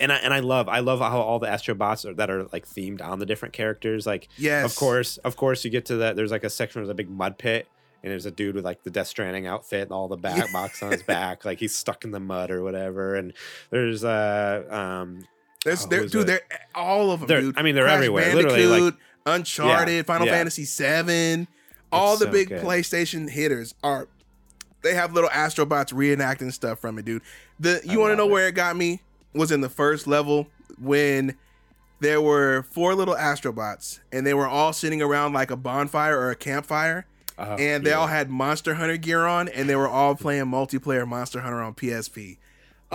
[0.00, 2.66] and I and I love I love how all the Astrobots are, that are like
[2.66, 4.06] themed on the different characters.
[4.06, 4.64] Like, Yes.
[4.64, 6.16] of course, of course, you get to that.
[6.16, 7.68] There's like a section with a big mud pit,
[8.02, 10.82] and there's a dude with like the Death Stranding outfit and all the back box
[10.82, 13.14] on his back, like he's stuck in the mud or whatever.
[13.14, 13.34] And
[13.70, 15.20] there's uh um
[15.64, 16.42] There's, Oh, they're, dude, that?
[16.48, 17.58] they're all of them, They're- dude.
[17.58, 20.32] I mean, they're Crash everywhere, literally, like- Bandicoot, Uncharted, Final yeah.
[20.34, 21.48] Fantasy Seven,
[21.90, 22.62] all the so big good.
[22.62, 24.08] PlayStation hitters are.
[24.82, 27.22] They have little Astrobots reenacting stuff from it, dude.
[27.58, 28.32] The you want to know it.
[28.32, 29.00] where it got me
[29.32, 31.36] was in the first level when
[32.00, 36.30] there were four little Astrobots and they were all sitting around like a bonfire or
[36.30, 37.06] a campfire,
[37.38, 37.96] oh, and they yeah.
[37.96, 41.72] all had Monster Hunter gear on, and they were all playing multiplayer Monster Hunter on
[41.74, 42.36] PSP.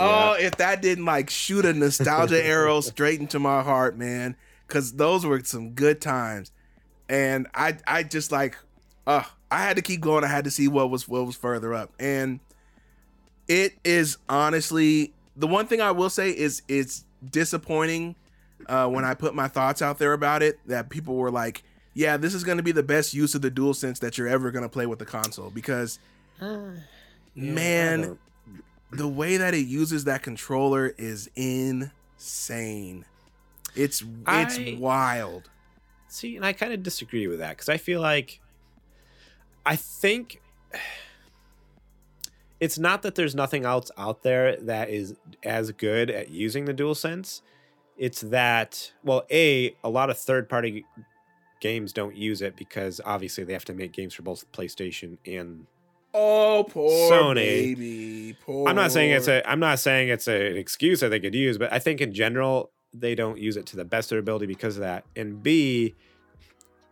[0.00, 4.36] Oh, if that didn't like shoot a nostalgia arrow straight into my heart, man,
[4.66, 6.52] because those were some good times,
[7.08, 8.56] and I I just like,
[9.06, 10.24] uh, I had to keep going.
[10.24, 12.40] I had to see what was what was further up, and
[13.48, 18.14] it is honestly the one thing I will say is it's disappointing
[18.68, 21.62] uh, when I put my thoughts out there about it that people were like,
[21.94, 24.50] yeah, this is going to be the best use of the DualSense that you're ever
[24.50, 25.98] going to play with the console because
[26.40, 26.70] Yeah, I
[27.34, 28.18] man don't-
[28.92, 33.04] the way that it uses that controller is insane.
[33.74, 35.50] It's it's I- wild.
[36.08, 38.40] See, and I kind of disagree with that because I feel like
[39.64, 40.40] I think
[42.60, 45.14] it's not that there's nothing else out there that is
[45.44, 47.42] as good at using the DualSense.
[47.96, 50.84] It's that well, a a lot of third party
[51.60, 55.66] games don't use it because obviously they have to make games for both PlayStation and
[56.12, 57.34] Oh, poor Sony.
[57.34, 58.36] baby.
[58.44, 58.68] Poor.
[58.68, 61.34] I'm not saying it's a I'm not saying it's a, an excuse that they could
[61.34, 64.18] use, but I think in general they don't use it to the best of their
[64.18, 65.04] ability because of that.
[65.14, 65.94] And B,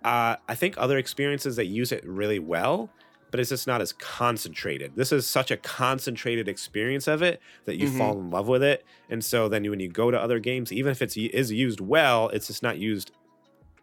[0.04, 2.88] uh, I think other experiences that use it really well,
[3.32, 4.92] but it's just not as concentrated.
[4.94, 7.98] This is such a concentrated experience of it that you Mhm.
[7.98, 10.92] fall in love with it, and so then when you go to other games, even
[10.92, 13.10] if it's is used well, it's just not used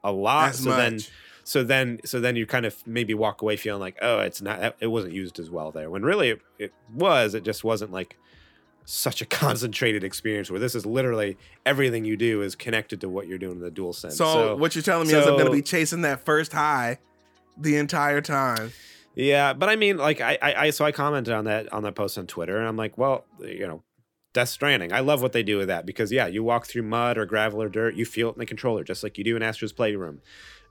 [0.04, 0.50] a lot.
[0.52, 1.10] as so then much.
[1.48, 4.76] So then so then you kind of maybe walk away feeling like oh it's not
[4.80, 8.18] it wasn't used as well there when really it, it was it just wasn't like
[8.84, 13.28] such a concentrated experience where this is literally everything you do is connected to what
[13.28, 15.62] you're doing in the DualSense So, what you're telling me is I'm going to be
[15.62, 16.98] chasing that first high
[17.58, 18.72] the entire time.
[19.14, 21.94] yeah but i mean like I, I i so i commented on that on that
[21.94, 23.84] post on twitter and i'm like well you know
[24.34, 24.92] Death Stranding.
[24.92, 27.62] I love what they do with that because yeah, you walk through mud or gravel
[27.62, 30.20] or dirt, you feel it in the controller just like you do in Astro's Playroom.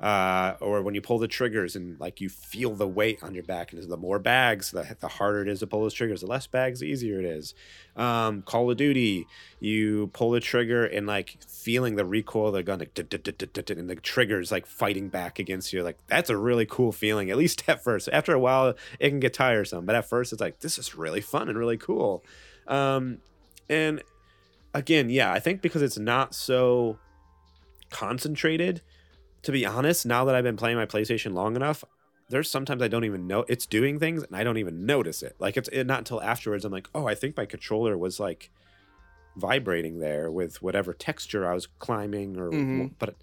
[0.00, 3.44] Uh, or when you pull the triggers and like you feel the weight on your
[3.44, 6.20] back, and the more bags, the, the harder it is to pull those triggers.
[6.20, 7.54] The less bags, the easier it is.
[7.96, 9.26] Um, Call of Duty,
[9.60, 13.96] you pull the trigger and like feeling the recoil of the gun, like, and the
[14.02, 15.82] triggers like fighting back against you.
[15.82, 17.30] Like that's a really cool feeling.
[17.30, 18.08] At least at first.
[18.12, 21.20] After a while, it can get tiresome, but at first, it's like this is really
[21.20, 22.24] fun and really cool.
[22.66, 23.18] Um,
[23.68, 24.02] and
[24.72, 26.98] again, yeah, I think because it's not so
[27.90, 28.82] concentrated,
[29.44, 31.84] to be honest, now that I've been playing my PlayStation long enough,
[32.28, 35.36] there's sometimes I don't even know it's doing things and I don't even notice it.
[35.38, 38.50] Like it's it, not until afterwards I'm like, oh, I think my controller was like
[39.36, 42.92] vibrating there with whatever texture I was climbing or Mhm.
[42.98, 43.16] but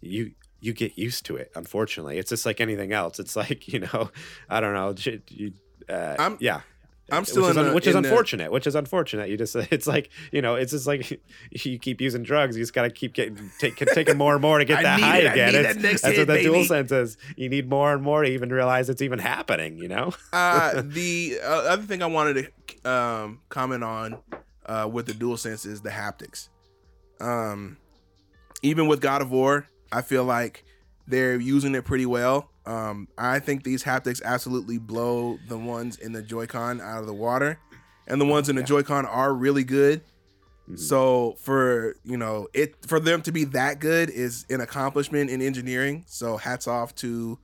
[0.00, 3.78] you you get used to it unfortunately it's just like anything else it's like you
[3.80, 4.10] know
[4.48, 4.92] i don't know
[5.28, 5.52] you,
[5.88, 6.62] uh, I'm- yeah
[7.10, 9.28] I'm still which is, the- which is in the- unfortunate which is unfortunate.
[9.28, 11.20] You just it's like you know it's just like
[11.50, 12.56] you keep using drugs.
[12.56, 15.18] You just got to keep getting take, taking more and more to get that high
[15.18, 15.62] it, again.
[15.62, 18.88] that that's hit, what the DualSense is you need more and more to even realize
[18.88, 20.12] it's even happening you know?
[20.32, 22.52] Uh, the uh, other thing I wanted
[22.82, 24.18] to um, comment on
[24.66, 26.48] uh, with the DualSense is the haptics.
[27.20, 27.76] Um,
[28.62, 30.64] even with God of War, I feel like
[31.06, 32.48] they're using it pretty well.
[32.64, 37.14] Um, I think these haptics absolutely blow the ones in the Joy-Con out of the
[37.14, 37.58] water,
[38.06, 38.66] and the ones in the Yeah.
[38.66, 40.02] Joy-Con are really good.
[40.70, 40.78] Mhm.
[40.78, 45.42] So for you know it for them to be that good is an accomplishment in
[45.42, 46.04] engineering.
[46.06, 47.38] So hats off to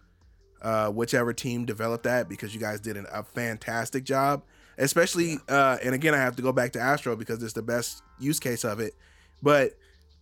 [0.62, 4.42] uh, whichever team developed that because you guys did an, a fantastic job.
[4.76, 8.02] Especially, uh, and again, I have to go back to Astro because it's the best
[8.20, 8.94] use case of it.
[9.42, 9.72] But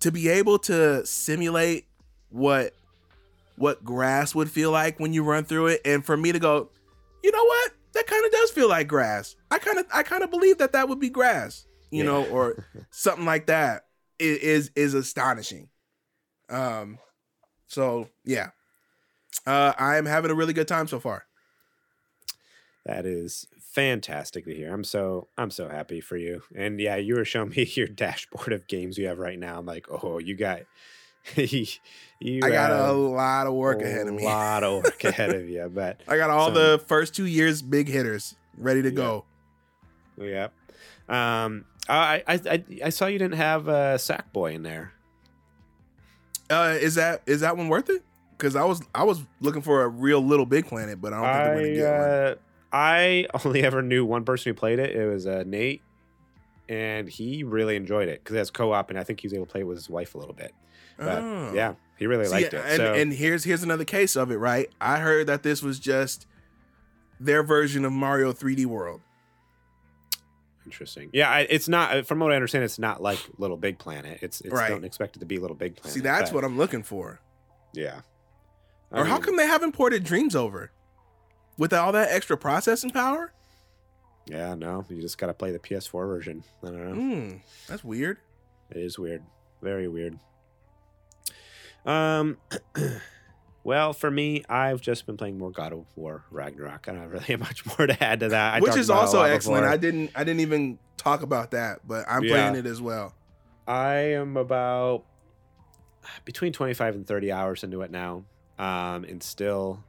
[0.01, 1.87] to be able to simulate
[2.31, 2.73] what
[3.57, 6.70] what grass would feel like when you run through it, and for me to go,
[7.23, 9.37] you know what, that kind of does feel like grass.
[9.51, 12.11] I kind of I kind of believe that that would be grass, you Yeah.
[12.11, 13.87] know, or something like that
[14.19, 15.69] is is astonishing.
[16.49, 16.99] Um,
[17.66, 18.51] so yeah,
[19.47, 21.24] uh, I am having a really good time so far.
[22.85, 24.73] That is fantastic to hear.
[24.73, 26.43] I'm so I'm so happy for you.
[26.55, 29.59] And yeah, you were showing me your dashboard of games you have right now.
[29.59, 30.61] I'm like, oh, you got
[31.36, 34.23] you I got a lot of work ahead of me.
[34.23, 37.27] A lot of work ahead of you, but I got all some- the first two
[37.27, 38.94] years big hitters ready to Yeah.
[38.94, 39.24] go.
[40.19, 40.48] yeah.
[41.09, 44.93] Um, I, I I I saw you didn't have a Sackboy in there.
[46.51, 48.03] Uh, is that is that one worth it?
[48.36, 51.57] Because I was I was looking for a real Little Big Planet, but I don't
[51.59, 52.31] think they're gonna I get one.
[52.31, 52.35] uh,
[52.73, 54.94] I only ever knew one person who played it.
[54.97, 55.82] It was uh, Nate,
[56.69, 59.47] and he really enjoyed it because it has co-op, and I think he was able
[59.47, 60.53] to play it with his wife a little bit.
[60.98, 61.52] But Oh.
[61.55, 62.62] yeah, he really See, liked it.
[62.64, 64.70] And, so and here's here's another case of it, right?
[64.81, 66.27] I heard that this was just
[67.20, 69.01] their version of Mario 3D World.
[70.64, 71.10] interesting.
[71.12, 72.06] Yeah, I, it's not.
[72.06, 74.18] From what I understand, it's not like Little Big Planet.
[74.23, 74.68] It's, it's Right.
[74.68, 75.94] don't expect it to be Little Big Planet.
[75.94, 77.20] See, that's but, what I'm looking for.
[77.73, 78.01] Yeah.
[78.93, 80.73] I Or how come they haven't ported Dreams over
[81.56, 83.32] with all that extra processing power?
[84.27, 86.43] Yeah, no, you just got to play the PS4 version.
[86.62, 86.94] I don't know.
[86.94, 87.36] Hmm,
[87.68, 88.18] that's weird.
[88.70, 89.23] It is weird.
[89.62, 90.18] Very weird.
[91.87, 92.39] Um
[93.65, 96.89] well, for me, I've just been playing more God of War Ragnarok.
[96.89, 98.55] I don't really have much more to add to that.
[98.55, 99.63] I Which is about it a also excellent.
[99.63, 99.73] before.
[99.73, 102.33] I didn't I didn't even talk about that, but I'm Yeah.
[102.51, 103.15] playing it as well.
[103.67, 105.05] I am about
[106.25, 108.25] between 25 and 30 hours into it now.
[108.59, 109.81] Um and still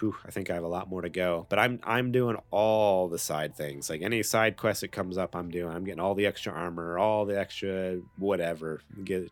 [0.00, 1.46] whew, I think I have a lot more to go.
[1.48, 3.88] But I'm I'm doing all the side things.
[3.88, 5.72] Like any side quest that comes up, I'm doing.
[5.72, 8.80] I'm getting all the extra armor, all the extra whatever.
[9.04, 9.30] Get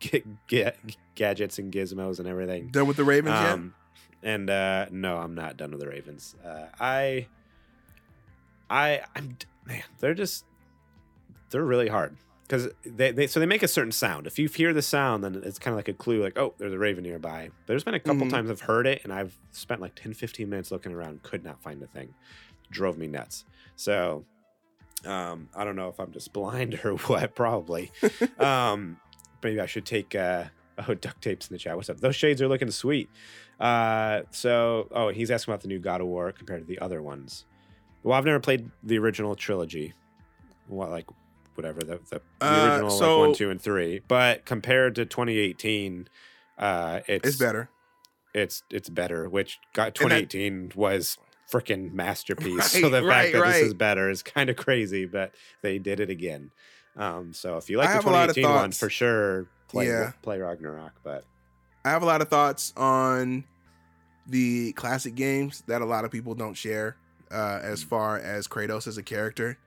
[0.00, 0.76] get, get
[1.14, 2.68] gadgets and gizmos and everything.
[2.68, 3.74] Done with the Ravens Um,
[4.22, 6.34] and uh, no, I'm not done with the Ravens.
[6.44, 7.26] Uh, I,
[8.70, 10.44] I, I'm man, they're just
[11.50, 12.16] they're really hard
[12.46, 14.26] because they, they so they make a certain sound.
[14.26, 16.72] If you hear the sound, then it's kind of like a clue, like oh, there's
[16.72, 17.50] a raven nearby.
[17.66, 18.30] There's been a couple Mhm.
[18.30, 21.62] times I've heard it, and I've spent like 10, 15 minutes looking around, could not
[21.62, 22.14] find a thing.
[22.70, 23.44] Drove me nuts.
[23.76, 24.24] So.
[25.06, 27.36] Um, I don't know if I'm just blind or what.
[27.36, 27.92] Probably.
[28.40, 28.96] um,
[29.42, 30.44] maybe I should take uh,
[30.88, 31.76] oh duct tapes in the chat.
[31.76, 32.00] What's up?
[32.00, 33.08] Those shades are looking sweet.
[33.60, 37.02] Uh, so oh, he's asking about the new God of War compared to the other
[37.02, 37.44] ones.
[38.02, 39.94] Well, I've never played the original trilogy.
[40.68, 41.06] What like
[41.54, 44.00] whatever the the, the Uh, original so- like one, two, and three.
[44.06, 46.08] But compared to 2018,
[46.58, 47.68] uh, it's It's better.
[48.34, 49.28] It's it's better.
[49.28, 51.18] Which got And that- 2018 was
[51.52, 52.70] freaking masterpiece.
[52.72, 55.78] so Right, the right, fact that this is better is kind of crazy, but they
[55.78, 56.50] did it again.
[56.98, 59.46] Um, so if you like I the have a lot of 2018 one, for sure,
[59.68, 60.12] play Yeah.
[60.22, 60.92] play Ragnarok.
[61.04, 61.24] But
[61.84, 63.44] I have a lot of thoughts on
[64.26, 66.96] the classic games that a lot of people don't share
[67.30, 69.58] uh, as far as Kratos as a character.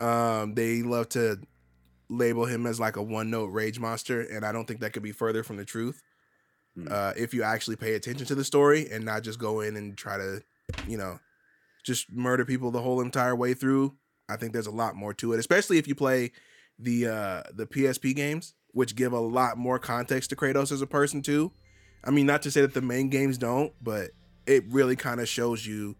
[0.00, 1.38] Um, they love to
[2.08, 5.02] label him as like a one note rage monster, and I don't think that could
[5.02, 6.02] be further from the truth.
[6.74, 6.88] Hmm.
[6.90, 9.96] Uh, if you actually pay attention to the story and not just go in and
[9.96, 10.42] try to,
[10.88, 11.20] you know,
[11.84, 13.94] just murder people the whole entire way through,
[14.28, 16.32] I think there's a lot more to it, especially if you play
[16.78, 20.86] the uh, the PSP games, which give a lot more context to Kratos as a
[20.86, 21.52] person too.
[22.04, 24.10] I mean, not to say that the main games don't, but
[24.46, 25.96] it really kind of shows you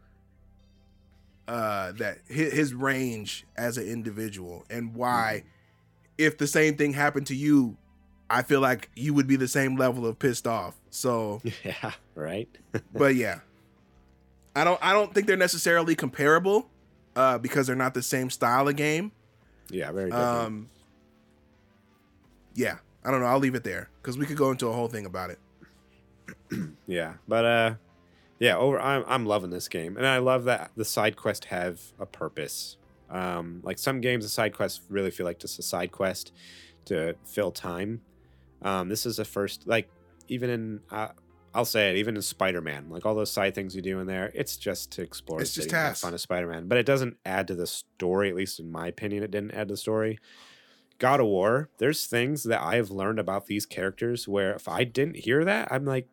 [1.48, 5.44] uh, that his, his range as an individual and why,
[6.18, 7.76] if the same thing happened to you,
[8.30, 10.80] I feel like you would be the same level of pissed off.
[10.90, 12.48] So, yeah, right.
[12.92, 13.40] but yeah,
[14.56, 16.68] I don't I don't think they're necessarily comparable
[17.16, 19.12] uh, because they're not the same style of game.
[19.70, 20.28] Yeah, very different.
[20.28, 20.68] Um,
[22.54, 23.26] yeah, I don't know.
[23.26, 25.38] I'll leave it there because we could go into a whole thing about it.
[26.86, 27.74] yeah, but uh,
[28.38, 28.80] yeah, over.
[28.80, 32.76] I'm I'm loving this game, and I love that the side quests have a purpose.
[33.10, 36.32] Um, like some games, the side quests really feel like just a side quest
[36.86, 38.00] to fill time.
[38.62, 39.88] Um, this is the first, like,
[40.28, 41.08] even in, uh,
[41.54, 44.06] I'll say it, even in Spider Man, like all those side things you do in
[44.06, 45.40] there, it's just to explore.
[45.42, 48.30] It's just have fun as Spider Man, but it doesn't add to the story.
[48.30, 50.18] At least in my opinion, it didn't add to the story.
[50.98, 55.16] God of War, there's things that I've learned about these characters where if I didn't
[55.16, 56.08] hear that, I'm like,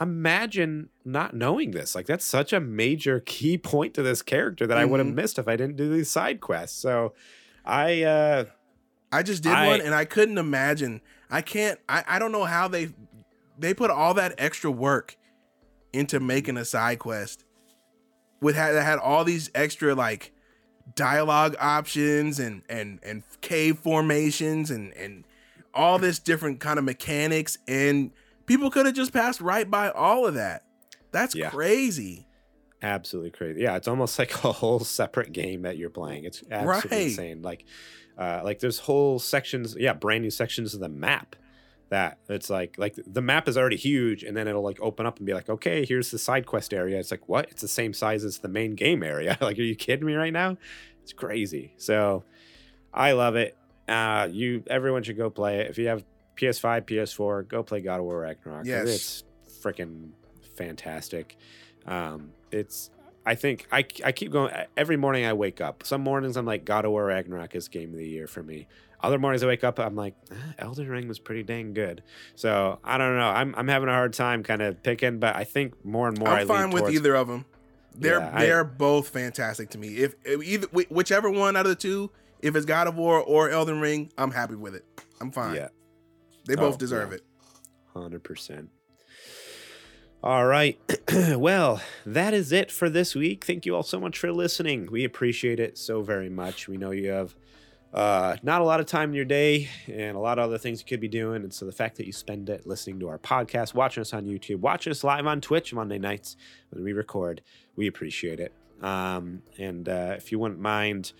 [0.00, 1.94] imagine not knowing this.
[1.94, 5.14] Like that's such a major key point to this character that I would have Mhm.
[5.14, 6.78] missed if I didn't do these side quests.
[6.78, 7.14] So
[7.64, 8.44] I uh
[9.10, 11.00] I just did I- one and I couldn't imagine.
[11.30, 11.80] I can't.
[11.88, 12.90] I, I don't know how they
[13.58, 15.16] they put all that extra work
[15.92, 17.44] into making a side quest
[18.40, 20.32] with had that had all these extra like
[20.94, 25.24] dialogue options and and and cave formations and and
[25.72, 28.10] all this different kind of mechanics and
[28.46, 30.64] people could have just passed right by all of that.
[31.10, 31.50] That's Yeah.
[31.50, 32.26] crazy.
[32.82, 33.62] absolutely crazy.
[33.62, 36.24] Yeah, it's almost like a whole separate game that you're playing.
[36.24, 37.06] It's absolutely Right.
[37.06, 37.42] insane.
[37.42, 37.64] Like
[38.18, 41.34] uh like there's whole sections, yeah, brand new sections of the map
[41.94, 45.18] that it's like like the map is already huge and then it'll like open up
[45.18, 47.48] and be like, "Okay, here's the side quest area." It's like, "What?
[47.52, 50.32] It's the same size as the main game area." like, are you kidding me right
[50.32, 50.56] now?
[51.04, 51.72] It's crazy.
[51.76, 52.24] So,
[52.92, 53.56] I love it.
[53.86, 55.70] Uh you everyone should go play it.
[55.70, 56.04] If you have
[56.36, 58.66] PS5, PS4, go play God of War Ragnarok.
[58.66, 58.88] Yes.
[59.46, 60.10] It's freaking
[60.56, 61.36] fantastic.
[61.86, 62.90] Um, it's
[63.24, 65.86] I think I, I keep going every morning I wake up.
[65.86, 68.66] Some mornings I'm like God of War Ragnarok is game of the year for me.
[69.04, 72.02] Other mornings I wake up I'm like eh, Elden Ring was pretty dang good.
[72.34, 73.28] So I don't know.
[73.28, 76.28] I'm I'm having a hard time kind of picking, but I think more and more
[76.28, 77.44] I I'm fine lean with towards- either of them.
[77.96, 79.98] They're Yeah, they're both fantastic to me.
[79.98, 82.10] If, if either whichever one out of the two,
[82.42, 84.84] if it's God of War or Elden Ring, I'm happy with it.
[85.20, 85.54] I'm fine.
[85.54, 85.68] Yeah,
[86.46, 87.16] They both Oh, deserve yeah.
[87.16, 87.22] it.
[87.92, 88.70] hundred percent.
[90.22, 90.78] All right.
[91.36, 93.44] well, that is it for this week.
[93.44, 94.88] Thank you all so much for listening.
[94.90, 96.66] We appreciate it so very much.
[96.66, 97.34] We know you have
[97.94, 100.80] uh, not a lot of time in your day and a lot of other things
[100.80, 101.44] you could be doing.
[101.44, 104.24] And so the fact that you spend it listening to our podcast, watching us on
[104.24, 106.36] YouTube, watching us live on Twitch Monday nights
[106.70, 107.40] when we record,
[107.76, 108.52] we appreciate it.
[108.82, 111.12] Um, and uh, if you wouldn't mind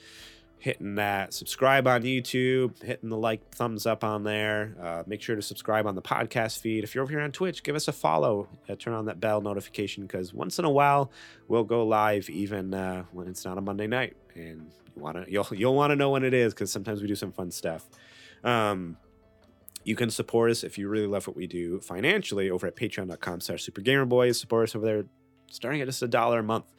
[0.58, 4.74] hitting that subscribe on YouTube, hitting the like thumbs up on there.
[4.82, 6.82] Uh, make sure to subscribe on the podcast feed.
[6.82, 8.48] If you're over here on Twitch, give us a follow.
[8.66, 11.12] Uh, turn on that bell notification because once in a while
[11.48, 15.46] we'll go live even uh, when it's not a Monday night, and you wanna you'll
[15.52, 17.88] you'll want to know when it is because sometimes we do some fun stuff.
[18.42, 18.96] Um,
[19.84, 23.40] you can support us if you really love what we do financially over at patreon.com
[23.40, 24.36] slash supergamerboys.
[24.36, 25.04] Support us over there
[25.50, 26.72] starting at just a dollar a month.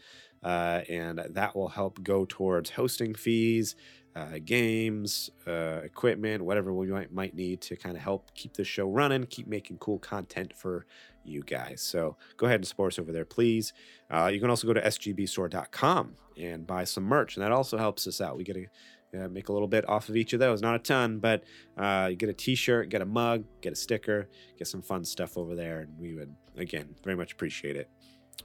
[0.43, 3.75] Uh, and that will help go towards hosting fees,
[4.15, 8.63] uh, games, uh, equipment, whatever we might, might need to kind of help keep the
[8.63, 10.85] show running, keep making cool content for
[11.26, 11.81] you guys.
[11.81, 13.73] So go ahead and support us over there, please.
[14.10, 18.07] Uh, you can also go to sgbstore.com and buy some merch, and that also helps
[18.07, 18.38] us out.
[18.38, 18.68] We get a
[19.15, 21.43] uh, make a little bit off of each of those, not a ton, but
[21.77, 24.27] uh, you get a T-shirt, get a mug, get a sticker,
[24.57, 27.89] get some fun stuff over there, and we would again very much appreciate it.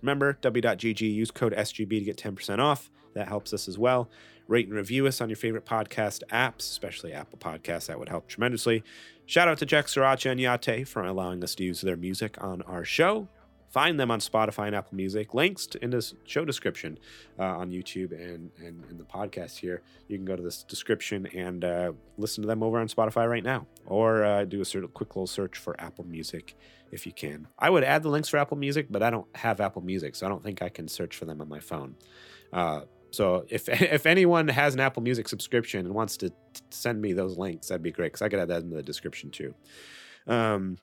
[0.01, 2.91] Remember, w.gg, use code SGB to get 10% off.
[3.15, 4.09] That helps us as well.
[4.47, 7.87] Rate and review us on your favorite podcast apps, especially Apple Podcasts.
[7.87, 8.83] That would help tremendously.
[9.31, 12.63] Shout out to Jack Sriracha and Yate for allowing us to use their music on
[12.63, 13.29] our show.
[13.69, 15.35] Find them on Spotify and Apple Music.
[15.35, 16.99] Links to, in the show description
[17.39, 19.83] uh, on YouTube and, and, and the podcast here.
[20.09, 23.45] You can go to this description and uh, listen to them over on Spotify right
[23.45, 26.57] now, or uh, do a sort of quick little search for Apple Music
[26.91, 27.47] if you can.
[27.57, 30.27] I would add the links for Apple Music, but I don't have Apple Music, so
[30.27, 31.95] I don't think I can search for them on my phone.
[33.11, 36.35] So if if anyone has an Apple Music subscription and wants to t-
[36.71, 39.31] send me those links, that'd be great because I could add that in the description
[39.31, 39.55] too.
[40.27, 40.79] Um,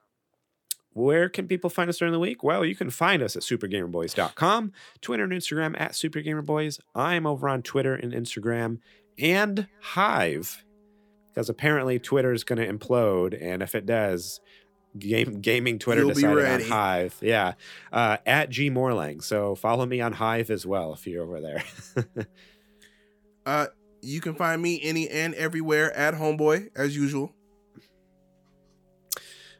[0.93, 2.43] where can people find us during the week?
[2.43, 6.79] Well, you can find us at supergamerboys.com, Twitter and Instagram at supergamerboys.
[6.95, 8.79] I'm over on Twitter and Instagram
[9.19, 10.63] and Hive
[11.29, 14.41] because apparently Twitter is going to implode, and if it does,
[14.99, 16.69] game gaming Twitter You'll decided on.
[16.69, 17.15] Hive.
[17.21, 17.53] Yeah,
[17.91, 19.21] uh, at G Morlang.
[19.23, 21.63] So follow me on Hive as well if you're over there.
[23.45, 23.67] Uh,
[24.01, 27.33] you can find me any and everywhere at Homeboy as usual.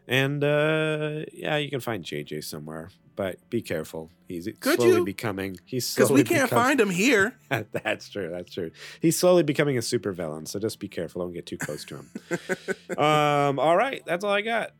[0.08, 4.10] and uh, yeah, you can find JJ somewhere, but be careful.
[4.28, 5.06] He's Could slowly you?
[5.06, 5.58] becoming.
[5.66, 7.36] He's Because we can't becom- find him here.
[7.50, 8.30] that's true.
[8.30, 8.72] That's true.
[9.02, 11.22] He's slowly becoming a supervillain, so just be careful.
[11.24, 12.10] Don't get too close to him.
[12.98, 13.58] um.
[13.60, 14.72] All right, that's all I got.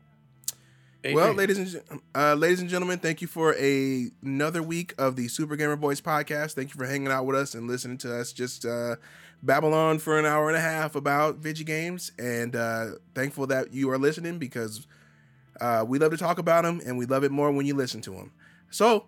[1.04, 1.36] Well, AJ.
[1.36, 5.54] ladies and uh, ladies and gentlemen, thank you for a, another week of the Super
[5.54, 6.54] Gamer Boys podcast.
[6.54, 8.96] Thank you for hanging out with us and listening to us just uh,
[9.42, 12.10] babble on for an hour and a half about video games.
[12.18, 14.86] And uh, thankful that you are listening because
[15.60, 18.00] uh, we love to talk about them and we love it more when you listen
[18.02, 18.32] to them.
[18.70, 19.06] So,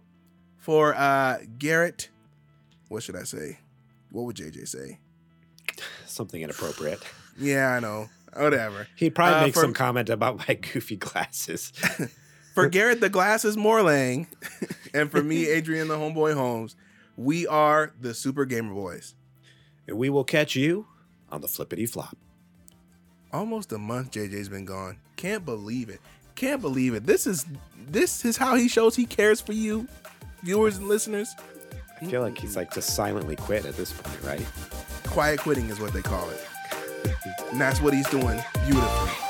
[0.58, 2.08] for uh, Garrett,
[2.88, 3.58] what should I say?
[4.10, 4.98] What would JJ say?
[6.06, 7.02] something inappropriate.
[7.38, 8.08] Yeah, I know.
[8.36, 8.86] Whatever.
[8.96, 11.72] He'd probably Uh, make for- some comment about my goofy glasses.
[12.54, 14.26] For Garrett the Glasses Morlang,
[14.94, 16.74] and for me, Adrian the Homeboy Holmes,
[17.16, 19.14] we are the Super Gamer Boys.
[19.86, 20.86] and we will catch you
[21.30, 22.16] on the flippity flop.
[23.32, 24.98] Almost a month JJ's been gone.
[25.14, 26.00] Can't believe it.
[26.34, 27.06] Can't believe it.
[27.06, 27.46] This is
[27.88, 29.86] this is how he shows he cares for you,
[30.42, 31.32] viewers and listeners.
[32.02, 34.46] I feel like he's like just silently quit at this point, right?
[35.06, 36.44] Quiet quitting is what they call it.
[37.50, 39.29] And that's what he's doing beautifully.